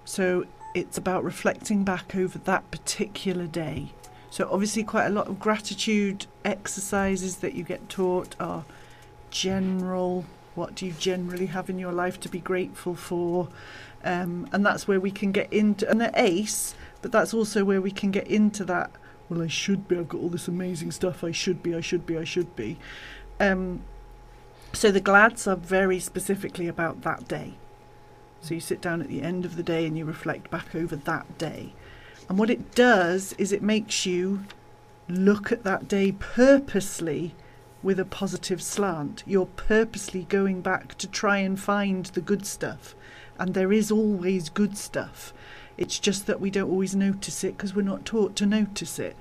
So 0.05 0.45
it's 0.75 0.99
about 0.99 1.23
reflecting 1.23 1.83
back 1.83 2.15
over 2.15 2.37
that 2.37 2.69
particular 2.69 3.47
day. 3.47 3.91
So 4.29 4.47
obviously, 4.51 4.83
quite 4.83 5.07
a 5.07 5.09
lot 5.09 5.27
of 5.27 5.39
gratitude 5.39 6.27
exercises 6.45 7.37
that 7.37 7.55
you 7.55 7.63
get 7.63 7.89
taught 7.89 8.35
are 8.39 8.65
general. 9.31 10.25
What 10.53 10.75
do 10.75 10.85
you 10.85 10.91
generally 10.91 11.47
have 11.47 11.71
in 11.71 11.79
your 11.79 11.91
life 11.91 12.19
to 12.19 12.29
be 12.29 12.39
grateful 12.39 12.93
for? 12.93 13.49
Um, 14.03 14.47
and 14.51 14.63
that's 14.63 14.87
where 14.87 14.99
we 14.99 15.09
can 15.09 15.31
get 15.31 15.51
into, 15.51 15.87
they're 15.87 16.11
ace, 16.13 16.75
but 17.01 17.11
that's 17.11 17.33
also 17.33 17.65
where 17.65 17.81
we 17.81 17.89
can 17.89 18.11
get 18.11 18.27
into 18.27 18.63
that. 18.65 18.91
Well, 19.27 19.41
I 19.41 19.47
should 19.47 19.87
be. 19.87 19.97
I've 19.97 20.07
got 20.07 20.21
all 20.21 20.29
this 20.29 20.47
amazing 20.47 20.91
stuff. 20.91 21.23
I 21.23 21.31
should 21.31 21.63
be. 21.63 21.73
I 21.73 21.81
should 21.81 22.05
be. 22.05 22.15
I 22.15 22.25
should 22.25 22.55
be. 22.55 22.77
Um, 23.39 23.81
so 24.75 24.91
the 24.91 25.01
glads 25.01 25.47
are 25.47 25.55
very 25.55 25.99
specifically 25.99 26.67
about 26.67 27.01
that 27.01 27.27
day. 27.27 27.53
So 28.41 28.53
you 28.53 28.59
sit 28.59 28.81
down 28.81 29.01
at 29.01 29.07
the 29.07 29.21
end 29.21 29.45
of 29.45 29.55
the 29.55 29.63
day 29.63 29.85
and 29.85 29.97
you 29.97 30.05
reflect 30.05 30.51
back 30.51 30.75
over 30.75 30.95
that 30.95 31.37
day. 31.37 31.73
And 32.29 32.37
what 32.37 32.49
it 32.49 32.75
does 32.75 33.33
is 33.33 33.51
it 33.51 33.61
makes 33.61 34.05
you 34.05 34.45
look 35.07 35.51
at 35.51 35.63
that 35.63 35.87
day 35.87 36.11
purposely 36.11 37.35
with 37.83 37.99
a 37.99 38.05
positive 38.05 38.61
slant. 38.61 39.23
You're 39.25 39.45
purposely 39.45 40.23
going 40.23 40.61
back 40.61 40.97
to 40.97 41.07
try 41.07 41.37
and 41.37 41.59
find 41.59 42.05
the 42.07 42.21
good 42.21 42.45
stuff. 42.45 42.95
And 43.37 43.53
there 43.53 43.71
is 43.71 43.91
always 43.91 44.49
good 44.49 44.77
stuff. 44.77 45.33
It's 45.77 45.99
just 45.99 46.25
that 46.25 46.39
we 46.39 46.49
don't 46.49 46.69
always 46.69 46.95
notice 46.95 47.43
it 47.43 47.57
because 47.57 47.75
we're 47.75 47.81
not 47.81 48.05
taught 48.05 48.35
to 48.37 48.45
notice 48.45 48.97
it. 48.97 49.15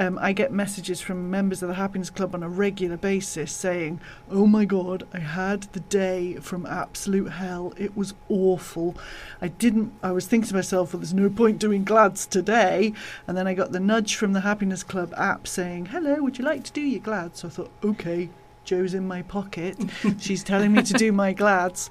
Um, 0.00 0.18
I 0.18 0.32
get 0.32 0.50
messages 0.50 1.02
from 1.02 1.30
members 1.30 1.62
of 1.62 1.68
the 1.68 1.74
Happiness 1.74 2.08
Club 2.08 2.34
on 2.34 2.42
a 2.42 2.48
regular 2.48 2.96
basis 2.96 3.52
saying, 3.52 4.00
Oh 4.30 4.46
my 4.46 4.64
God, 4.64 5.06
I 5.12 5.18
had 5.18 5.64
the 5.74 5.80
day 5.80 6.36
from 6.36 6.64
absolute 6.64 7.32
hell. 7.32 7.74
It 7.76 7.94
was 7.94 8.14
awful. 8.30 8.96
I 9.42 9.48
didn't, 9.48 9.92
I 10.02 10.12
was 10.12 10.26
thinking 10.26 10.48
to 10.48 10.54
myself, 10.54 10.94
well, 10.94 11.00
there's 11.00 11.12
no 11.12 11.28
point 11.28 11.58
doing 11.58 11.84
glads 11.84 12.24
today. 12.24 12.94
And 13.28 13.36
then 13.36 13.46
I 13.46 13.52
got 13.52 13.72
the 13.72 13.78
nudge 13.78 14.14
from 14.14 14.32
the 14.32 14.40
Happiness 14.40 14.82
Club 14.82 15.12
app 15.18 15.46
saying, 15.46 15.86
Hello, 15.86 16.22
would 16.22 16.38
you 16.38 16.46
like 16.46 16.64
to 16.64 16.72
do 16.72 16.80
your 16.80 17.02
glads? 17.02 17.40
So 17.40 17.48
I 17.48 17.50
thought, 17.50 17.70
Okay, 17.84 18.30
Jo's 18.64 18.94
in 18.94 19.06
my 19.06 19.20
pocket. 19.20 19.76
She's 20.18 20.42
telling 20.42 20.72
me 20.72 20.82
to 20.82 20.94
do 20.94 21.12
my 21.12 21.34
glads. 21.34 21.90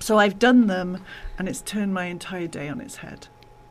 So 0.00 0.16
I've 0.16 0.38
done 0.38 0.66
them 0.66 1.04
and 1.38 1.46
it's 1.46 1.60
turned 1.60 1.92
my 1.92 2.06
entire 2.06 2.46
day 2.46 2.70
on 2.70 2.80
its 2.80 2.96
head. 2.96 3.28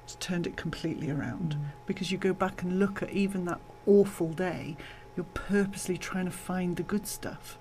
It's 0.08 0.16
turned 0.22 0.48
it 0.48 0.56
completely 0.56 1.12
around 1.12 1.58
because 1.86 2.14
you 2.14 2.18
go 2.18 2.32
back 2.32 2.62
and 2.62 2.80
look 2.80 3.04
at 3.04 3.10
even 3.12 3.44
that 3.44 3.60
awful 3.86 4.30
day, 4.32 4.78
you're 5.18 5.26
purposely 5.34 5.98
trying 5.98 6.24
to 6.24 6.32
find 6.32 6.78
the 6.78 6.84
good 6.84 7.06
stuff. 7.06 7.58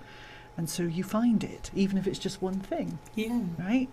And 0.55 0.69
so 0.69 0.83
you 0.83 1.03
find 1.03 1.43
it, 1.43 1.69
even 1.75 1.97
if 1.97 2.07
it's 2.07 2.17
just 2.17 2.41
one 2.41 2.61
thing, 2.61 2.99
Yeah. 3.15 3.41
right? 3.59 3.89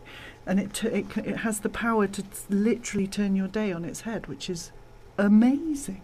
And 0.47 0.61
it, 0.61 0.73
t- 0.73 0.87
it, 0.87 1.17
it 1.17 1.37
has 1.39 1.61
the 1.61 1.69
power 1.69 2.07
to 2.07 2.23
t- 2.23 2.29
literally 2.49 3.09
turn 3.09 3.35
your 3.35 3.49
day 3.49 3.73
on 3.73 3.85
its 3.85 4.03
head, 4.03 4.29
which 4.29 4.49
is 4.49 4.71
amazing. 5.19 6.03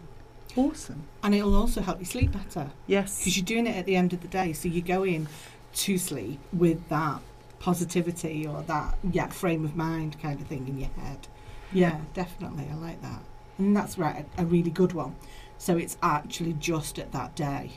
Awesome. 0.56 1.04
And 1.22 1.36
it'll 1.36 1.54
also 1.54 1.82
help 1.82 2.00
you 2.00 2.04
sleep 2.04 2.32
better 2.32 2.72
Yes. 2.88 3.18
because 3.18 3.36
you're 3.36 3.46
doing 3.46 3.68
it 3.68 3.76
at 3.76 3.86
the 3.86 3.94
end 3.94 4.12
of 4.12 4.22
the 4.22 4.28
day. 4.28 4.52
So 4.54 4.66
you 4.68 4.82
go 4.82 5.04
in 5.04 5.28
to 5.74 5.98
sleep 5.98 6.40
with 6.52 6.88
that 6.88 7.20
positivity 7.60 8.44
or 8.44 8.62
that 8.62 8.98
yeah 9.12 9.28
frame 9.28 9.64
of 9.64 9.76
mind 9.76 10.20
kind 10.20 10.40
of 10.40 10.48
thing 10.48 10.66
in 10.66 10.78
your 10.80 10.88
head. 10.90 11.28
Yeah, 11.72 11.98
definitely. 12.14 12.68
I 12.70 12.74
like 12.76 13.02
that. 13.02 13.20
And 13.58 13.76
that's 13.76 13.98
right, 13.98 14.26
a, 14.38 14.42
a 14.42 14.44
really 14.44 14.70
good 14.70 14.92
one. 14.92 15.16
So 15.58 15.76
it's 15.76 15.96
actually 16.02 16.54
just 16.54 16.98
at 16.98 17.12
that 17.12 17.34
day. 17.34 17.72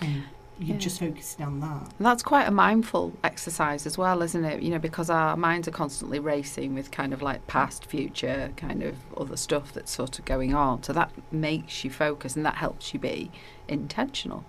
And 0.00 0.24
you're 0.58 0.74
Yeah. 0.76 0.78
just 0.78 0.98
focusing 1.00 1.44
on 1.44 1.60
that. 1.60 1.92
And 1.98 2.06
that's 2.06 2.22
quite 2.22 2.46
a 2.48 2.50
mindful 2.50 3.12
exercise 3.22 3.86
as 3.86 3.96
well, 3.98 4.22
isn't 4.22 4.44
it? 4.44 4.62
You 4.62 4.70
know, 4.70 4.78
because 4.78 5.10
our 5.10 5.36
minds 5.36 5.68
are 5.68 5.72
constantly 5.72 6.18
racing 6.18 6.74
with 6.74 6.90
kind 6.90 7.12
of 7.12 7.22
like 7.22 7.46
past, 7.46 7.84
future, 7.86 8.50
kind 8.56 8.82
of 8.82 8.96
other 9.16 9.36
stuff 9.36 9.72
that's 9.72 9.90
sort 9.90 10.18
of 10.18 10.24
going 10.24 10.54
on. 10.54 10.82
So 10.82 10.92
that 10.94 11.10
makes 11.30 11.84
you 11.84 11.90
focus 11.90 12.36
and 12.36 12.44
that 12.46 12.56
helps 12.56 12.92
you 12.94 13.00
be 13.00 13.30
intentional, 13.68 14.44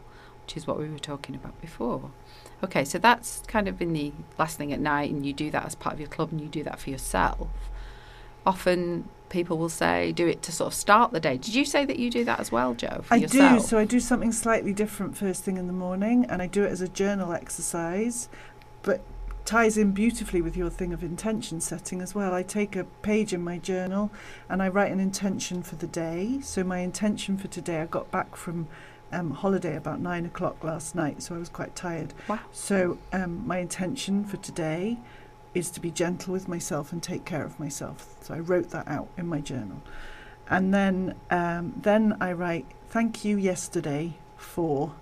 which 0.45 0.57
is 0.57 0.65
what 0.67 0.79
we 0.79 0.89
were 0.89 0.99
talking 0.99 1.35
about 1.35 1.59
before. 1.61 2.11
Okay, 2.63 2.85
so 2.85 2.97
that's 2.97 3.41
kind 3.47 3.67
of 3.67 3.81
in 3.81 3.91
the 3.93 4.13
last 4.37 4.57
thing 4.57 4.71
at 4.71 4.79
night, 4.79 5.09
and 5.11 5.25
you 5.25 5.33
do 5.33 5.49
that 5.51 5.65
as 5.65 5.75
part 5.75 5.93
of 5.93 5.99
your 5.99 6.09
club 6.09 6.31
and 6.31 6.39
you 6.39 6.47
do 6.47 6.63
that 6.63 6.79
for 6.79 6.89
yourself. 6.89 7.47
Often 8.45 9.07
people 9.29 9.57
will 9.57 9.69
say, 9.69 10.11
do 10.11 10.27
it 10.27 10.41
to 10.43 10.51
sort 10.51 10.67
of 10.67 10.73
start 10.73 11.11
the 11.11 11.19
day. 11.19 11.37
Did 11.37 11.55
you 11.55 11.63
say 11.63 11.85
that 11.85 11.97
you 11.97 12.09
do 12.09 12.25
that 12.25 12.39
as 12.39 12.51
well, 12.51 12.73
Jo? 12.73 13.01
For 13.03 13.13
I 13.13 13.17
yourself? 13.17 13.61
do. 13.61 13.67
So 13.67 13.77
I 13.77 13.85
do 13.85 13.99
something 13.99 14.31
slightly 14.31 14.73
different 14.73 15.15
first 15.17 15.43
thing 15.43 15.57
in 15.57 15.67
the 15.67 15.73
morning, 15.73 16.25
and 16.27 16.41
I 16.41 16.47
do 16.47 16.63
it 16.63 16.71
as 16.71 16.81
a 16.81 16.87
journal 16.87 17.31
exercise, 17.31 18.27
but 18.83 19.01
ties 19.45 19.77
in 19.77 19.91
beautifully 19.91 20.41
with 20.41 20.55
your 20.55 20.69
thing 20.69 20.93
of 20.93 21.03
intention 21.03 21.59
setting 21.61 22.01
as 22.01 22.13
well. 22.13 22.33
I 22.33 22.43
take 22.43 22.75
a 22.75 22.83
page 23.01 23.33
in 23.33 23.43
my 23.43 23.57
journal 23.57 24.11
and 24.49 24.61
I 24.61 24.69
write 24.69 24.91
an 24.91 24.99
intention 24.99 25.63
for 25.63 25.75
the 25.75 25.87
day. 25.87 26.39
So 26.41 26.63
my 26.63 26.79
intention 26.79 27.37
for 27.37 27.47
today, 27.47 27.81
I 27.81 27.85
got 27.85 28.11
back 28.11 28.35
from 28.35 28.67
um, 29.11 29.31
holiday 29.31 29.75
about 29.75 29.99
nine 29.99 30.25
o'clock 30.25 30.63
last 30.63 30.95
night, 30.95 31.21
so 31.21 31.35
I 31.35 31.37
was 31.37 31.49
quite 31.49 31.75
tired. 31.75 32.13
Wow. 32.27 32.39
So 32.51 32.97
um, 33.11 33.45
my 33.45 33.57
intention 33.57 34.23
for 34.23 34.37
today 34.37 34.99
is 35.53 35.69
to 35.71 35.79
be 35.79 35.91
gentle 35.91 36.33
with 36.33 36.47
myself 36.47 36.91
and 36.91 37.03
take 37.03 37.25
care 37.25 37.43
of 37.43 37.59
myself. 37.59 38.15
So 38.21 38.33
I 38.33 38.39
wrote 38.39 38.69
that 38.69 38.87
out 38.87 39.09
in 39.17 39.27
my 39.27 39.41
journal, 39.41 39.81
and 40.49 40.73
then 40.73 41.15
um, 41.29 41.73
then 41.81 42.17
I 42.21 42.33
write 42.33 42.65
thank 42.89 43.25
you 43.25 43.37
yesterday 43.37 44.13
for. 44.37 44.93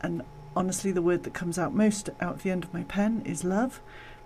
And 0.00 0.22
honestly, 0.56 0.90
the 0.90 1.02
word 1.02 1.22
that 1.22 1.32
comes 1.32 1.58
out 1.58 1.74
most 1.74 2.10
out 2.20 2.40
the 2.40 2.50
end 2.50 2.64
of 2.64 2.74
my 2.74 2.82
pen 2.82 3.22
is 3.24 3.44
love. 3.44 3.80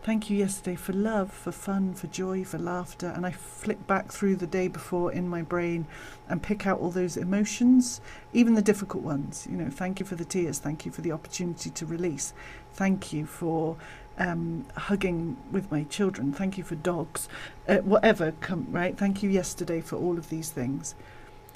Thank 0.07 0.31
you 0.31 0.39
yesterday 0.39 0.77
for 0.77 0.93
love, 0.93 1.33
for 1.33 1.51
fun, 1.51 1.93
for 1.93 2.07
joy, 2.07 2.45
for 2.45 2.59
laughter. 2.59 3.09
And 3.09 3.27
I 3.27 3.33
flick 3.33 3.89
back 3.89 4.13
through 4.13 4.37
the 4.37 4.47
day 4.47 4.69
before 4.69 5.11
in 5.11 5.29
my 5.29 5.43
brain 5.43 5.89
and 6.29 6.41
pick 6.41 6.65
out 6.65 6.79
all 6.79 6.93
those 6.93 7.17
emotions, 7.17 8.01
even 8.33 8.55
the 8.55 8.63
difficult 8.63 9.03
ones. 9.03 9.49
You 9.51 9.57
know, 9.57 9.69
thank 9.69 9.99
you 9.99 10.07
for 10.07 10.15
the 10.15 10.25
tears. 10.25 10.61
Thank 10.61 10.87
you 10.87 10.93
for 10.93 11.01
the 11.01 11.11
opportunity 11.11 11.71
to 11.71 11.85
release. 11.85 12.35
Thank 12.73 13.13
you 13.13 13.27
for 13.27 13.79
um, 14.19 14.67
hugging 14.77 15.37
with 15.51 15.71
my 15.71 15.85
children. 15.85 16.33
Thank 16.33 16.59
you 16.59 16.65
for 16.65 16.75
dogs. 16.75 17.29
Uh, 17.69 17.79
whatever, 17.79 18.33
come, 18.41 18.67
right? 18.71 18.97
Thank 18.97 19.23
you 19.23 19.31
yesterday 19.31 19.81
for 19.81 19.97
all 19.97 20.19
of 20.19 20.31
these 20.31 20.51
things. 20.51 20.95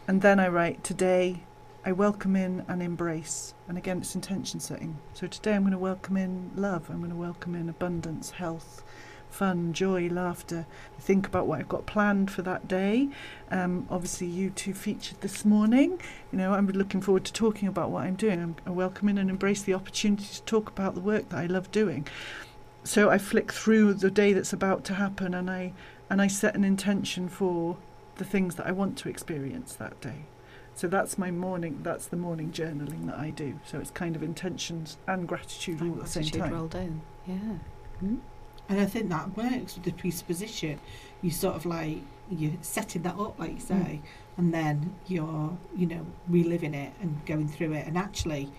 And 0.07 0.23
then 0.23 0.41
I 0.41 0.49
write, 0.49 0.83
today 0.85 1.43
I 1.85 1.93
welcome 1.93 2.37
in 2.37 2.65
and 2.69 2.83
embrace. 2.83 3.55
And 3.69 3.79
again, 3.79 3.99
it's 3.99 4.15
intention 4.15 4.61
setting. 4.61 4.99
So 5.15 5.27
today 5.27 5.55
I'm 5.55 5.63
going 5.63 5.73
to 5.73 5.79
welcome 5.79 6.17
in 6.17 6.51
love. 6.55 6.91
I'm 6.91 6.99
going 6.99 7.11
to 7.11 7.17
welcome 7.17 7.55
in 7.55 7.69
abundance, 7.69 8.33
health, 8.33 8.83
fun, 9.31 9.73
joy, 9.73 10.09
laughter. 10.09 10.67
I 10.99 11.01
think 11.01 11.27
about 11.27 11.47
what 11.47 11.61
I've 11.61 11.69
got 11.69 11.87
planned 11.87 12.31
for 12.31 12.43
that 12.43 12.69
day. 12.69 13.09
Um, 13.51 13.87
obviously, 13.89 14.27
you 14.27 14.51
two 14.51 14.75
featured 14.75 15.21
this 15.21 15.45
morning. 15.45 16.01
You 16.33 16.39
know, 16.39 16.53
I'm 16.53 16.67
looking 16.67 17.01
forward 17.01 17.25
to 17.25 17.33
talking 17.33 17.69
about 17.69 17.91
what 17.91 18.05
I'm 18.05 18.17
doing. 18.17 18.43
I'm, 18.43 18.57
I 18.67 18.71
welcome 18.71 19.09
in 19.09 19.17
and 19.19 19.31
embrace 19.31 19.63
the 19.63 19.75
opportunity 19.75 20.27
to 20.27 20.43
talk 20.43 20.69
about 20.69 20.95
the 20.95 21.01
work 21.01 21.29
that 21.31 21.39
I 21.39 21.47
love 21.47 21.71
doing. 21.71 22.07
So 22.85 23.11
I 23.11 23.19
flick 23.19 23.53
through 23.53 23.95
the 23.95 24.11
day 24.11 24.33
that's 24.33 24.53
about 24.53 24.85
to 24.85 24.95
happen, 24.95 25.35
and 25.35 25.51
I 25.51 25.73
and 26.09 26.21
I 26.21 26.27
set 26.27 26.55
an 26.55 26.65
intention 26.65 27.29
for 27.29 27.77
the 28.17 28.25
things 28.25 28.57
that 28.57 28.67
I 28.67 28.73
want 28.73 28.97
to 28.99 29.09
experience 29.09 29.75
that 29.77 30.01
day. 30.01 30.25
So 30.75 30.89
that's 30.89 31.19
my 31.19 31.31
morning. 31.31 31.81
That's 31.83 32.07
the 32.07 32.17
morning 32.17 32.53
journaling 32.53 33.07
that 33.07 33.19
I 33.19 33.31
do. 33.31 33.61
So 33.65 33.79
it's 33.79 33.91
kind 33.91 34.17
of 34.17 34.23
intentions 34.23 34.97
and 35.07 35.29
gratitude 35.29 35.83
all 35.83 35.93
at 35.93 36.01
the 36.01 36.07
same 36.07 36.23
Gratitude 36.23 36.41
time. 36.41 36.53
rolled 36.53 36.75
in. 36.75 37.03
Yeah. 37.27 37.35
Mm. 38.03 38.19
And 38.69 38.81
I 38.81 38.87
think 38.87 39.11
that 39.11 39.37
works 39.37 39.75
with 39.75 39.85
the 39.85 39.93
presupposition. 39.93 40.81
You 41.23 41.31
sort 41.31 41.57
of 41.57 41.67
like 41.67 41.99
you're 42.31 42.53
setting 42.63 43.03
that 43.03 43.19
up, 43.19 43.39
like 43.39 43.55
you 43.55 43.61
say, 43.61 44.01
and 44.37 44.55
then 44.55 44.95
you're, 45.07 45.59
you 45.77 45.87
know, 45.87 46.07
reliving 46.29 46.75
it 46.75 46.93
and 47.03 47.25
going 47.27 47.49
through 47.49 47.73
it. 47.73 47.87
And 47.87 47.99
actually, 47.99 48.51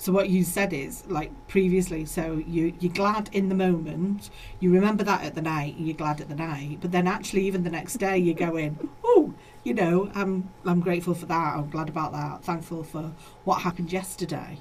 so 0.00 0.12
what 0.12 0.30
you 0.30 0.44
said 0.44 0.72
is 0.72 1.04
like 1.08 1.30
previously. 1.46 2.06
So 2.06 2.42
you 2.46 2.72
you're 2.80 2.90
glad 2.90 3.28
in 3.32 3.50
the 3.50 3.54
moment. 3.54 4.30
You 4.58 4.72
remember 4.72 5.04
that 5.04 5.22
at 5.24 5.34
the 5.34 5.42
night. 5.42 5.76
and 5.76 5.86
You're 5.86 5.94
glad 5.94 6.22
at 6.22 6.30
the 6.30 6.34
night. 6.34 6.78
But 6.80 6.90
then 6.90 7.06
actually, 7.06 7.46
even 7.46 7.64
the 7.64 7.70
next 7.70 7.98
day, 7.98 8.16
you're 8.16 8.34
going, 8.34 8.88
oh, 9.04 9.34
you 9.62 9.74
know, 9.74 10.10
I'm 10.14 10.48
I'm 10.64 10.80
grateful 10.80 11.12
for 11.12 11.26
that. 11.26 11.54
I'm 11.54 11.68
glad 11.68 11.90
about 11.90 12.12
that. 12.12 12.42
Thankful 12.42 12.82
for 12.82 13.12
what 13.44 13.60
happened 13.60 13.92
yesterday. 13.92 14.56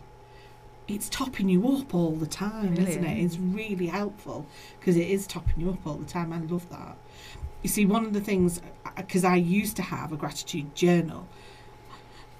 It's 0.90 1.08
topping 1.08 1.48
you 1.48 1.66
up 1.78 1.96
all 1.96 2.12
the 2.12 2.28
time, 2.28 2.76
isn't 2.76 3.06
it? 3.06 3.24
It's 3.24 3.38
really 3.38 3.88
helpful 3.88 4.46
because 4.78 4.98
it 4.98 5.08
is 5.08 5.26
topping 5.26 5.62
you 5.62 5.70
up 5.70 5.88
all 5.88 5.96
the 5.96 6.06
time. 6.06 6.34
I 6.34 6.40
love 6.40 6.70
that. 6.70 6.98
You 7.62 7.70
see, 7.70 7.86
one 7.86 8.04
of 8.04 8.12
the 8.12 8.20
things 8.22 8.62
uh, 8.86 8.90
because 8.98 9.24
I 9.24 9.36
used 9.38 9.78
to 9.78 9.84
have 9.84 10.12
a 10.12 10.18
gratitude 10.18 10.76
journal, 10.76 11.28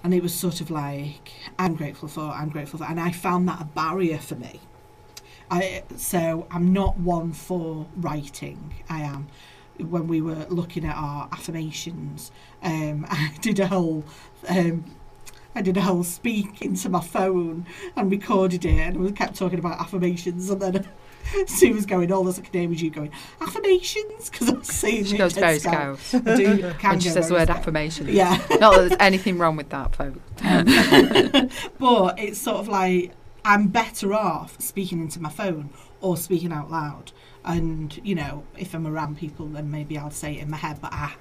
and 0.02 0.14
it 0.14 0.22
was 0.22 0.34
sort 0.34 0.60
of 0.60 0.70
like 0.70 1.32
I'm 1.58 1.74
grateful 1.74 2.08
for, 2.08 2.22
I'm 2.22 2.48
grateful 2.48 2.78
for, 2.78 2.84
and 2.84 2.98
I 3.00 3.12
found 3.12 3.48
that 3.48 3.60
a 3.60 3.64
barrier 3.64 4.18
for 4.18 4.36
me. 4.36 4.60
I 5.50 5.82
so 5.96 6.46
I'm 6.50 6.72
not 6.72 6.98
one 6.98 7.32
for 7.32 7.86
writing. 7.96 8.74
I 8.88 9.00
am. 9.02 9.28
When 9.78 10.08
we 10.08 10.20
were 10.20 10.46
looking 10.50 10.84
at 10.84 10.94
our 10.94 11.28
affirmations, 11.32 12.30
um, 12.62 13.06
I 13.10 13.32
did 13.40 13.58
a 13.58 13.66
whole. 13.66 14.04
Um, 14.48 14.84
I 15.52 15.62
did 15.62 15.76
a 15.76 15.80
whole 15.80 16.04
speak 16.04 16.62
into 16.62 16.88
my 16.88 17.00
phone 17.00 17.66
and 17.96 18.10
recorded 18.10 18.64
it, 18.64 18.78
and 18.78 18.98
we 18.98 19.10
kept 19.10 19.34
talking 19.34 19.58
about 19.58 19.80
affirmations, 19.80 20.48
and 20.48 20.62
then 20.62 20.86
Sue 21.46 21.72
was 21.74 21.86
going, 21.86 22.10
oh, 22.12 22.16
all 22.16 22.24
the 22.24 22.32
second 22.32 22.52
day 22.52 22.66
was 22.66 22.82
you 22.82 22.90
going 22.90 23.10
affirmations 23.40 24.30
because 24.30 24.48
I'm 24.48 24.62
saying 24.62 25.04
She 25.04 25.16
goes 25.16 25.36
at 25.36 25.40
very 25.40 25.58
Scout. 25.58 25.98
scout 25.98 26.26
I 26.26 26.36
do 26.36 26.62
when 26.82 27.00
she 27.00 27.08
says 27.08 27.28
the 27.28 27.34
word 27.34 27.50
affirmation. 27.50 28.08
Yeah. 28.08 28.40
Not 28.58 28.74
that 28.74 28.88
there's 28.88 28.96
anything 29.00 29.38
wrong 29.38 29.56
with 29.56 29.68
that, 29.70 29.94
folks. 29.94 30.18
but 31.78 32.18
it's 32.18 32.38
sort 32.38 32.58
of 32.58 32.68
like 32.68 33.12
I'm 33.44 33.68
better 33.68 34.14
off 34.14 34.60
speaking 34.60 35.00
into 35.00 35.20
my 35.20 35.30
phone 35.30 35.70
or 36.00 36.16
speaking 36.16 36.52
out 36.52 36.70
loud. 36.70 37.12
And 37.44 37.98
you 38.04 38.14
know, 38.14 38.44
if 38.58 38.74
I'm 38.74 38.86
around 38.86 39.18
people, 39.18 39.46
then 39.46 39.70
maybe 39.70 39.96
I'll 39.96 40.10
say 40.10 40.36
it 40.36 40.42
in 40.42 40.50
my 40.50 40.58
head. 40.58 40.80
But 40.80 40.92
I, 40.92 41.14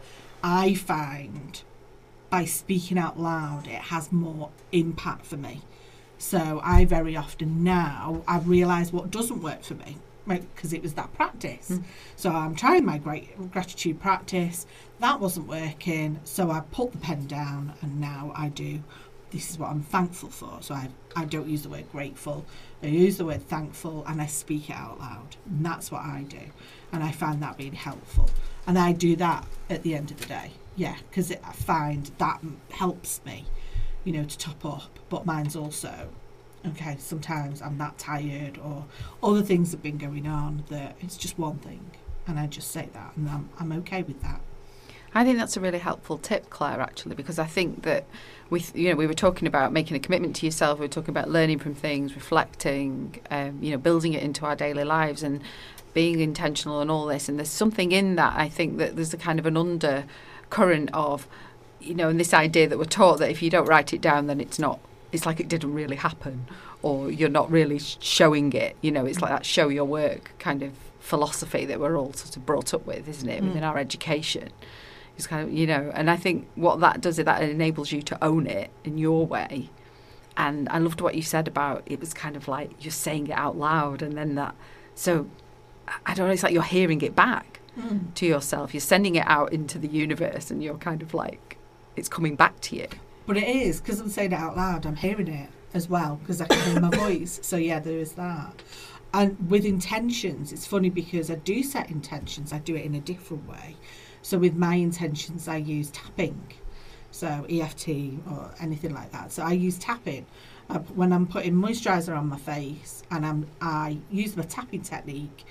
I 0.44 0.74
find 0.74 1.62
by 2.30 2.46
speaking 2.46 2.98
out 2.98 3.20
loud, 3.20 3.68
it 3.68 3.74
has 3.74 4.12
more 4.12 4.50
impact 4.72 5.26
for 5.26 5.38
me. 5.38 5.62
So 6.20 6.62
I 6.64 6.86
very 6.86 7.18
often 7.18 7.64
now 7.64 8.22
I 8.28 8.38
realise 8.40 8.94
what 8.94 9.10
doesn't 9.10 9.42
work 9.42 9.64
for 9.64 9.74
me. 9.74 9.98
Because 10.28 10.74
it 10.74 10.84
was 10.84 10.94
that 10.94 11.12
practice. 11.14 11.72
Mm. 11.72 11.84
So 12.16 12.30
I'm 12.30 12.54
trying 12.54 12.86
my 12.86 13.00
great 13.00 13.52
gratitude 13.52 14.00
practice. 14.00 14.68
That 15.00 15.20
wasn't 15.20 15.48
working, 15.48 16.20
so 16.24 16.52
I 16.52 16.60
put 16.60 16.92
the 16.92 17.00
pen 17.00 17.26
down, 17.26 17.74
and 17.82 18.00
now 18.00 18.32
I 18.36 18.50
do. 18.50 18.84
This 19.32 19.50
is 19.50 19.58
what 19.58 19.72
I'm 19.72 19.82
thankful 19.82 20.30
for. 20.30 20.60
So 20.62 20.76
I 20.76 20.90
I 21.16 21.26
don't 21.26 21.50
use 21.50 21.64
the 21.64 21.70
word 21.70 21.92
grateful. 21.92 22.46
I 22.84 22.88
use 22.88 23.18
the 23.18 23.26
word 23.26 23.42
thankful, 23.48 24.06
and 24.06 24.22
I 24.22 24.28
speak 24.28 24.70
it 24.70 24.76
out 24.76 25.00
loud. 25.00 25.36
And 25.48 25.66
that's 25.66 25.90
what 25.92 26.02
I 26.02 26.26
do, 26.30 26.52
and 26.92 27.04
I 27.04 27.12
find 27.12 27.42
that 27.42 27.58
being 27.58 27.74
helpful. 27.74 28.30
And 28.68 28.78
I 28.78 28.92
do 28.92 29.16
that 29.16 29.48
at 29.68 29.82
the 29.82 29.96
end 29.96 30.12
of 30.12 30.20
the 30.20 30.28
day. 30.28 30.52
Yeah, 30.76 30.98
because 31.10 31.32
I 31.32 31.54
find 31.54 32.12
that 32.20 32.40
helps 32.70 33.20
me 33.26 33.46
you 34.04 34.14
know, 34.14 34.24
to 34.24 34.38
top 34.38 34.66
up. 34.66 35.00
But 35.10 35.26
mine's 35.26 35.56
also, 35.56 36.10
okay, 36.66 36.96
sometimes 37.00 37.62
I'm 37.62 37.78
that 37.78 37.98
tired 37.98 38.58
or 38.58 38.86
other 39.22 39.42
things 39.42 39.72
have 39.72 39.84
been 39.84 39.98
going 39.98 40.28
on 40.28 40.64
that 40.70 40.96
it's 41.02 41.18
just 41.18 41.38
one 41.38 41.58
thing. 41.58 41.92
And 42.28 42.40
I 42.40 42.48
just 42.48 42.72
say 42.72 42.90
that 42.94 43.14
and 43.16 43.30
I'm, 43.30 43.50
I'm 43.60 43.72
okay 43.80 44.04
with 44.04 44.22
that. 44.22 44.42
I 45.14 45.24
think 45.24 45.40
that's 45.40 45.58
a 45.58 45.60
really 45.60 45.80
helpful 45.80 46.20
tip, 46.20 46.50
Claire, 46.52 46.80
actually, 46.82 47.16
because 47.16 47.40
I 47.40 47.46
think 47.46 47.82
that 47.82 48.06
we, 48.52 48.64
you 48.76 48.90
know, 48.90 48.96
we 48.96 49.08
were 49.08 49.16
talking 49.16 49.48
about 49.48 49.74
making 49.74 49.98
a 49.98 50.00
commitment 50.00 50.36
to 50.38 50.46
yourself. 50.46 50.80
We 50.80 50.86
were 50.86 50.92
talking 50.92 51.10
about 51.10 51.30
learning 51.30 51.60
from 51.60 51.74
things, 51.74 52.16
reflecting, 52.16 53.20
um, 53.32 53.58
you 53.62 53.72
know, 53.72 53.78
building 53.78 54.14
it 54.14 54.22
into 54.22 54.46
our 54.46 54.56
daily 54.56 54.84
lives, 54.84 55.24
and 55.24 55.42
being 55.96 56.20
intentional 56.20 56.80
and 56.80 56.92
all 56.92 57.08
this. 57.08 57.28
And 57.28 57.40
there's 57.40 57.50
something 57.50 57.92
in 57.92 58.16
that. 58.18 58.38
I 58.38 58.50
think 58.50 58.78
that 58.78 58.96
there's 58.96 59.14
a 59.14 59.18
kind 59.18 59.40
of 59.40 59.48
an 59.48 59.58
undercurrent 59.58 60.92
of, 60.94 61.28
you 61.80 61.96
know, 61.96 62.10
and 62.10 62.20
this 62.20 62.34
idea 62.34 62.68
that 62.68 62.78
we're 62.78 62.86
taught 62.86 63.20
that 63.20 63.30
if 63.32 63.42
you 63.42 63.50
don't 63.50 63.68
write 63.68 63.94
it 63.94 64.02
down, 64.02 64.28
then 64.28 64.40
it's 64.42 64.60
not. 64.60 64.80
It's 65.12 65.26
like 65.26 65.40
it 65.40 65.48
didn't 65.48 65.74
really 65.74 65.96
happen, 65.96 66.46
or 66.82 67.10
you're 67.12 67.30
not 67.30 67.50
really 67.50 67.80
showing 67.80 68.54
it. 68.54 68.76
You 68.82 68.92
know, 68.92 69.06
it's 69.06 69.22
like 69.22 69.32
that 69.32 69.46
show 69.46 69.70
your 69.70 69.86
work 69.86 70.32
kind 70.40 70.62
of 70.62 70.72
philosophy 71.00 71.66
that 71.66 71.80
we're 71.80 71.98
all 71.98 72.14
sort 72.14 72.38
of 72.38 72.46
brought 72.46 72.74
up 72.74 72.86
with, 72.86 73.08
isn't 73.08 73.28
it, 73.30 73.42
Mm. 73.42 73.48
within 73.48 73.64
our 73.64 73.78
education? 73.78 74.50
It's 75.18 75.26
kind 75.28 75.48
of, 75.48 75.54
you 75.54 75.66
know, 75.68 75.92
and 75.96 76.10
I 76.10 76.16
think 76.16 76.48
what 76.56 76.80
that 76.82 77.02
does 77.02 77.18
is 77.20 77.26
that 77.26 77.42
it 77.42 77.50
enables 77.50 77.92
you 77.92 78.02
to 78.04 78.24
own 78.24 78.46
it 78.48 78.70
in 78.84 78.98
your 78.98 79.26
way. 79.26 79.70
And 80.38 80.70
I 80.70 80.78
loved 80.78 81.02
what 81.02 81.16
you 81.16 81.22
said 81.22 81.48
about 81.48 81.84
it 81.86 82.00
was 82.00 82.14
kind 82.14 82.36
of 82.38 82.48
like 82.48 82.72
you're 82.84 82.92
saying 82.92 83.28
it 83.28 83.32
out 83.38 83.58
loud, 83.58 84.02
and 84.02 84.16
then 84.18 84.36
that. 84.36 84.56
So 84.96 85.26
I- 85.88 85.94
I 86.08 86.14
don't 86.14 86.28
know. 86.28 86.34
It's 86.34 86.44
like 86.44 86.54
you're 86.54 86.64
hearing 86.64 87.02
it 87.02 87.16
back 87.16 87.60
to 88.16 88.26
yourself. 88.26 88.74
You're 88.74 88.82
sending 88.82 89.16
it 89.16 89.24
out 89.26 89.52
into 89.54 89.80
the 89.80 89.88
universe, 89.88 90.52
and 90.52 90.62
you're 90.64 90.76
kind 90.78 91.02
of 91.02 91.14
like 91.14 91.49
it's 92.00 92.10
coming 92.10 92.36
back 92.36 92.60
to 92.62 92.76
you. 92.76 92.88
But 93.28 93.38
it 93.38 93.48
is, 93.48 93.80
because 93.80 94.00
I'm 94.00 94.10
saying 94.10 94.32
it 94.32 94.36
out 94.36 94.58
loud, 94.58 94.86
I'm 94.86 94.96
hearing 94.96 95.28
it 95.28 95.50
as 95.74 95.88
well, 95.88 96.16
because 96.16 96.42
I 96.42 96.48
can 96.48 96.72
hear 96.72 96.82
my 96.82 96.90
voice. 96.98 97.40
So 97.44 97.58
yeah, 97.58 97.80
there 97.80 98.00
is 98.00 98.14
that. 98.14 98.64
And 99.14 99.50
with 99.50 99.66
intentions, 99.66 100.52
it's 100.52 100.66
funny 100.66 100.90
because 100.90 101.30
I 101.30 101.36
do 101.36 101.64
set 101.64 101.90
intentions, 101.90 102.54
I 102.54 102.60
do 102.60 102.76
it 102.76 102.86
in 102.86 102.96
a 102.96 103.00
different 103.00 103.48
way. 103.48 103.76
So 104.22 104.38
with 104.38 104.56
my 104.56 104.76
intentions, 104.76 105.48
I 105.48 105.58
use 105.58 105.90
tapping. 105.92 106.54
So 107.12 107.46
EFT 107.50 107.90
or 108.30 108.54
anything 108.60 108.94
like 108.94 109.12
that. 109.12 109.32
So 109.32 109.44
I 109.44 109.54
use 109.54 109.78
tapping. 109.78 110.26
Uh, 110.70 110.80
when 110.80 111.12
I'm 111.12 111.26
putting 111.26 111.54
moisturizer 111.54 112.16
on 112.16 112.28
my 112.28 112.38
face 112.38 113.02
and 113.10 113.26
I'm, 113.26 113.48
I 113.60 113.98
use 114.12 114.38
my 114.38 114.44
tapping 114.44 114.82
technique 114.82 115.44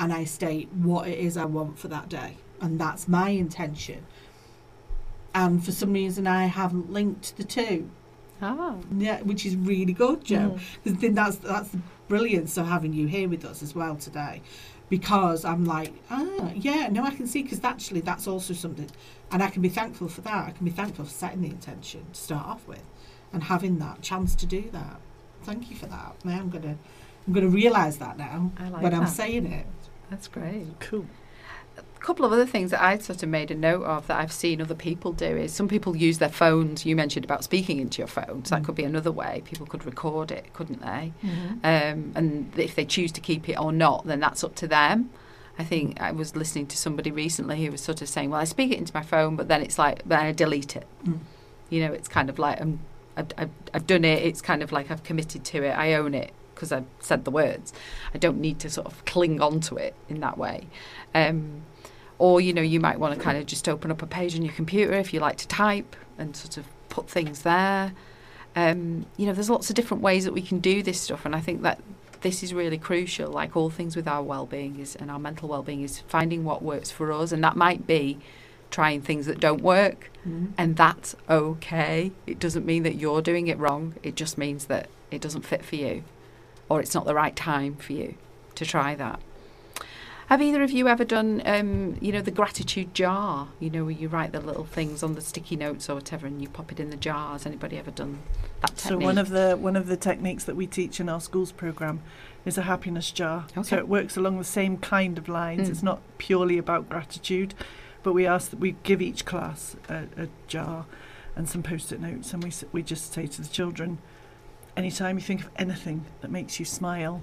and 0.00 0.12
I 0.12 0.24
state 0.24 0.68
what 0.72 1.06
it 1.06 1.18
is 1.18 1.36
I 1.36 1.44
want 1.44 1.78
for 1.78 1.88
that 1.88 2.08
day. 2.08 2.36
And 2.60 2.80
that's 2.80 3.06
my 3.06 3.28
intention. 3.30 4.04
And 5.36 5.62
for 5.62 5.70
some 5.70 5.92
reason, 5.92 6.26
I 6.26 6.46
haven't 6.46 6.90
linked 6.90 7.36
the 7.36 7.44
two. 7.44 7.90
Ah, 8.40 8.76
Yeah, 8.96 9.20
which 9.22 9.44
is 9.44 9.54
really 9.54 9.92
good, 9.92 10.24
Jo. 10.24 10.58
Because 10.82 10.98
then 11.00 11.14
that's 11.14 11.36
that's 11.36 11.68
the 11.68 11.80
brilliance 12.08 12.56
of 12.56 12.66
having 12.66 12.92
you 12.94 13.06
here 13.06 13.28
with 13.28 13.44
us 13.44 13.62
as 13.62 13.74
well 13.74 13.96
today. 13.96 14.40
Because 14.88 15.44
I'm 15.44 15.64
like, 15.64 15.92
ah, 16.10 16.50
yeah, 16.54 16.88
no, 16.88 17.02
I 17.04 17.10
can 17.10 17.26
see. 17.26 17.42
Because 17.42 17.62
actually, 17.64 18.00
that's 18.00 18.26
also 18.26 18.54
something, 18.54 18.88
and 19.30 19.42
I 19.42 19.50
can 19.50 19.60
be 19.60 19.68
thankful 19.68 20.08
for 20.08 20.22
that. 20.22 20.48
I 20.48 20.50
can 20.52 20.64
be 20.64 20.70
thankful 20.70 21.04
for 21.04 21.10
setting 21.10 21.42
the 21.42 21.48
intention 21.50 22.06
to 22.12 22.18
start 22.18 22.46
off 22.46 22.66
with, 22.66 22.84
and 23.32 23.42
having 23.44 23.78
that 23.80 24.00
chance 24.00 24.34
to 24.36 24.46
do 24.46 24.70
that. 24.72 25.00
Thank 25.42 25.68
you 25.70 25.76
for 25.76 25.86
that. 25.86 26.14
Now 26.24 26.38
I'm 26.38 26.48
gonna, 26.50 26.76
I'm 27.26 27.32
gonna 27.34 27.48
realise 27.48 27.96
that 27.98 28.16
now 28.16 28.52
I 28.58 28.68
like 28.70 28.82
when 28.82 28.94
I'm 28.94 29.06
saying 29.06 29.46
it. 29.46 29.66
that's 30.10 30.28
great. 30.28 30.66
Cool. 30.80 31.06
A 32.06 32.12
couple 32.14 32.24
of 32.24 32.32
other 32.32 32.46
things 32.46 32.70
that 32.70 32.80
I 32.80 32.98
sort 32.98 33.24
of 33.24 33.28
made 33.28 33.50
a 33.50 33.54
note 33.56 33.82
of 33.82 34.06
that 34.06 34.20
I've 34.20 34.30
seen 34.30 34.60
other 34.60 34.76
people 34.76 35.12
do 35.12 35.26
is 35.26 35.52
some 35.52 35.66
people 35.66 35.96
use 35.96 36.18
their 36.18 36.28
phones. 36.28 36.86
You 36.86 36.94
mentioned 36.94 37.24
about 37.24 37.42
speaking 37.42 37.80
into 37.80 37.98
your 37.98 38.06
phone, 38.06 38.44
so 38.44 38.54
that 38.54 38.62
could 38.62 38.76
be 38.76 38.84
another 38.84 39.10
way. 39.10 39.42
People 39.44 39.66
could 39.66 39.84
record 39.84 40.30
it, 40.30 40.52
couldn't 40.52 40.82
they? 40.82 41.12
Um, 41.64 42.12
and 42.14 42.52
if 42.56 42.76
they 42.76 42.84
choose 42.84 43.10
to 43.10 43.20
keep 43.20 43.48
it 43.48 43.58
or 43.58 43.72
not, 43.72 44.06
then 44.06 44.20
that's 44.20 44.44
up 44.44 44.54
to 44.54 44.68
them. 44.68 45.10
I 45.58 45.64
think 45.64 46.00
I 46.00 46.12
was 46.12 46.36
listening 46.36 46.68
to 46.68 46.76
somebody 46.76 47.10
recently 47.10 47.64
who 47.64 47.72
was 47.72 47.80
sort 47.80 48.00
of 48.02 48.08
saying, 48.08 48.30
"Well, 48.30 48.40
I 48.40 48.44
speak 48.44 48.70
it 48.70 48.78
into 48.78 48.94
my 48.94 49.02
phone, 49.02 49.34
but 49.34 49.48
then 49.48 49.60
it's 49.60 49.76
like 49.76 50.04
then 50.06 50.20
I 50.20 50.30
delete 50.30 50.76
it." 50.76 50.86
Mm. 51.04 51.18
You 51.70 51.88
know, 51.88 51.92
it's 51.92 52.06
kind 52.06 52.30
of 52.30 52.38
like 52.38 52.60
um, 52.60 52.78
I've, 53.16 53.32
I've, 53.36 53.50
I've 53.74 53.86
done 53.88 54.04
it. 54.04 54.22
It's 54.22 54.40
kind 54.40 54.62
of 54.62 54.70
like 54.70 54.92
I've 54.92 55.02
committed 55.02 55.44
to 55.46 55.64
it. 55.64 55.72
I 55.72 55.94
own 55.94 56.14
it 56.14 56.30
because 56.54 56.70
I've 56.70 56.86
said 57.00 57.24
the 57.24 57.32
words. 57.32 57.72
I 58.14 58.18
don't 58.18 58.38
need 58.38 58.60
to 58.60 58.70
sort 58.70 58.86
of 58.86 59.04
cling 59.06 59.40
on 59.40 59.58
to 59.62 59.76
it 59.76 59.94
in 60.08 60.20
that 60.20 60.38
way. 60.38 60.68
Um, 61.14 61.62
or, 62.18 62.40
you 62.40 62.52
know, 62.52 62.62
you 62.62 62.80
might 62.80 62.98
want 62.98 63.14
to 63.14 63.20
kind 63.20 63.36
of 63.36 63.46
just 63.46 63.68
open 63.68 63.90
up 63.90 64.02
a 64.02 64.06
page 64.06 64.34
on 64.34 64.42
your 64.42 64.54
computer 64.54 64.94
if 64.94 65.12
you 65.12 65.20
like 65.20 65.36
to 65.38 65.48
type 65.48 65.96
and 66.18 66.34
sort 66.34 66.56
of 66.56 66.66
put 66.88 67.10
things 67.10 67.42
there. 67.42 67.92
Um, 68.54 69.04
you 69.16 69.26
know, 69.26 69.34
there's 69.34 69.50
lots 69.50 69.68
of 69.68 69.76
different 69.76 70.02
ways 70.02 70.24
that 70.24 70.32
we 70.32 70.40
can 70.40 70.60
do 70.60 70.82
this 70.82 71.00
stuff, 71.00 71.26
and 71.26 71.36
I 71.36 71.40
think 71.40 71.62
that 71.62 71.80
this 72.22 72.42
is 72.42 72.54
really 72.54 72.78
crucial. 72.78 73.30
Like 73.30 73.54
all 73.54 73.68
things 73.68 73.94
with 73.94 74.08
our 74.08 74.22
well-being 74.22 74.80
is 74.80 74.96
and 74.96 75.10
our 75.10 75.18
mental 75.18 75.48
well-being 75.48 75.82
is 75.82 76.00
finding 76.08 76.42
what 76.42 76.62
works 76.62 76.90
for 76.90 77.12
us, 77.12 77.32
and 77.32 77.44
that 77.44 77.54
might 77.54 77.86
be 77.86 78.18
trying 78.70 79.02
things 79.02 79.26
that 79.26 79.38
don't 79.38 79.60
work, 79.62 80.10
and 80.56 80.76
that's 80.76 81.14
okay. 81.28 82.12
It 82.26 82.38
doesn't 82.38 82.64
mean 82.66 82.82
that 82.82 82.96
you're 82.96 83.22
doing 83.22 83.46
it 83.46 83.58
wrong. 83.58 83.94
It 84.02 84.16
just 84.16 84.38
means 84.38 84.64
that 84.66 84.88
it 85.10 85.20
doesn't 85.20 85.42
fit 85.42 85.64
for 85.64 85.76
you, 85.76 86.02
or 86.68 86.80
it's 86.80 86.94
not 86.94 87.04
the 87.04 87.14
right 87.14 87.36
time 87.36 87.76
for 87.76 87.92
you 87.92 88.16
to 88.54 88.64
try 88.64 88.94
that. 88.94 89.20
Have 90.26 90.42
either 90.42 90.64
of 90.64 90.72
you 90.72 90.88
ever 90.88 91.04
done, 91.04 91.40
um, 91.44 91.96
you 92.00 92.10
know, 92.10 92.20
the 92.20 92.32
gratitude 92.32 92.94
jar? 92.94 93.48
You 93.60 93.70
know, 93.70 93.84
where 93.84 93.92
you 93.92 94.08
write 94.08 94.32
the 94.32 94.40
little 94.40 94.64
things 94.64 95.04
on 95.04 95.14
the 95.14 95.20
sticky 95.20 95.54
notes 95.54 95.88
or 95.88 95.94
whatever, 95.94 96.26
and 96.26 96.42
you 96.42 96.48
pop 96.48 96.72
it 96.72 96.80
in 96.80 96.90
the 96.90 96.96
jar. 96.96 97.32
Has 97.32 97.46
anybody 97.46 97.78
ever 97.78 97.92
done 97.92 98.18
that 98.60 98.76
So 98.76 98.98
one 98.98 99.18
of 99.18 99.28
the 99.28 99.56
one 99.56 99.76
of 99.76 99.86
the 99.86 99.96
techniques 99.96 100.42
that 100.44 100.56
we 100.56 100.66
teach 100.66 100.98
in 100.98 101.08
our 101.08 101.20
schools 101.20 101.52
program 101.52 102.02
is 102.44 102.58
a 102.58 102.62
happiness 102.62 103.12
jar. 103.12 103.46
So 103.62 103.76
it 103.76 103.88
works 103.88 104.16
along 104.16 104.38
the 104.38 104.44
same 104.44 104.78
kind 104.78 105.16
of 105.16 105.28
lines. 105.28 105.68
Mm. 105.68 105.70
It's 105.70 105.82
not 105.82 106.00
purely 106.18 106.58
about 106.58 106.88
gratitude, 106.88 107.54
but 108.02 108.12
we 108.12 108.26
ask 108.26 108.50
that 108.50 108.58
we 108.58 108.76
give 108.82 109.00
each 109.00 109.24
class 109.24 109.76
a, 109.88 110.06
a 110.16 110.28
jar 110.48 110.86
and 111.36 111.48
some 111.48 111.62
post-it 111.62 112.00
notes, 112.00 112.32
and 112.32 112.42
we 112.42 112.52
we 112.72 112.82
just 112.82 113.12
say 113.12 113.28
to 113.28 113.42
the 113.42 113.48
children, 113.48 113.98
anytime 114.76 115.18
you 115.18 115.22
think 115.22 115.42
of 115.42 115.50
anything 115.54 116.04
that 116.20 116.32
makes 116.32 116.58
you 116.58 116.64
smile, 116.64 117.22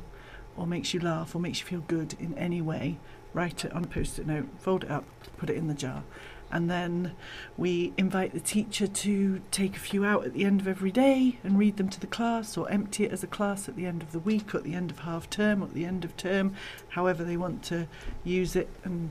or 0.57 0.67
makes 0.67 0.93
you 0.93 0.99
laugh, 0.99 1.35
or 1.35 1.39
makes 1.39 1.59
you 1.59 1.65
feel 1.65 1.81
good 1.81 2.15
in 2.19 2.37
any 2.37 2.61
way, 2.61 2.97
write 3.33 3.65
it 3.65 3.73
on 3.73 3.83
a 3.83 3.87
post-it 3.87 4.27
note, 4.27 4.47
fold 4.59 4.83
it 4.83 4.91
up, 4.91 5.05
put 5.37 5.49
it 5.49 5.55
in 5.55 5.67
the 5.67 5.73
jar. 5.73 6.03
And 6.51 6.69
then 6.69 7.13
we 7.57 7.93
invite 7.97 8.33
the 8.33 8.39
teacher 8.39 8.85
to 8.85 9.41
take 9.49 9.75
a 9.75 9.79
few 9.79 10.05
out 10.05 10.23
at 10.23 10.33
the 10.33 10.45
end 10.45 10.61
of 10.61 10.67
every 10.67 10.91
day 10.91 11.39
and 11.43 11.57
read 11.57 11.77
them 11.77 11.89
to 11.89 11.99
the 11.99 12.05
class, 12.05 12.55
or 12.55 12.69
empty 12.69 13.05
it 13.05 13.11
as 13.11 13.23
a 13.23 13.27
class 13.27 13.67
at 13.67 13.75
the 13.75 13.87
end 13.87 14.03
of 14.03 14.11
the 14.11 14.19
week, 14.19 14.53
or 14.53 14.59
at 14.59 14.63
the 14.63 14.75
end 14.75 14.91
of 14.91 14.99
half 14.99 15.27
term, 15.31 15.63
or 15.63 15.65
at 15.65 15.73
the 15.73 15.85
end 15.85 16.05
of 16.05 16.15
term, 16.15 16.53
however 16.89 17.23
they 17.23 17.37
want 17.37 17.63
to 17.63 17.87
use 18.23 18.55
it 18.55 18.69
and 18.83 19.09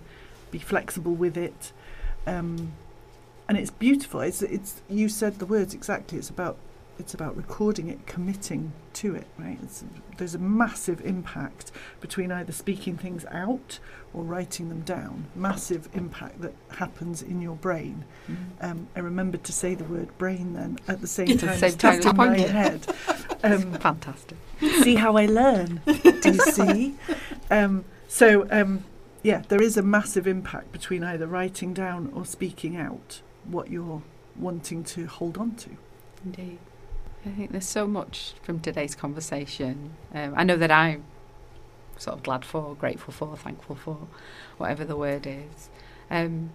be 0.52 0.58
flexible 0.60 1.14
with 1.14 1.36
it. 1.36 1.72
Um, 2.28 2.74
and 3.48 3.58
it's 3.58 3.72
beautiful. 3.72 4.20
It's 4.20 4.40
it's 4.42 4.80
you 4.88 5.08
said 5.08 5.40
the 5.40 5.46
words 5.46 5.74
exactly. 5.74 6.18
It's 6.18 6.30
about 6.30 6.56
it's 6.98 7.14
about 7.14 7.36
recording 7.36 7.88
it, 7.88 8.06
committing 8.06 8.72
to 8.94 9.14
it. 9.14 9.26
Right. 9.38 9.58
It's, 9.62 9.84
there's 10.18 10.34
a 10.34 10.38
massive 10.38 11.00
impact 11.04 11.72
between 12.00 12.30
either 12.30 12.52
speaking 12.52 12.96
things 12.96 13.24
out 13.30 13.78
or 14.14 14.22
writing 14.22 14.68
them 14.68 14.80
down. 14.82 15.26
Massive 15.34 15.88
impact 15.94 16.40
that 16.42 16.52
happens 16.76 17.22
in 17.22 17.40
your 17.40 17.56
brain. 17.56 18.04
Um, 18.60 18.88
I 18.94 19.00
remembered 19.00 19.42
to 19.44 19.52
say 19.52 19.74
the 19.74 19.84
word 19.84 20.16
brain 20.18 20.52
then 20.52 20.78
at 20.86 21.00
the 21.00 21.06
same 21.06 21.28
At 21.30 21.40
the 21.40 21.46
time 21.46 21.56
same 21.58 21.68
as 21.68 21.76
time 21.76 21.98
as 21.98 22.04
tapping 22.04 22.16
my 22.16 22.26
pointing. 22.28 22.48
head. 22.48 22.86
Um, 23.44 23.72
Fantastic. 23.72 24.38
see 24.60 24.94
how 24.94 25.16
I 25.16 25.26
learn. 25.26 25.80
Do 25.84 26.30
you 26.30 26.38
see? 26.52 26.94
Um, 27.50 27.84
so, 28.06 28.46
um, 28.52 28.84
yeah, 29.24 29.42
there 29.48 29.60
is 29.60 29.76
a 29.76 29.82
massive 29.82 30.28
impact 30.28 30.70
between 30.70 31.02
either 31.02 31.26
writing 31.26 31.74
down 31.74 32.12
or 32.14 32.24
speaking 32.24 32.76
out 32.76 33.20
what 33.44 33.68
you're 33.68 34.02
wanting 34.36 34.84
to 34.84 35.06
hold 35.06 35.38
on 35.38 35.56
to. 35.56 35.70
Indeed. 36.24 36.58
I 37.24 37.30
think 37.30 37.52
there's 37.52 37.68
so 37.68 37.86
much 37.86 38.34
from 38.42 38.60
today's 38.60 38.94
conversation. 38.94 39.92
Um, 40.12 40.34
I 40.36 40.42
know 40.42 40.56
that 40.56 40.70
I'm 40.70 41.04
sort 41.96 42.16
of 42.16 42.22
glad 42.22 42.44
for, 42.44 42.74
grateful 42.74 43.12
for, 43.12 43.36
thankful 43.36 43.76
for, 43.76 44.08
whatever 44.58 44.84
the 44.84 44.96
word 44.96 45.26
is. 45.26 45.70
Um, 46.10 46.50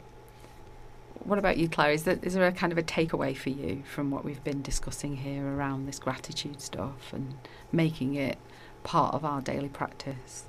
what 1.24 1.40
about 1.40 1.58
you, 1.58 1.70
Claire? 1.70 1.92
Is 1.92 2.04
there, 2.04 2.20
is 2.22 2.34
there 2.34 2.46
a 2.46 2.52
kind 2.52 2.72
of 2.72 2.78
a 2.78 2.84
takeaway 2.84 3.36
for 3.36 3.50
you 3.50 3.84
from 3.92 4.12
what 4.12 4.26
we've 4.26 4.44
been 4.44 4.62
discussing 4.62 5.18
here 5.18 5.46
around 5.46 5.86
this 5.86 6.00
gratitude 6.00 6.62
stuff 6.62 7.14
and 7.14 7.36
making 7.72 8.16
it 8.16 8.38
part 8.84 9.14
of 9.16 9.24
our 9.24 9.42
daily 9.42 9.70
practice? 9.70 10.46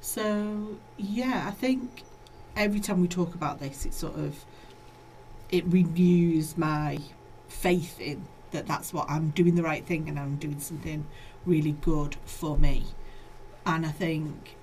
So 0.00 0.78
yeah, 0.96 1.44
I 1.48 1.50
think 1.52 2.02
every 2.54 2.80
time 2.80 3.00
we 3.00 3.08
talk 3.08 3.34
about 3.34 3.60
this, 3.60 3.86
it 3.86 3.94
sort 3.94 4.16
of 4.16 4.44
it 5.50 5.64
renews 5.66 6.56
my 6.58 6.98
faith 7.48 7.98
in 8.00 8.26
that 8.50 8.66
that's 8.66 8.92
what 8.92 9.08
I'm 9.10 9.30
doing 9.30 9.54
the 9.54 9.62
right 9.62 9.84
thing 9.84 10.08
and 10.08 10.18
I'm 10.18 10.36
doing 10.36 10.60
something 10.60 11.06
really 11.46 11.72
good 11.72 12.16
for 12.24 12.56
me. 12.58 12.84
And 13.66 13.84
I 13.84 13.90
think 13.90 14.56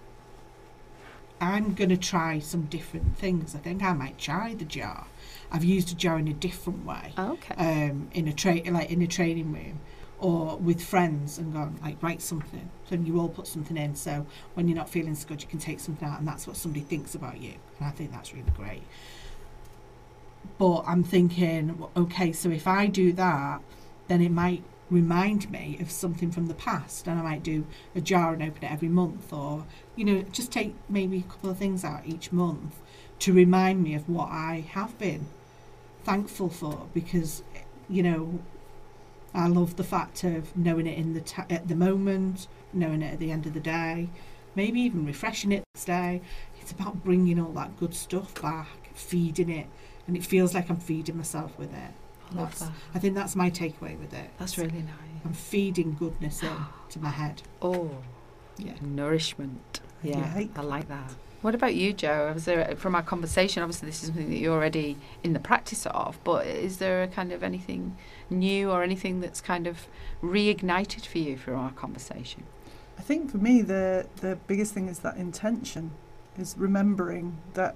I'm 1.41 1.73
going 1.73 1.89
to 1.89 1.97
try 1.97 2.39
some 2.39 2.63
different 2.63 3.17
things. 3.17 3.55
I 3.55 3.59
think 3.59 3.83
I 3.83 3.93
might 3.93 4.17
try 4.17 4.53
the 4.53 4.65
jar. 4.65 5.07
I've 5.51 5.63
used 5.63 5.91
a 5.91 5.95
jar 5.95 6.17
in 6.17 6.27
a 6.27 6.33
different 6.33 6.85
way 6.85 7.13
Okay. 7.17 7.55
um, 7.55 8.09
in 8.13 8.27
a 8.27 8.33
tra- 8.33 8.61
like 8.71 8.89
in 8.89 9.01
a 9.01 9.07
training 9.07 9.51
room 9.53 9.79
or 10.17 10.55
with 10.57 10.81
friends 10.81 11.37
and 11.37 11.53
gone 11.53 11.77
like 11.83 12.01
write 12.01 12.21
something. 12.21 12.69
So 12.89 12.95
you 12.95 13.19
all 13.19 13.29
put 13.29 13.47
something 13.47 13.75
in. 13.77 13.95
So 13.95 14.25
when 14.53 14.67
you're 14.67 14.77
not 14.77 14.89
feeling 14.89 15.13
so 15.13 15.27
good, 15.27 15.41
you 15.41 15.47
can 15.47 15.59
take 15.59 15.79
something 15.79 16.07
out, 16.07 16.19
and 16.19 16.27
that's 16.27 16.47
what 16.47 16.55
somebody 16.55 16.83
thinks 16.85 17.15
about 17.15 17.39
you. 17.41 17.53
And 17.79 17.87
I 17.87 17.91
think 17.91 18.11
that's 18.11 18.33
really 18.33 18.51
great. 18.55 18.83
But 20.57 20.83
I'm 20.87 21.03
thinking, 21.03 21.83
okay, 21.95 22.31
so 22.31 22.49
if 22.49 22.67
I 22.67 22.87
do 22.87 23.11
that, 23.13 23.61
then 24.07 24.21
it 24.21 24.31
might 24.31 24.63
remind 24.89 25.49
me 25.49 25.77
of 25.81 25.89
something 25.89 26.31
from 26.31 26.47
the 26.47 26.53
past, 26.53 27.07
and 27.07 27.19
I 27.19 27.23
might 27.23 27.43
do 27.43 27.65
a 27.95 28.01
jar 28.01 28.33
and 28.33 28.43
open 28.43 28.63
it 28.63 28.71
every 28.71 28.87
month, 28.87 29.33
or 29.33 29.65
you 29.95 30.05
know, 30.05 30.21
just 30.31 30.51
take 30.51 30.75
maybe 30.89 31.19
a 31.19 31.23
couple 31.23 31.49
of 31.49 31.57
things 31.57 31.83
out 31.83 32.05
each 32.05 32.31
month 32.31 32.75
to 33.19 33.33
remind 33.33 33.83
me 33.83 33.95
of 33.95 34.07
what 34.09 34.29
I 34.29 34.65
have 34.71 34.97
been 34.99 35.27
thankful 36.03 36.49
for 36.49 36.85
because 36.93 37.41
you 37.89 38.03
know 38.03 38.39
I 39.33 39.47
love 39.47 39.75
the 39.75 39.83
fact 39.83 40.23
of 40.23 40.55
knowing 40.55 40.87
it 40.87 40.97
in 40.97 41.13
the 41.13 41.21
ta- 41.21 41.47
at 41.49 41.67
the 41.67 41.75
moment, 41.75 42.47
knowing 42.71 43.01
it 43.01 43.13
at 43.13 43.19
the 43.19 43.31
end 43.31 43.45
of 43.45 43.53
the 43.53 43.59
day, 43.59 44.09
maybe 44.55 44.79
even 44.81 45.05
refreshing 45.05 45.51
it 45.51 45.63
next 45.73 45.85
day. 45.85 46.21
It's 46.61 46.71
about 46.71 47.03
bringing 47.03 47.39
all 47.39 47.51
that 47.53 47.77
good 47.77 47.93
stuff 47.93 48.39
back, 48.41 48.91
feeding 48.93 49.49
it, 49.49 49.67
and 50.07 50.15
it 50.15 50.23
feels 50.25 50.53
like 50.53 50.69
I'm 50.69 50.77
feeding 50.77 51.17
myself 51.17 51.57
with 51.57 51.73
it. 51.73 51.91
I 52.31 52.35
love 52.35 52.51
That's- 52.51 52.59
that. 52.59 52.71
I 52.93 52.99
think 52.99 53.15
that's 53.15 53.35
my 53.35 53.49
takeaway 53.49 53.97
with 53.99 54.13
it. 54.13 54.29
That's 54.39 54.57
really 54.57 54.81
nice. 54.81 55.21
I'm 55.25 55.33
feeding 55.33 55.93
goodness 55.95 56.41
in 56.43 56.51
to 56.89 56.99
my 56.99 57.09
head. 57.09 57.41
Oh, 57.61 57.89
Yeah. 58.57 58.73
nourishment. 58.81 59.79
Yeah, 60.03 60.31
Like 60.35 60.57
I 60.57 60.61
like 60.61 60.87
that. 60.87 61.13
What 61.41 61.53
about 61.53 61.75
you, 61.75 61.93
Jo? 61.93 62.31
Was 62.33 62.45
there 62.45 62.75
from 62.75 62.95
our 62.95 63.03
conversation? 63.03 63.61
Obviously, 63.61 63.87
this 63.87 64.01
is 64.01 64.07
something 64.07 64.29
that 64.29 64.37
you're 64.37 64.53
already 64.55 64.97
in 65.23 65.33
the 65.33 65.39
practice 65.39 65.85
of, 65.87 66.17
but 66.23 66.47
is 66.47 66.77
there 66.77 67.03
a 67.03 67.07
kind 67.07 67.31
of 67.31 67.43
anything 67.43 67.95
new 68.31 68.71
or 68.71 68.81
anything 68.81 69.19
that's 69.19 69.41
kind 69.41 69.67
of 69.67 69.87
reignited 70.23 71.05
for 71.05 71.19
you 71.19 71.37
from 71.37 71.55
our 71.55 71.71
conversation? 71.71 72.43
I 72.97 73.01
think 73.01 73.29
for 73.31 73.37
me, 73.37 73.61
the, 73.61 74.07
the 74.21 74.37
biggest 74.47 74.73
thing 74.73 74.87
is 74.87 74.99
that 74.99 75.17
intention, 75.17 75.91
is 76.37 76.55
remembering 76.57 77.37
that 77.53 77.75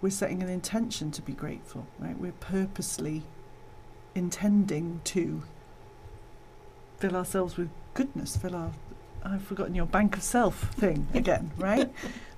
we're 0.00 0.10
setting 0.10 0.42
an 0.42 0.48
intention 0.48 1.10
to 1.12 1.22
be 1.22 1.32
grateful, 1.32 1.86
right? 1.98 2.18
We're 2.18 2.32
purposely 2.32 3.22
intending 4.14 5.00
to 5.04 5.42
fill 6.98 7.16
ourselves 7.16 7.56
with 7.56 7.70
goodness, 7.94 8.36
fill 8.36 8.56
our 8.56 8.72
I've 9.22 9.42
forgotten 9.42 9.74
your 9.74 9.86
bank 9.86 10.16
of 10.16 10.22
self 10.22 10.70
thing 10.72 11.06
again, 11.14 11.50
right? 11.56 11.90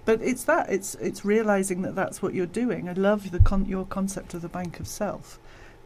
But 0.05 0.21
it's 0.21 0.45
that 0.45 0.71
it's 0.71 0.95
it's 0.97 1.25
realizing 1.25 1.83
that 1.83 1.95
that's 1.95 2.21
what 2.21 2.35
you're 2.35 2.47
doing. 2.47 2.89
I 2.89 2.93
love 2.93 3.31
the 3.31 3.39
con- 3.39 3.67
your 3.67 3.87
concept 3.87 4.35
of 4.35 4.43
the 4.43 4.49
bank 4.49 4.81
of 4.81 4.89
self. 4.89 5.39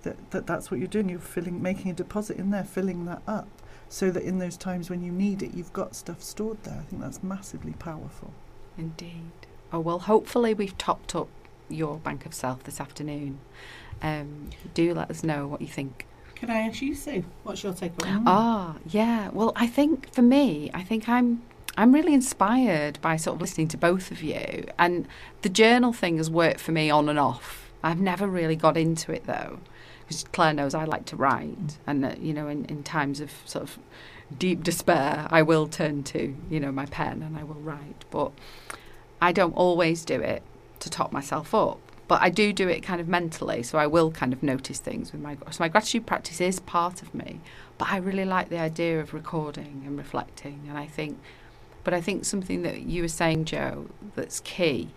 That, 0.03 0.31
that 0.31 0.47
that's 0.47 0.71
what 0.71 0.79
you're 0.79 0.89
doing. 0.89 1.09
You're 1.09 1.19
filling, 1.19 1.61
making 1.61 1.91
a 1.91 1.95
deposit 1.95 2.39
in 2.39 2.51
there, 2.51 2.65
filling 2.65 3.05
that 3.07 3.23
up, 3.27 3.49
so 3.89 4.11
that 4.11 4.23
in 4.23 4.39
those 4.39 4.57
times 4.57 4.89
when 4.89 5.03
you 5.03 5.13
need 5.13 5.43
it, 5.43 5.53
you've 5.53 5.73
got 5.73 5.95
stuff 5.95 6.23
stored 6.23 6.63
there. 6.63 6.79
I 6.81 6.85
think 6.85 7.03
that's 7.03 7.23
massively 7.23 7.73
powerful. 7.73 8.33
Indeed. 8.79 9.33
Oh 9.73 9.81
well, 9.81 9.99
hopefully 9.99 10.55
we've 10.55 10.79
topped 10.79 11.15
up 11.15 11.29
your 11.69 11.99
bank 11.99 12.27
of 12.27 12.35
self 12.35 12.65
this 12.65 12.81
afternoon. 12.81 13.39
Um, 14.03 14.51
do 14.75 14.95
let 14.95 15.11
us 15.11 15.23
know 15.23 15.47
what 15.47 15.61
you 15.61 15.69
think. 15.69 16.07
Can 16.35 16.51
I 16.51 16.61
ask 16.61 16.83
you, 16.83 16.95
Sue? 16.95 17.25
What's 17.45 17.63
your 17.63 17.73
takeaway? 17.73 18.15
Mm. 18.19 18.25
Ah, 18.27 18.77
yeah. 18.87 19.31
Well, 19.31 19.53
I 19.57 19.67
think 19.67 20.13
for 20.13 20.23
me, 20.23 20.71
I 20.75 20.83
think 20.83 21.09
I'm 21.09 21.43
I'm 21.79 21.93
really 21.93 22.15
inspired 22.15 22.99
by 23.01 23.17
sort 23.17 23.37
of 23.37 23.41
listening 23.41 23.69
to 23.69 23.77
both 23.77 24.11
of 24.11 24.23
you. 24.23 24.65
And 24.79 25.07
the 25.43 25.49
journal 25.49 25.93
thing 25.93 26.17
has 26.19 26.31
worked 26.31 26.61
for 26.61 26.73
me 26.73 26.91
on 26.91 27.09
and 27.09 27.19
off. 27.19 27.71
I've 27.83 28.01
never 28.01 28.27
really 28.27 28.57
got 28.57 28.77
into 28.77 29.13
it 29.13 29.27
though, 29.27 29.61
because 30.01 30.25
Claire 30.33 30.55
knows 30.55 30.75
I 30.75 30.85
like 30.85 31.07
to 31.07 31.17
write, 31.17 31.79
and 31.87 32.05
uh, 32.05 32.15
you 32.21 32.35
know, 32.35 32.49
in, 32.49 32.65
in 32.67 32.83
times 32.83 33.21
of 33.21 33.33
sort 33.47 33.65
of 33.65 33.79
deep 34.39 34.63
despair, 34.63 35.27
I 35.31 35.41
will 35.43 35.67
turn 35.69 36.03
to 36.05 36.35
you 36.51 36.61
know 36.61 36.71
my 36.71 36.87
pen 36.87 37.23
and 37.23 37.37
I 37.37 37.45
will 37.45 37.55
write. 37.55 38.05
But 38.11 38.33
I 39.23 39.33
don't 39.33 39.55
always 39.55 40.05
do 40.05 40.21
it 40.21 40.43
to 40.81 40.91
top 40.91 41.13
myself 41.13 41.55
up. 41.55 41.79
But 42.09 42.23
I 42.23 42.31
do 42.31 42.53
do 42.53 42.69
it 42.69 42.83
kind 42.85 43.01
of 43.01 43.09
mentally, 43.09 43.63
so 43.65 43.79
I 43.79 43.89
will 43.89 44.13
kind 44.13 44.33
of 44.33 44.43
notice 44.43 44.79
things 44.79 45.11
with 45.13 45.21
my 45.21 45.37
so 45.51 45.57
my 45.65 45.69
gratitude 45.69 46.07
practice 46.07 46.41
is 46.41 46.61
part 46.61 47.03
of 47.03 47.13
me. 47.15 47.41
But 47.79 47.89
I 47.91 47.97
really 47.97 48.25
like 48.25 48.49
the 48.49 48.59
idea 48.61 49.01
of 49.01 49.13
recording 49.13 49.83
and 49.85 49.99
reflecting, 49.99 50.67
and 50.69 50.79
I 50.79 50.87
think, 50.87 51.19
but 51.83 51.93
I 51.95 52.01
think 52.01 52.25
something 52.25 52.63
that 52.63 52.83
you 52.83 53.03
were 53.03 53.09
saying, 53.09 53.47
Jo, 53.47 53.89
that's 54.15 54.39
key. 54.41 54.91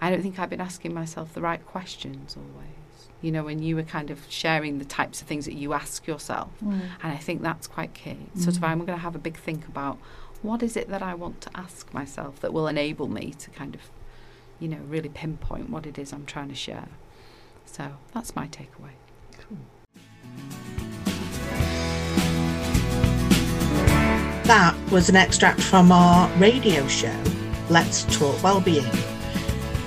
I 0.00 0.10
don't 0.10 0.22
think 0.22 0.38
I've 0.38 0.50
been 0.50 0.60
asking 0.60 0.94
myself 0.94 1.34
the 1.34 1.40
right 1.40 1.64
questions 1.66 2.36
always. 2.36 3.08
You 3.22 3.32
know, 3.32 3.42
when 3.44 3.62
you 3.62 3.74
were 3.74 3.82
kind 3.82 4.10
of 4.10 4.20
sharing 4.28 4.78
the 4.78 4.84
types 4.84 5.20
of 5.22 5.26
things 5.26 5.46
that 5.46 5.54
you 5.54 5.72
ask 5.72 6.06
yourself, 6.06 6.50
Mm. 6.62 6.80
and 7.02 7.12
I 7.12 7.16
think 7.16 7.42
that's 7.42 7.66
quite 7.66 7.92
key. 7.94 8.18
Sort 8.38 8.56
of, 8.56 8.62
I'm 8.62 8.78
going 8.80 8.98
to 8.98 9.02
have 9.02 9.16
a 9.16 9.18
big 9.18 9.36
think 9.36 9.66
about 9.66 9.98
what 10.42 10.62
is 10.62 10.76
it 10.76 10.88
that 10.90 11.02
I 11.02 11.14
want 11.14 11.40
to 11.40 11.50
ask 11.56 11.92
myself 11.94 12.38
that 12.40 12.52
will 12.52 12.68
enable 12.68 13.08
me 13.08 13.32
to 13.38 13.50
kind 13.50 13.74
of, 13.74 13.80
you 14.60 14.68
know, 14.68 14.78
really 14.88 15.08
pinpoint 15.08 15.70
what 15.70 15.86
it 15.86 15.98
is 15.98 16.12
I'm 16.12 16.26
trying 16.26 16.48
to 16.48 16.54
share. 16.54 16.88
So 17.64 17.92
that's 18.12 18.34
my 18.34 18.48
takeaway. 18.48 18.94
Cool. 19.38 19.58
That 24.44 24.74
was 24.92 25.08
an 25.08 25.16
extract 25.16 25.60
from 25.60 25.90
our 25.90 26.28
radio 26.38 26.86
show, 26.86 27.14
Let's 27.68 28.04
Talk 28.16 28.40
Wellbeing. 28.42 28.86